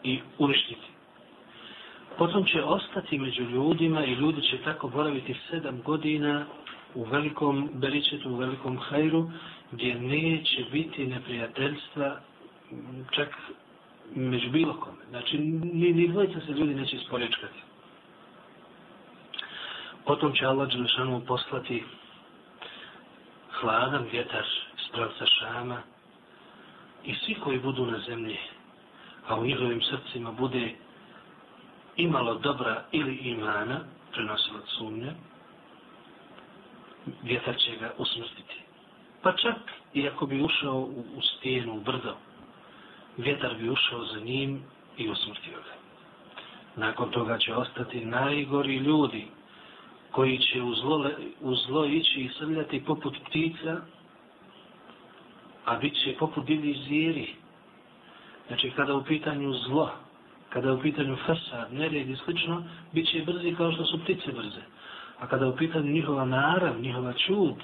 i 0.04 0.20
uništiti. 0.38 0.88
Potom 2.18 2.46
će 2.46 2.64
ostati 2.64 3.18
među 3.18 3.44
ljudima 3.44 4.06
i 4.06 4.14
ljudi 4.14 4.42
će 4.42 4.58
tako 4.58 4.88
boraviti 4.88 5.36
sedam 5.50 5.82
godina 5.82 6.46
u 6.96 7.04
velikom 7.04 7.70
beričetu, 7.74 8.30
u 8.30 8.36
velikom 8.36 8.78
hajru, 8.78 9.32
gdje 9.72 9.96
neće 9.96 10.66
biti 10.72 11.08
neprijateljstva 11.08 12.20
čak 13.12 13.30
među 14.16 14.50
bilo 14.50 14.74
kome. 14.74 14.98
Znači, 15.10 15.38
ni, 15.38 15.94
ni 15.94 16.08
dvojica 16.08 16.40
se 16.46 16.52
ljudi 16.52 16.76
neće 16.76 16.96
isporečkati. 16.96 17.60
Potom 20.06 20.34
će 20.34 20.46
Allah 20.46 20.70
Đelešanu 20.70 21.22
poslati 21.28 21.84
hladan 23.60 24.08
vjetar 24.12 24.46
s 24.78 24.92
pravca 24.92 25.26
Šama 25.26 25.82
i 27.04 27.16
svi 27.16 27.36
koji 27.36 27.60
budu 27.60 27.86
na 27.86 28.00
zemlji, 28.00 28.38
a 29.28 29.40
u 29.40 29.46
njihovim 29.46 29.82
srcima 29.82 30.32
bude 30.32 30.76
imalo 31.96 32.34
dobra 32.34 32.84
ili 32.92 33.16
imana, 33.16 33.80
prenosila 34.12 34.60
sumnja, 34.78 35.12
vjetar 37.24 37.56
će 37.58 37.76
ga 37.76 37.92
usmrtiti. 37.98 38.62
Pa 39.22 39.32
čak 39.32 39.58
i 39.94 40.08
ako 40.08 40.26
bi 40.26 40.42
ušao 40.42 40.78
u, 40.78 41.06
u 41.16 41.22
stijenu, 41.22 41.74
u 41.74 41.80
brdo, 41.80 42.16
vjetar 43.18 43.56
bi 43.56 43.70
ušao 43.70 44.06
za 44.06 44.20
njim 44.20 44.64
i 44.98 45.10
usmrtio 45.10 45.58
ga. 45.58 45.76
Nakon 46.76 47.12
toga 47.12 47.38
će 47.38 47.56
ostati 47.56 48.06
najgori 48.06 48.76
ljudi 48.76 49.28
koji 50.16 50.38
će 50.38 50.62
u 50.62 50.76
zlo, 50.76 51.10
u 51.42 51.56
zlo 51.56 51.86
ići 51.86 52.22
i 52.22 52.30
srljati 52.40 52.84
poput 52.86 53.18
ptica, 53.30 53.82
a 55.66 55.78
bit 55.78 55.94
će 56.04 56.16
poput 56.20 56.46
divni 56.46 56.74
zvijeri. 56.86 57.34
Znači, 58.48 58.72
kada 58.76 58.96
u 58.96 59.04
pitanju 59.04 59.54
zlo, 59.54 59.92
kada 60.50 60.74
u 60.74 60.82
pitanju 60.82 61.18
fasad, 61.26 61.74
nered 61.74 62.10
i 62.10 62.16
slično, 62.16 62.64
bit 62.94 63.08
će 63.12 63.24
brzi 63.26 63.56
kao 63.58 63.72
što 63.72 63.86
su 63.86 64.00
ptice 64.04 64.32
brze. 64.32 64.62
A 65.20 65.28
kada 65.28 65.48
u 65.48 65.56
pitanju 65.56 65.92
njihova 65.92 66.26
narav, 66.26 66.82
njihova 66.82 67.14
čud, 67.14 67.56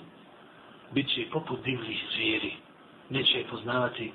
bit 0.93 1.07
će 1.09 1.25
poput 1.31 1.63
divnih 1.63 2.03
zvijeri. 2.15 2.53
Neće 3.09 3.45
poznavati 3.49 4.11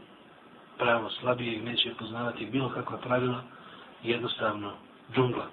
pravo 0.79 1.11
slabije, 1.11 1.63
neće 1.63 1.95
poznavati 1.99 2.47
bilo 2.47 2.69
kakva 2.69 2.99
pravila, 2.99 3.43
jednostavno 4.03 4.73
džungla. 5.15 5.47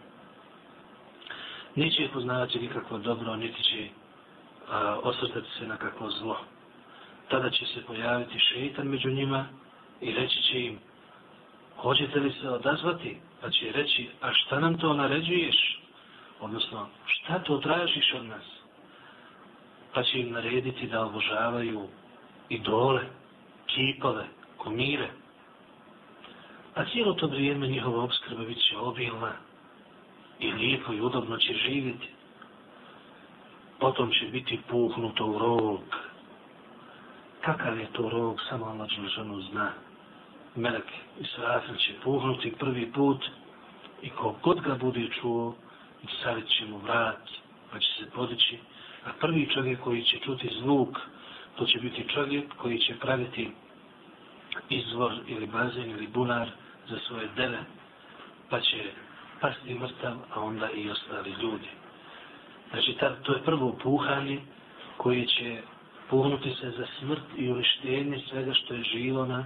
Neće 1.76 2.10
poznavati 2.14 2.60
nikakvo 2.60 2.98
dobro, 2.98 3.36
niti 3.36 3.64
će 3.64 3.88
a, 4.70 5.00
osvrtati 5.04 5.48
se 5.60 5.68
na 5.68 5.78
kakvo 5.78 6.10
zlo. 6.10 6.38
Tada 7.30 7.50
će 7.50 7.66
se 7.66 7.82
pojaviti 7.88 8.40
šeitan 8.40 8.88
među 8.88 9.10
njima 9.10 9.46
i 10.02 10.12
reći 10.12 10.42
će 10.42 10.60
im 10.60 10.80
hoćete 11.84 12.20
li 12.20 12.34
se 12.42 12.50
odazvati? 12.50 13.18
Pa 13.42 13.50
će 13.50 13.72
reći, 13.72 14.10
a 14.22 14.34
šta 14.34 14.60
nam 14.60 14.78
to 14.78 14.94
naređuješ? 14.94 15.82
Odnosno, 16.40 16.88
šta 17.06 17.40
to 17.40 17.58
tražiš 17.58 18.14
od 18.14 18.26
nas? 18.26 18.44
Pa 19.94 20.04
će 20.04 20.20
im 20.20 20.32
narediti 20.32 20.88
da 20.88 21.06
obožavaju 21.06 21.88
idole, 22.50 23.02
kipove, 23.66 24.26
komire. 24.58 25.10
A 26.76 26.86
cijelo 26.86 27.14
to 27.14 27.28
vrijeme 27.28 27.68
njihova 27.68 28.04
obskrba 28.04 28.44
bit 28.44 28.58
će 28.58 28.78
obilna 28.78 29.32
i 30.44 30.52
lijepo 30.52 30.94
i 30.94 31.02
udobno 31.02 31.38
će 31.38 31.54
živjeti. 31.54 32.10
Potom 33.80 34.12
će 34.12 34.26
biti 34.26 34.60
puhnuto 34.70 35.26
u 35.26 35.40
rog. 35.40 35.82
Kakav 37.42 37.80
je 37.80 37.88
to 37.94 38.10
rog, 38.10 38.42
samo 38.50 38.66
Allah 38.66 38.88
Đelžanu 38.90 39.42
zna. 39.42 39.72
Melek 40.56 40.86
Israfil 41.20 41.76
će 41.76 41.94
puhnuti 42.04 42.54
prvi 42.60 42.92
put 42.92 43.26
i 44.02 44.10
kogod 44.10 44.62
ga 44.62 44.76
bude 44.76 45.08
čuo, 45.22 45.56
stavit 46.20 46.48
će 46.48 46.66
mu 46.66 46.78
vrat, 46.78 47.30
pa 47.72 47.80
će 47.80 47.88
se 48.00 48.12
podići. 48.12 48.58
A 49.06 49.10
prvi 49.20 49.50
čovjek 49.54 49.80
koji 49.80 50.04
će 50.04 50.20
čuti 50.20 50.50
zvuk, 50.62 51.00
to 51.56 51.66
će 51.66 51.80
biti 51.80 52.08
čovjek 52.14 52.46
koji 52.58 52.80
će 52.80 52.96
praviti 53.00 53.52
izvor 54.70 55.14
ili 55.28 55.48
bazen 55.48 55.90
ili 55.90 56.08
bunar 56.08 56.50
za 56.90 57.00
svoje 57.08 57.28
dele, 57.36 57.60
pa 58.50 58.60
će 58.60 58.92
pasti 59.44 59.74
mrtav, 59.76 60.18
a 60.34 60.42
onda 60.42 60.70
i 60.72 60.90
ostali 60.90 61.30
ljudi. 61.42 61.68
Znači, 62.70 62.96
ta, 63.00 63.16
to 63.24 63.34
je 63.34 63.44
prvo 63.44 63.76
puhanje 63.84 64.40
koje 64.98 65.26
će 65.28 65.62
puhnuti 66.10 66.56
se 66.62 66.72
za 66.72 66.86
smrt 67.00 67.24
i 67.38 67.52
uništenje 67.52 68.22
svega 68.30 68.54
što 68.54 68.74
je 68.74 68.84
živo 68.84 69.26
na, 69.26 69.46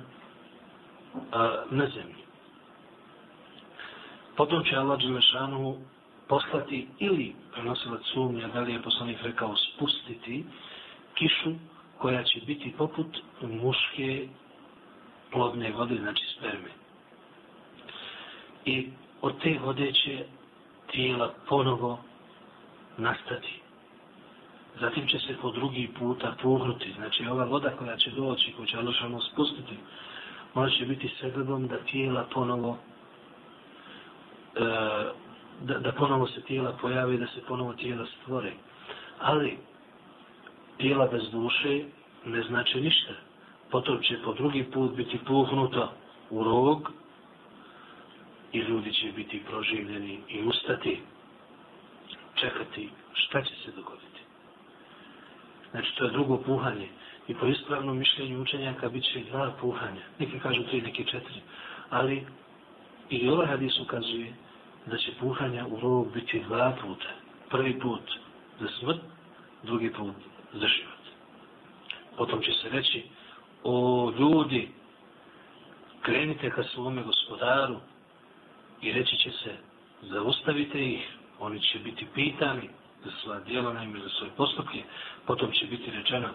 a, 1.32 1.64
na 1.72 1.88
zemlji. 1.88 2.24
Potom 4.36 4.64
će 4.64 4.76
Allah 4.76 5.00
Đelešanu 5.00 5.78
poslati 6.28 6.88
ili 7.00 7.36
prenosilac 7.54 8.02
sumnja, 8.14 8.48
da 8.48 8.60
li 8.60 8.74
je 8.74 8.82
poslanik 8.82 9.18
rekao 9.24 9.56
spustiti 9.56 10.46
kišu 11.14 11.52
koja 11.98 12.24
će 12.24 12.40
biti 12.46 12.74
poput 12.78 13.18
muške 13.42 14.28
plodne 15.32 15.72
vode, 15.72 15.96
znači 15.96 16.24
sperme. 16.38 16.70
I 18.66 18.90
od 19.22 19.42
te 19.42 19.60
vode 19.64 19.92
će 19.92 20.26
tijela 20.92 21.34
ponovo 21.48 22.00
nastati. 22.98 23.62
Zatim 24.80 25.08
će 25.08 25.20
se 25.20 25.36
po 25.42 25.52
drugi 25.52 25.90
puta 26.00 26.36
puhnuti. 26.42 26.94
Znači 26.98 27.28
ova 27.28 27.44
voda 27.44 27.70
koja 27.70 27.98
će 27.98 28.12
doći, 28.12 28.54
koja 28.58 28.68
će 28.68 28.78
Alošano 28.78 29.22
spustiti, 29.22 29.78
ona 30.54 30.70
će 30.70 30.86
biti 30.86 31.14
sebebom 31.22 31.68
da 31.68 31.78
tijela 31.78 32.26
ponovo 32.34 32.78
e, 34.56 34.60
da, 35.62 35.80
da 35.80 35.92
ponovo 35.92 36.28
se 36.28 36.42
tijela 36.42 36.72
pojave, 36.82 37.18
da 37.18 37.28
se 37.28 37.42
ponovo 37.48 37.74
tijela 37.74 38.06
stvore. 38.06 38.54
Ali 39.20 39.58
tijela 40.78 41.08
bez 41.08 41.32
duše 41.32 41.84
ne 42.26 42.44
znači 42.44 42.82
ništa. 42.82 43.14
Potom 43.72 44.02
će 44.02 44.18
po 44.26 44.34
drugi 44.34 44.64
put 44.64 44.96
biti 44.96 45.20
puhnuto 45.28 45.92
u 46.30 46.44
rog 46.44 46.92
ljudi 48.78 48.94
će 48.94 49.12
biti 49.12 49.44
proživljeni 49.50 50.20
i 50.30 50.44
ustati, 50.44 51.00
čekati 52.36 52.90
šta 53.14 53.42
će 53.42 53.56
se 53.66 53.72
dogoditi. 53.72 54.22
Znači, 55.72 55.96
to 55.98 56.04
je 56.04 56.12
drugo 56.12 56.38
puhanje. 56.38 56.90
I 57.28 57.34
po 57.34 57.46
ispravnom 57.46 57.98
mišljenju 57.98 58.42
učenjaka 58.42 58.90
bit 58.90 59.04
će 59.04 59.20
dva 59.20 59.52
puhanja. 59.62 60.02
Neki 60.20 60.40
kažu 60.40 60.64
tri, 60.64 60.82
neki 60.82 61.06
četiri. 61.06 61.42
Ali 61.90 62.26
i 63.10 63.30
ovaj 63.30 63.48
hadis 63.48 63.80
ukazuje 63.80 64.34
da 64.86 64.98
će 64.98 65.12
puhanja 65.20 65.66
u 65.68 65.80
rovu 65.80 66.12
biti 66.14 66.40
dva 66.40 66.78
puta. 66.82 67.10
Prvi 67.50 67.80
put 67.80 68.02
za 68.60 68.68
smrt, 68.80 69.02
drugi 69.64 69.94
put 69.94 70.16
za 70.54 70.68
život. 70.68 71.04
Potom 72.18 72.42
će 72.42 72.52
se 72.52 72.70
reći, 72.70 73.04
o 73.64 74.12
ljudi, 74.20 74.70
krenite 76.02 76.50
ka 76.50 76.64
svome 76.64 77.04
gospodaru 77.04 77.76
i 78.82 78.92
reći 78.94 79.18
će 79.18 79.32
se, 79.32 79.56
zaustavite 80.02 80.86
ih, 80.86 81.08
oni 81.40 81.62
će 81.62 81.80
biti 81.80 82.06
pitani 82.14 82.70
za 83.06 83.12
svoje 83.22 83.42
djela, 83.44 83.74
naime 83.74 84.00
za 84.00 84.10
svoje 84.10 84.32
postupke, 84.38 84.84
potom 85.26 85.52
će 85.52 85.66
biti 85.66 85.92
rečeno, 85.92 86.30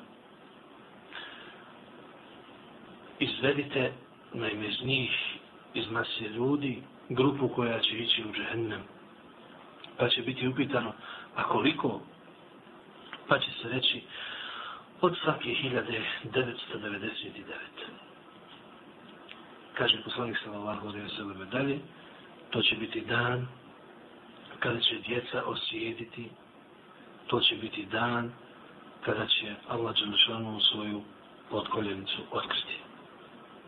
izvedite 3.18 3.92
naime 4.32 4.66
iz 4.68 4.82
njih, 4.84 5.10
iz 5.74 5.90
mase 5.90 6.28
ljudi, 6.28 6.82
grupu 7.08 7.48
koja 7.48 7.80
će 7.80 7.98
ići 7.98 8.24
u 8.28 8.32
džehennem. 8.32 8.80
Pa 9.98 10.08
će 10.08 10.22
biti 10.22 10.48
upitano, 10.48 10.92
a 11.36 11.42
koliko? 11.42 12.00
Pa 13.28 13.38
će 13.38 13.50
se 13.62 13.68
reći, 13.68 14.02
od 15.00 15.16
svake 15.22 15.48
1999. 15.48 17.42
Kaže 19.74 20.02
poslanik 20.04 20.38
sallallahu 20.44 20.88
alejhi 20.88 21.04
ve 21.04 21.10
sellem 21.16 21.48
dalje, 21.50 21.78
to 22.52 22.62
će 22.62 22.76
biti 22.76 23.00
dan 23.00 23.46
kada 24.58 24.80
će 24.80 24.98
djeca 25.06 25.42
osjediti, 25.46 26.30
to 27.26 27.40
će 27.40 27.54
biti 27.56 27.86
dan 27.86 28.32
kada 29.04 29.26
će 29.26 29.54
Allah 29.68 29.94
Đelešanu 29.94 30.60
svoju 30.60 31.02
podkoljenicu 31.50 32.22
otkriti. 32.30 32.78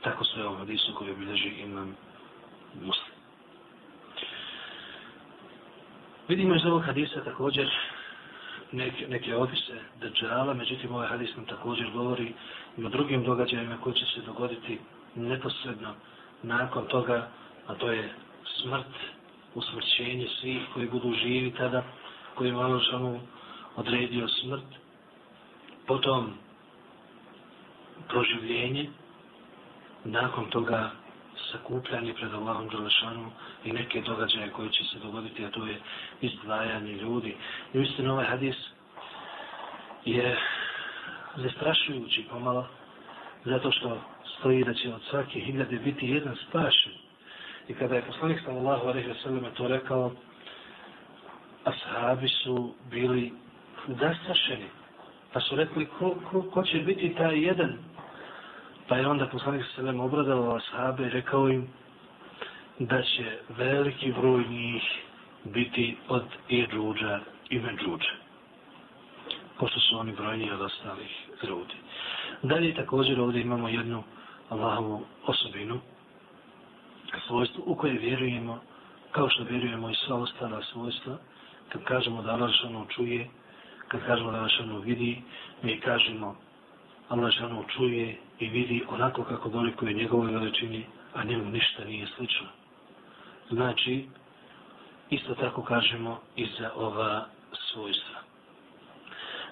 Tako 0.03 0.25
sve 0.25 0.47
ovom 0.47 0.59
hadisu 0.59 0.95
koji 0.95 1.11
obilježi 1.11 1.49
imam 1.49 1.97
muslim. 2.75 3.15
Vidimo 6.29 6.55
iz 6.55 6.67
ovog 6.67 6.83
hadisa 6.83 7.25
također 7.25 7.71
neke, 8.73 9.09
neke 9.09 9.37
opise 9.37 9.81
Dajjala, 10.01 10.55
međutim 10.55 10.95
ovaj 10.95 11.09
hadis 11.09 11.37
nam 11.37 11.47
također 11.47 11.91
govori 11.91 12.33
i 12.77 12.85
o 12.85 12.89
drugim 12.89 13.25
događajima 13.25 13.77
koji 13.77 13.95
će 13.95 14.05
se 14.05 14.21
dogoditi 14.27 14.79
neposredno 15.15 15.95
nakon 16.43 16.87
toga, 16.87 17.29
a 17.67 17.75
to 17.75 17.91
je 17.91 18.15
smrt, 18.63 18.95
usmrćenje 19.55 20.29
svih 20.41 20.63
koji 20.75 20.89
budu 20.89 21.13
živi 21.13 21.55
tada, 21.59 21.83
koji 22.35 22.49
je 22.49 22.55
malo 22.55 22.81
odredio 23.77 24.29
smrt, 24.29 24.65
potom 25.87 26.33
proživljenje, 28.09 28.91
nakon 30.05 30.51
toga 30.51 30.91
sakupljanje 31.53 32.15
pred 32.15 32.35
Allahom 32.35 32.69
Đelešanu 32.69 33.31
i 33.65 33.73
neke 33.73 34.01
događaje 34.01 34.51
koje 34.51 34.71
će 34.71 34.85
se 34.85 34.99
dogoditi, 34.99 35.45
a 35.45 35.51
to 35.51 35.67
je 35.67 35.81
izdvajanje 36.21 36.93
ljudi. 36.93 37.37
I 37.75 37.79
uistinu 37.79 38.13
ovaj 38.13 38.27
hadis 38.27 38.57
je 40.05 40.39
zastrašujući 41.37 42.27
pomalo, 42.31 42.67
zato 43.45 43.73
što 43.73 43.99
stoji 44.39 44.65
da 44.65 44.75
će 44.75 44.95
od 44.95 45.03
svake 45.11 45.41
hiljade 45.41 45.77
biti 45.77 46.09
jedan 46.09 46.37
spašen. 46.49 46.93
I 47.69 47.75
kada 47.75 47.95
je 47.95 48.03
poslanik 48.03 48.41
sallallahu 48.45 48.89
alaihi 48.89 49.09
wa 49.09 49.23
sallam 49.23 49.45
to 49.55 49.69
rekao, 49.69 50.13
ashabi 51.65 52.29
su 52.29 52.75
bili 52.91 53.33
zastrašeni. 53.89 54.69
Pa 55.33 55.41
su 55.41 55.57
rekli, 55.57 55.87
ko, 55.99 56.15
ko, 56.31 56.43
ko 56.43 56.63
će 56.63 56.79
biti 56.79 57.15
taj 57.15 57.45
jedan 57.47 57.79
Pa 58.89 58.97
je 58.97 59.07
onda 59.07 59.27
poslanik 59.27 59.65
se 59.65 59.73
selem 59.75 60.01
obradao 60.01 60.57
ashabe 60.57 61.07
i 61.07 61.11
rekao 61.11 61.49
im 61.49 61.69
da 62.79 63.03
će 63.03 63.39
veliki 63.49 64.13
broj 64.13 64.45
njih 64.49 64.83
biti 65.45 65.97
od 66.09 66.25
Iđuđa 66.49 67.21
i 67.51 67.59
Međuđa. 67.59 68.15
Pošto 69.59 69.81
su 69.81 69.99
oni 69.99 70.13
brojni 70.13 70.51
od 70.51 70.61
ostalih 70.61 71.11
ljudi. 71.43 71.75
Dalje 72.43 72.75
također 72.75 73.21
ovdje 73.21 73.41
imamo 73.41 73.69
jednu 73.69 74.03
Allahovu 74.49 75.05
osobinu, 75.27 75.81
svojstvo 77.27 77.65
u 77.67 77.75
koje 77.75 77.93
vjerujemo, 77.93 78.61
kao 79.13 79.29
što 79.29 79.45
vjerujemo 79.45 79.91
i 79.91 79.95
sva 79.95 80.17
ostala 80.17 80.63
svojstva, 80.63 81.17
kad 81.69 81.85
kažemo 81.85 82.23
da 82.23 82.33
Allah 82.33 82.51
čuje, 82.89 83.29
kad 83.89 84.07
kažemo 84.07 84.31
da 84.33 84.39
Allah 84.39 84.85
vidi, 84.85 85.23
mi 85.63 85.81
kažemo 85.81 86.37
Allah 87.09 87.31
žanu 87.31 87.65
čuje 87.77 88.17
i 88.39 88.49
vidi 88.49 88.85
onako 88.89 89.25
kako 89.25 89.49
dolikuje 89.49 89.93
njegove 89.93 90.27
njegovoj 90.27 90.41
veličini, 90.41 90.87
a 91.15 91.25
njemu 91.25 91.51
ništa 91.51 91.85
nije 91.85 92.07
slično. 92.17 92.47
Znači, 93.51 94.09
isto 95.11 95.35
tako 95.35 95.63
kažemo 95.63 96.21
i 96.37 96.47
za 96.59 96.71
ova 96.77 97.27
svojstva. 97.53 98.17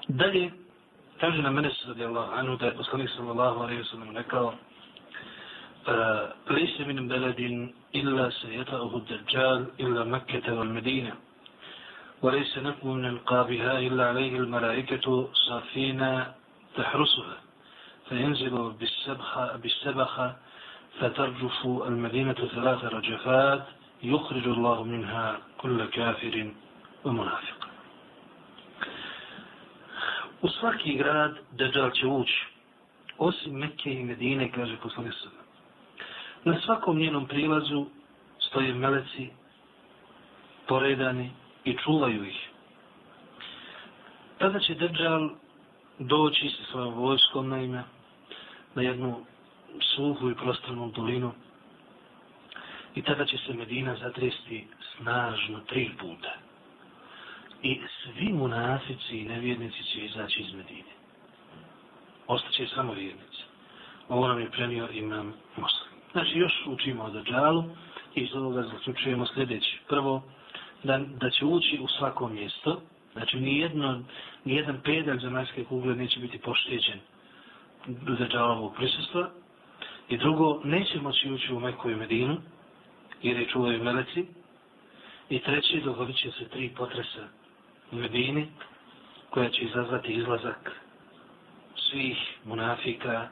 Dalje, 0.08 0.50
kaže 1.20 1.42
na 1.42 1.50
mene 1.50 1.70
se 1.70 1.88
radi 1.88 2.04
Allah, 2.04 2.38
anu 2.38 2.56
da 2.56 2.66
je 2.66 2.76
poslanik 2.76 3.10
sallallahu 3.16 3.60
alaihi 3.60 3.84
sallam 3.84 4.16
rekao, 4.16 4.54
ليس 6.50 6.80
من 6.80 7.08
بلد 7.08 7.72
إلا 7.94 8.30
سيطأه 8.30 8.96
الدجال 8.96 9.66
إلا 9.80 10.04
مكة 10.04 10.58
والمدينة 10.58 11.14
وليس 12.22 12.58
نقم 12.58 12.88
من 12.88 13.06
القابها 13.06 13.78
إلا 13.78 14.08
عليه 14.08 14.36
الملائكة 14.36 15.28
صافين 15.32 16.24
تحرسها 16.76 17.36
فينزل 18.08 18.72
بالسبخة, 18.80 19.56
بالسبخة 19.56 20.36
فترجف 21.00 21.66
المدينة 21.66 22.32
ثلاث 22.54 22.84
رجفات 22.84 23.64
يخرج 24.02 24.46
الله 24.48 24.82
منها 24.84 25.38
كل 25.58 25.84
كافر 25.84 26.52
ومنافق 27.04 27.68
U 30.42 30.48
svaki 30.48 30.96
grad 30.96 31.38
Dajjal 31.52 31.90
će 31.90 32.06
ući, 32.06 32.44
osim 33.18 33.54
Mekke. 33.54 34.06
Na 36.44 36.60
svakom 36.60 36.98
njenom 36.98 37.26
prilazu 37.26 37.86
stoje 38.38 38.74
meleci, 38.74 39.30
poredani 40.66 41.30
i 41.64 41.76
čuvaju 41.84 42.24
ih. 42.24 42.48
Tada 44.38 44.60
će 44.60 44.74
Dajjal 44.74 45.30
doći 45.98 46.48
sa 46.48 46.64
svojom 46.70 46.94
vojskom 46.94 47.48
na 47.48 47.62
ime, 47.62 47.82
na 48.74 48.82
jednu 48.82 49.24
suhu 49.80 50.30
i 50.30 50.34
prostranu 50.34 50.90
dolinu 50.90 51.32
i 52.94 53.02
tada 53.02 53.24
će 53.24 53.38
se 53.38 53.54
Medina 53.54 53.96
zatresti 53.96 54.66
snažno 54.96 55.60
tri 55.60 55.90
puta. 56.00 56.32
I 57.62 57.80
svi 58.02 58.32
munafici 58.32 59.18
i 59.18 59.28
nevjednici 59.28 59.84
će 59.84 60.04
izaći 60.04 60.40
iz 60.40 60.54
Medine. 60.54 60.92
Ostaće 62.26 62.66
samo 62.66 62.92
vjernici. 62.92 63.42
Ovo 64.08 64.28
nam 64.28 64.40
je 64.40 64.50
premio 64.50 64.88
imam 64.92 65.34
muslim. 65.56 65.91
Znači, 66.12 66.38
još 66.38 66.66
učimo 66.66 67.04
o 67.04 67.10
Dajjalu 67.10 67.64
i 68.14 68.20
iz 68.20 68.34
ovoga 68.34 68.62
zaključujemo 68.62 69.26
sljedeći. 69.26 69.78
Prvo, 69.88 70.22
da, 70.82 70.98
da 70.98 71.30
će 71.30 71.44
ući 71.44 71.78
u 71.82 71.88
svako 71.88 72.28
mjesto, 72.28 72.80
znači 73.12 73.40
nijedno, 73.40 74.02
nijedan 74.44 74.80
pedalj 74.84 75.18
zemaljske 75.18 75.64
kugle 75.64 75.94
neće 75.94 76.20
biti 76.20 76.38
pošteđen 76.38 77.00
do 77.86 78.14
Dajjalovog 78.14 78.74
prisustva. 78.76 79.30
I 80.08 80.16
drugo, 80.16 80.60
neće 80.64 81.00
moći 81.00 81.32
ući 81.32 81.52
u 81.52 81.60
Meku 81.60 81.90
i 81.90 81.94
Medinu, 81.94 82.36
jer 83.22 83.38
je 83.38 83.48
čuvaju 83.48 83.84
meleci. 83.84 84.26
I 85.30 85.38
treći, 85.38 85.80
dogodit 85.84 86.16
će 86.16 86.30
se 86.30 86.48
tri 86.48 86.70
potresa 86.76 87.28
u 87.92 87.96
Medini, 87.96 88.46
koja 89.30 89.50
će 89.50 89.62
izazvati 89.62 90.12
izlazak 90.12 90.80
svih 91.76 92.18
munafika 92.44 93.28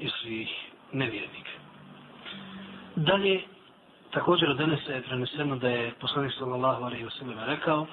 i 0.00 0.08
svih 0.08 0.48
nevjernika. 0.92 1.53
Dalje, 2.95 3.41
također 4.11 4.49
od 4.49 4.57
Denesa 4.57 4.91
je 4.91 5.01
preneseno 5.01 5.55
da 5.55 5.69
je 5.69 5.93
poslanik 5.99 6.33
sallallahu 6.37 6.83
alaihi 6.83 7.05
wasallam 7.05 7.45
rekao 7.45 7.87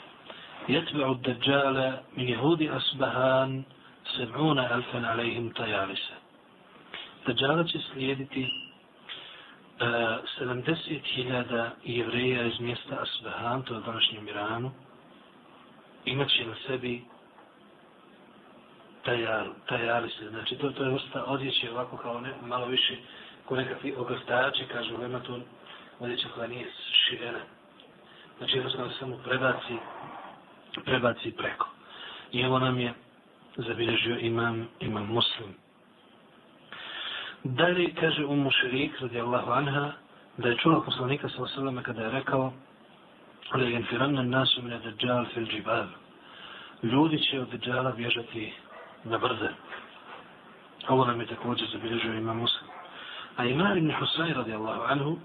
يتبع 0.68 1.10
الدجال 1.10 2.00
من 2.16 2.28
يهود 2.28 2.62
أصبهان 2.62 3.62
سبعون 4.04 4.58
ألفا 4.58 5.06
عليهم 5.06 5.52
طيالسة 5.52 6.16
Dajjala 7.26 7.64
će 7.64 7.78
slijediti 7.92 8.50
70.000 9.80 11.68
jevreja 11.84 12.46
iz 12.46 12.60
mjesta 12.60 12.96
Asbahan, 13.02 13.62
to 13.62 13.74
je 13.74 13.80
današnjem 13.80 14.28
Iranu, 14.28 14.70
imaće 16.04 16.46
na 16.46 16.54
sebi 16.66 17.04
tajar, 19.04 19.46
tajali 19.68 20.10
se. 20.10 20.28
Znači, 20.30 20.56
to, 20.56 20.70
to 20.70 20.84
je 20.84 20.90
vrsta 20.90 21.24
odjeće 21.24 21.70
ovako 21.70 21.96
kao 21.96 22.20
ne, 22.20 22.34
malo 22.42 22.66
više 22.66 22.96
ko 23.51 23.55
nekakvi 23.55 23.93
ogrtači, 23.97 24.63
kažu, 24.71 24.97
nema 24.97 25.19
to 25.19 25.39
odjeća 25.99 26.27
koja 26.35 26.47
nije 26.47 26.67
širena. 26.91 27.39
Znači, 28.37 28.57
jednostavno 28.57 28.91
se 28.91 28.97
samo 28.99 29.17
prebaci, 29.17 29.75
prebaci 30.85 31.31
preko. 31.31 31.67
I 32.31 32.41
evo 32.41 32.59
nam 32.59 32.79
je 32.79 32.93
zabilježio 33.57 34.17
imam, 34.19 34.67
imam 34.79 35.07
muslim. 35.07 35.55
Dalje 37.43 37.93
kaže 37.99 38.25
Umu 38.25 38.51
Širik, 38.51 38.99
radijallahu 38.99 39.51
anha, 39.51 39.91
da 40.37 40.49
je 40.49 40.57
čula 40.57 40.81
poslanika 40.81 41.29
sa 41.29 41.43
osaleme 41.43 41.83
kada 41.83 42.01
je 42.01 42.11
rekao 42.11 42.53
ali 43.49 43.71
je 43.71 43.77
infiranna 43.77 44.23
nasu 44.23 44.61
mine 44.61 44.79
dađal 44.79 45.25
fil 45.33 45.45
džibal. 45.45 45.85
Ljudi 46.83 47.19
će 47.19 47.41
od 47.41 47.49
dađala 47.49 47.91
bježati 47.91 48.53
na 49.03 49.17
brze. 49.17 49.49
Ovo 50.87 51.05
nam 51.05 51.21
je 51.21 51.27
također 51.27 51.67
zabilježio 51.71 52.13
imam 52.13 52.37
muslim. 52.37 52.80
A 53.41 53.45
Imar 53.45 53.77
ibn 53.77 53.89
Husayn 53.89 54.35
radijallahu 54.35 54.81
anhu 54.81 55.19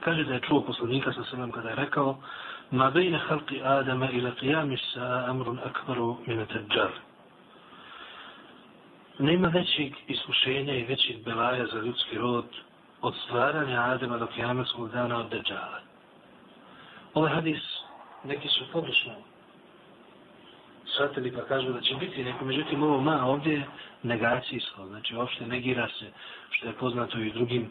kaže 0.00 0.24
da 0.24 0.34
je 0.34 0.40
čuo 0.40 0.60
poslanika 0.64 1.12
sa 1.12 1.20
osaleme 1.20 1.52
kada 1.52 1.68
je 1.68 1.74
rekao 1.74 2.16
ma 2.70 2.90
bejne 2.90 3.18
halki 3.18 3.60
Adama 3.64 4.08
ila 4.10 4.30
qiyami 4.40 4.78
sa 4.94 5.24
amrun 5.28 5.58
akbaru 5.58 6.16
mine 6.26 6.46
teđar. 6.46 6.90
nema 9.18 9.48
većeg 9.48 9.92
iskušenja 10.08 10.74
i 10.74 10.84
većeg 10.84 11.24
belaja 11.24 11.66
za 11.66 11.78
ljudski 11.78 12.18
rod 12.18 12.46
od 13.02 13.14
stvaranja 13.24 13.82
Adama 13.82 14.18
do 14.18 14.26
kijametskog 14.26 14.90
dana 14.92 15.18
od 15.18 15.30
Deđala. 15.30 15.80
Ovaj 17.14 17.34
hadis 17.34 17.62
neki 18.24 18.48
su 18.48 18.64
pogrešno 18.72 19.12
shvatili 20.95 21.31
pa 21.31 21.41
kažu 21.41 21.73
da 21.73 21.81
će 21.81 21.95
biti 21.95 22.23
neko, 22.23 22.45
međutim 22.45 22.83
ovo 22.83 23.01
ma 23.01 23.25
ovdje 23.25 23.53
je 23.53 23.65
negacijsko, 24.03 24.85
znači 24.85 25.15
uopšte 25.15 25.47
negira 25.47 25.87
se 25.99 26.05
što 26.49 26.67
je 26.67 26.73
poznato 26.73 27.19
i 27.19 27.31
drugim 27.31 27.69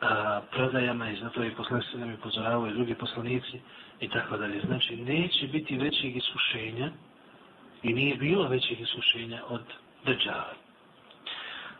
a, 0.00 0.40
predajama 0.50 1.10
i 1.10 1.16
zato 1.16 1.44
i 1.44 1.50
poslanici 1.50 1.96
nam 1.96 2.10
je 2.10 2.16
pozoravaju 2.16 2.72
i 2.72 2.74
drugi 2.74 2.94
poslanici 2.94 3.60
i 4.00 4.08
tako 4.08 4.36
dalje. 4.36 4.60
Znači 4.60 4.96
neće 4.96 5.46
biti 5.46 5.78
većeg 5.78 6.16
iskušenja 6.16 6.90
i 7.82 7.92
nije 7.92 8.16
bilo 8.16 8.48
većeg 8.48 8.80
iskušenja 8.80 9.42
od 9.48 9.62
Dejjala. 10.06 10.54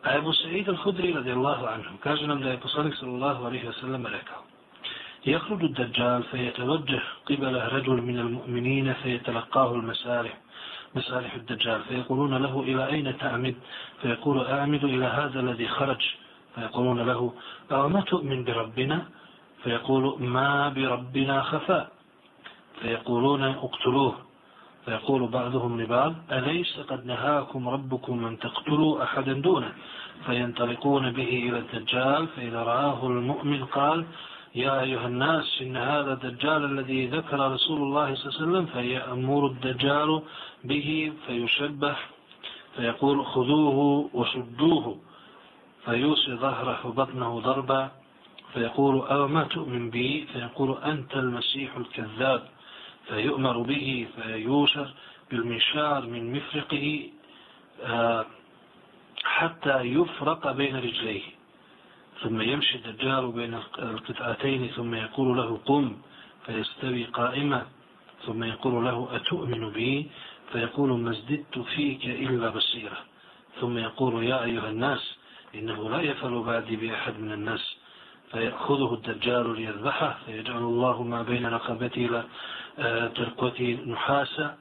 A 0.03 0.17
Ebu 0.17 0.33
Sa'id 0.33 0.69
al-Hudri 0.69 1.15
radijallahu 1.15 1.67
anhu 1.67 1.97
kaže 2.01 2.27
nam 2.27 2.41
da 2.41 2.51
je 2.51 2.61
poslanik 2.61 2.95
sallallahu 2.95 3.45
alaihi 3.45 3.67
wa 3.67 3.81
sallam 3.81 4.07
rekao 4.07 4.49
يخرج 5.27 5.65
الدجال 5.65 6.23
فيتوجه 6.23 7.03
قبله 7.27 7.69
رجل 7.69 8.03
من 8.03 8.19
المؤمنين 8.19 8.93
فيتلقاه 8.93 9.75
المسارح 9.75 10.39
مسارح 10.96 11.34
الدجال 11.34 11.82
فيقولون 11.82 12.34
له 12.38 12.62
إلى 12.62 12.88
أين 12.88 13.18
تأمد؟ 13.18 13.56
فيقول 14.02 14.46
أعمد 14.46 14.84
إلى 14.84 15.06
هذا 15.06 15.40
الذي 15.40 15.68
خرج. 15.68 16.02
فيقولون 16.56 17.00
له 17.02 17.34
أو 17.72 18.02
تؤمن 18.02 18.44
بربنا؟ 18.44 19.06
فيقول 19.64 20.24
ما 20.24 20.70
بربنا 20.70 21.42
خفاء 21.42 21.92
فيقولون 22.82 23.44
اقتلوه. 23.44 24.16
فيقول 24.86 25.28
بعضهم 25.28 25.82
لبعض 25.82 26.14
أليس 26.32 26.80
قد 26.90 27.06
نهاكم 27.06 27.70
ربكم 27.70 28.26
أن 28.26 28.40
تقتلوا 28.40 29.04
أحدا 29.04 29.34
دونه؟ 29.34 29.72
فينطلقون 30.26 31.12
به 31.12 31.30
إلى 31.50 31.58
الدجال 31.60 32.28
فإذا 32.28 32.64
رآه 32.64 33.08
المؤمن 33.08 33.66
قال 33.66 34.06
يا 34.56 34.82
أيها 34.82 35.08
الناس 35.08 35.62
إن 35.62 35.78
هذا 35.78 36.14
الدجال 36.14 36.66
الذي 36.66 37.08
ذكر 37.08 37.52
رسول 37.52 37.82
الله 37.82 38.16
صلى 38.16 38.26
الله 38.26 38.40
عليه 38.40 38.44
وسلم 38.46 38.66
فيأمر 38.66 39.46
الدجال 39.46 40.22
به 40.64 41.14
فيشبه 41.28 41.96
فيقول 42.76 43.26
خذوه 43.26 44.10
وشدوه 44.14 44.98
فيوصي 45.86 46.36
ظهره 46.36 46.88
وبطنه 46.88 47.40
ضربا 47.40 47.92
فيقول 48.54 49.00
أو 49.00 49.28
ما 49.28 49.44
تؤمن 49.44 49.90
بي؟ 49.90 50.28
فيقول 50.34 50.78
أنت 50.84 51.16
المسيح 51.16 51.76
الكذاب. 51.78 52.44
فيؤمر 53.08 53.58
به 53.58 54.08
فيوشر 54.16 54.94
بالمشار 55.32 56.06
من 56.06 56.34
مفرقه 56.34 57.10
آه، 57.84 58.26
حتى 59.24 59.82
يفرق 59.82 60.52
بين 60.52 60.76
رجليه. 60.76 61.24
ثم 62.22 62.42
يمشي 62.42 62.76
الدجال 62.76 63.32
بين 63.32 63.54
القطعتين 63.80 64.68
ثم 64.76 64.94
يقول 64.94 65.38
له 65.38 65.60
قم 65.66 65.98
فيستوي 66.46 67.04
قائما 67.04 67.66
ثم 68.26 68.44
يقول 68.44 68.86
له 68.86 69.08
أتؤمن 69.12 69.70
بي؟ 69.70 70.08
فيقول 70.52 71.00
ما 71.00 71.12
ازددت 71.12 71.60
فيك 71.60 72.06
إلا 72.06 72.50
بصيرة. 72.50 72.98
ثم 73.62 73.78
يقول 73.78 74.24
يا 74.24 74.44
أيها 74.44 74.70
الناس 74.70 75.18
إنه 75.56 75.90
لا 75.90 76.02
يفعل 76.02 76.44
بعدي 76.44 76.76
بأحد 76.76 77.20
من 77.20 77.32
الناس. 77.32 77.76
فيأخذه 78.32 78.94
الدجال 78.94 79.56
ليذبحه 79.56 80.18
فيجعل 80.26 80.58
الله 80.58 81.04
ما 81.04 81.22
بين 81.22 81.46
رقبته 81.46 82.06
إلى 82.06 82.24
ترقوة 83.16 83.78
نحاسة 83.88 84.56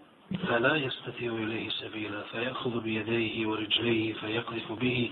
فلا 0.49 0.77
يستطيع 0.77 1.33
إليه 1.33 1.69
سبيلا. 1.69 2.23
فيأخذ 2.33 2.81
بيديه 2.81 3.47
ورجليه 3.47 4.13
فيقذف 4.13 4.73
به. 4.73 5.11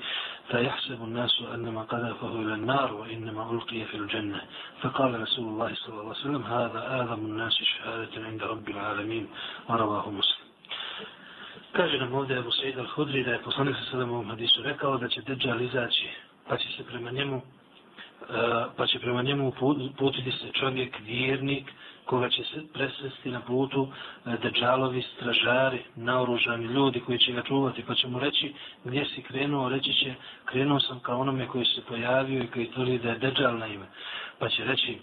فيحسب 0.49 1.03
الناس 1.03 1.41
أنما 1.53 1.81
قذفه 1.81 2.41
إلى 2.41 2.53
النار 2.53 2.93
وإنما 2.93 3.51
ألقي 3.51 3.85
في 3.85 3.97
الجنة 3.97 4.41
فقال 4.81 5.21
رسول 5.21 5.45
الله 5.47 5.73
صلى 5.75 5.93
الله 5.93 6.13
عليه 6.13 6.19
وسلم 6.19 6.43
هذا 6.43 7.01
آذم 7.01 7.25
الناس 7.25 7.53
شهادة 7.53 8.25
عند 8.25 8.43
رب 8.43 8.69
العالمين 8.69 9.27
ورواه 9.69 10.09
مسلم 10.09 10.45
Kaže 11.75 11.97
nam 11.97 12.13
ovdje 12.13 12.37
Abu 12.37 12.51
Sa'id 12.51 12.77
al-Hudri 12.79 13.23
da 13.23 13.31
je 13.31 13.41
poslanik 13.43 13.75
sa 13.75 13.91
sada 13.91 14.03
ovom 14.03 14.29
hadisu 14.29 14.63
rekao 14.63 14.97
da 14.97 15.07
će 15.07 15.21
Dejjal 15.21 15.61
izaći 15.61 16.07
pa 16.47 16.57
će 16.57 16.67
se 16.77 16.83
prema 16.83 17.11
njemu 17.11 17.41
pa 18.77 18.87
će 18.87 18.99
prema 18.99 19.21
njemu 19.21 19.51
putiti 19.97 20.31
se 20.31 20.51
čovjek, 20.51 20.99
vjernik, 20.99 21.71
koga 22.10 22.28
će 22.28 22.42
se 22.44 22.62
presvesti 22.72 23.30
na 23.30 23.40
putu 23.40 23.88
e, 24.26 24.36
deđalovi, 24.42 25.02
stražari, 25.02 25.82
naoružani 25.96 26.64
ljudi 26.64 27.00
koji 27.00 27.18
će 27.18 27.32
ga 27.32 27.42
čuvati, 27.42 27.84
pa 27.86 27.94
će 27.94 28.08
mu 28.08 28.18
reći 28.18 28.54
gdje 28.84 29.04
si 29.04 29.22
krenuo, 29.22 29.68
reći 29.68 29.92
će 29.92 30.14
krenuo 30.44 30.80
sam 30.80 31.00
kao 31.00 31.20
onome 31.20 31.46
koji 31.46 31.64
se 31.64 31.80
pojavio 31.88 32.42
i 32.42 32.46
koji 32.46 32.70
tvrdi 32.70 32.98
da 32.98 33.08
je 33.08 33.18
deđal 33.18 33.58
na 33.58 33.66
ime. 33.66 33.86
Pa 34.38 34.48
će 34.48 34.64
reći 34.64 34.98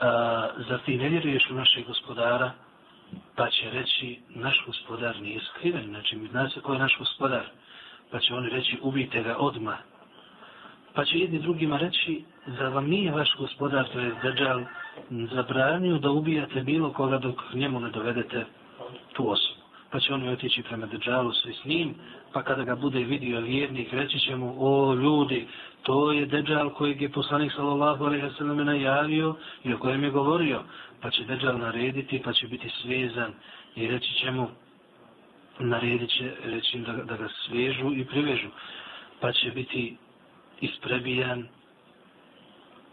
a, 0.00 0.48
zar 0.68 0.80
ti 0.84 0.96
ne 0.96 1.08
vjeruješ 1.08 1.50
u 1.50 1.54
našeg 1.54 1.86
gospodara? 1.86 2.52
Pa 3.36 3.50
će 3.50 3.70
reći 3.70 4.20
naš 4.28 4.62
gospodar 4.66 5.20
nije 5.20 5.40
skriven, 5.40 5.84
znači 5.84 6.16
mi 6.16 6.28
zna 6.28 6.48
se 6.50 6.60
ko 6.60 6.72
je 6.72 6.78
naš 6.78 6.96
gospodar. 6.98 7.44
Pa 8.10 8.18
će 8.18 8.34
oni 8.34 8.48
reći 8.48 8.78
ubijte 8.82 9.22
ga 9.22 9.36
odmah. 9.36 9.78
Pa 10.94 11.04
će 11.04 11.18
jedni 11.18 11.38
drugima 11.38 11.76
reći, 11.76 12.24
za 12.46 12.68
vam 12.68 12.86
nije 12.86 13.12
vaš 13.12 13.36
gospodar, 13.38 13.88
to 13.92 14.00
je 14.00 14.14
Dejjal, 14.22 14.64
zabranio 15.10 15.98
da 15.98 16.10
ubijate 16.10 16.60
bilo 16.60 16.92
koga 16.92 17.18
dok 17.18 17.54
njemu 17.54 17.80
ne 17.80 17.90
dovedete 17.90 18.44
tu 19.12 19.30
osobu. 19.30 19.60
Pa 19.90 20.00
će 20.00 20.14
oni 20.14 20.28
otići 20.28 20.62
prema 20.62 20.86
Dejjalu 20.86 21.32
svi 21.32 21.52
s 21.52 21.64
njim, 21.64 21.94
pa 22.32 22.42
kada 22.42 22.64
ga 22.64 22.76
bude 22.76 22.98
vidio 22.98 23.40
vjernik, 23.40 23.92
reći 23.92 24.18
će 24.18 24.36
mu, 24.36 24.54
o 24.58 24.94
ljudi, 24.94 25.46
to 25.82 26.12
je 26.12 26.26
Dejjal 26.26 26.70
kojeg 26.70 27.02
je 27.02 27.08
poslanik 27.08 27.52
sallallahu 27.52 28.04
alaihi 28.04 28.30
sallam 28.38 28.56
najavio 28.56 29.34
i 29.64 29.74
o 29.74 29.78
kojem 29.78 30.04
je 30.04 30.10
govorio. 30.10 30.62
Pa 31.00 31.10
će 31.10 31.24
Dejjal 31.24 31.58
narediti, 31.58 32.22
pa 32.24 32.32
će 32.32 32.48
biti 32.48 32.70
svezan 32.82 33.32
i 33.76 33.88
reći 33.88 34.14
će 34.14 34.30
mu, 34.30 34.48
naredit 35.58 36.10
će, 36.10 36.32
reći 36.44 36.78
da, 36.78 36.92
da 36.92 37.16
ga 37.16 37.28
svežu 37.28 37.92
i 37.94 38.04
privežu. 38.04 38.48
Pa 39.20 39.32
će 39.32 39.50
biti 39.50 39.96
isprebijan 40.62 41.48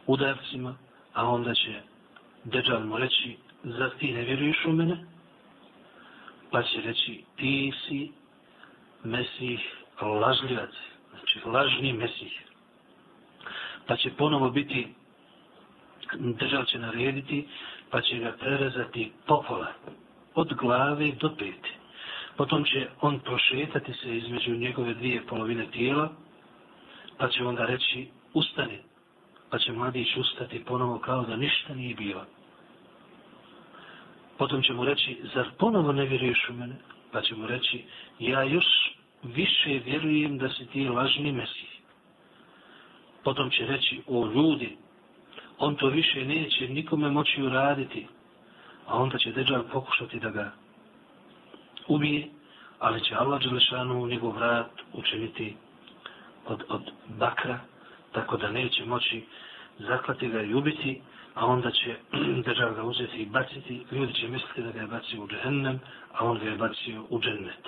udarcima, 0.07 0.75
a 1.13 1.29
onda 1.29 1.53
će 1.53 1.81
Dejjal 2.43 2.85
mu 2.85 2.97
reći, 2.97 3.37
zar 3.63 3.89
ti 3.99 4.13
ne 4.13 4.21
vjeruješ 4.21 4.65
u 4.65 4.71
mene? 4.71 4.97
Pa 6.51 6.63
će 6.63 6.81
reći, 6.81 7.23
ti 7.35 7.73
si 7.87 8.11
Mesih 9.03 9.59
lažljivac, 10.01 10.69
znači 11.09 11.39
lažni 11.45 11.93
Mesih. 11.93 12.41
Pa 13.87 13.95
će 13.95 14.09
ponovo 14.17 14.49
biti, 14.49 14.87
Dejjal 16.13 16.65
će 16.65 16.79
narediti, 16.79 17.47
pa 17.89 18.01
će 18.01 18.17
ga 18.17 18.31
prerezati 18.39 19.11
popola, 19.27 19.73
od 20.35 20.53
glave 20.53 21.11
do 21.11 21.35
pete. 21.35 21.69
Potom 22.37 22.63
će 22.63 22.87
on 23.01 23.19
prošetati 23.19 23.93
se 23.93 24.17
između 24.17 24.55
njegove 24.55 24.93
dvije 24.93 25.27
polovine 25.27 25.71
tijela, 25.71 26.09
pa 27.19 27.29
će 27.29 27.45
onda 27.45 27.65
reći 27.65 28.07
ustani, 28.33 28.79
pa 29.49 29.59
će 29.59 29.71
mladić 29.71 30.17
ustati 30.17 30.63
ponovo 30.65 30.99
kao 30.99 31.23
da 31.23 31.35
ništa 31.35 31.73
nije 31.73 31.95
bilo. 31.95 32.25
Potom 34.37 34.61
će 34.61 34.73
mu 34.73 34.85
reći, 34.85 35.17
zar 35.33 35.49
ponovo 35.57 35.91
ne 35.91 36.05
vjeruješ 36.05 36.49
u 36.49 36.53
mene? 36.53 36.75
Pa 37.11 37.21
će 37.21 37.35
mu 37.35 37.47
reći, 37.47 37.83
ja 38.19 38.43
još 38.43 38.65
više 39.23 39.81
vjerujem 39.85 40.37
da 40.37 40.49
si 40.49 40.65
ti 40.65 40.89
lažni 40.89 41.31
mesij. 41.31 41.69
Potom 43.23 43.49
će 43.49 43.65
reći, 43.65 44.01
o 44.07 44.25
ljudi, 44.25 44.77
on 45.57 45.75
to 45.75 45.87
više 45.87 46.25
neće 46.25 46.67
nikome 46.67 47.09
moći 47.09 47.43
uraditi, 47.43 48.07
a 48.87 48.97
onda 48.97 49.17
će 49.17 49.31
Deđal 49.31 49.63
pokušati 49.71 50.19
da 50.19 50.29
ga 50.29 50.51
ubije, 51.87 52.27
ali 52.79 53.03
će 53.03 53.15
Allah 53.15 53.41
Đelešanu 53.41 54.03
u 54.03 54.07
njegov 54.07 54.31
vrat 54.31 54.71
učiniti 54.93 55.55
od, 56.49 56.63
od 56.69 56.81
bakra, 57.07 57.59
tako 58.11 58.37
da 58.37 58.51
neće 58.51 58.85
moći 58.85 59.23
zaklati 59.79 60.27
ga 60.27 60.41
i 60.41 60.53
ubiti, 60.53 61.01
a 61.35 61.45
onda 61.45 61.71
će 61.71 61.95
država 62.47 62.73
ga 62.73 62.83
uzeti 62.83 63.17
i 63.17 63.25
baciti, 63.25 63.85
ljudi 63.91 64.13
će 64.13 64.27
misliti 64.27 64.61
da 64.61 64.71
ga 64.71 64.79
je 64.79 64.87
bacio 64.87 65.23
u 65.23 65.27
džehennem, 65.27 65.79
a 66.13 66.25
on 66.25 66.39
ga 66.39 66.45
je 66.45 66.57
bacio 66.57 67.03
u 67.09 67.19
džennet. 67.19 67.67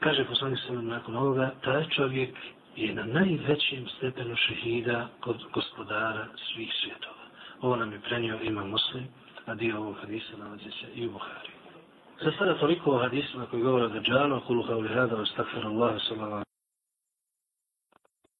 Kaže 0.00 0.24
poslanik 0.24 0.58
se 0.66 0.72
nakon 0.72 1.16
ovoga, 1.16 1.50
taj 1.64 1.88
čovjek 1.88 2.36
je 2.76 2.94
na 2.94 3.04
najvećem 3.04 3.88
stepenu 3.96 4.36
šehida 4.36 5.08
kod 5.20 5.44
gospodara 5.52 6.26
svih 6.36 6.72
svjetova. 6.82 7.24
Ovo 7.60 7.76
nam 7.76 7.92
je 7.92 8.00
prenio 8.00 8.38
ima 8.42 8.64
muslim, 8.64 9.04
a 9.46 9.54
dio 9.54 9.78
ovog 9.78 9.96
hadisa 10.00 10.36
nalazi 10.38 10.70
se 10.70 10.86
i 10.94 11.06
u 11.06 11.10
Buhari. 11.10 11.48
Za 12.20 12.32
sada 12.38 12.58
toliko 12.58 12.90
o 12.90 12.98
hadisima 12.98 13.46
koji 13.46 13.62
govore 13.62 13.84
o 13.84 13.88
Dajjalu, 13.88 14.40
kulu 14.40 14.66
kao 14.66 14.80
li 14.80 14.88
hada, 14.88 15.16
o 15.16 15.26
sallallahu 15.26 16.47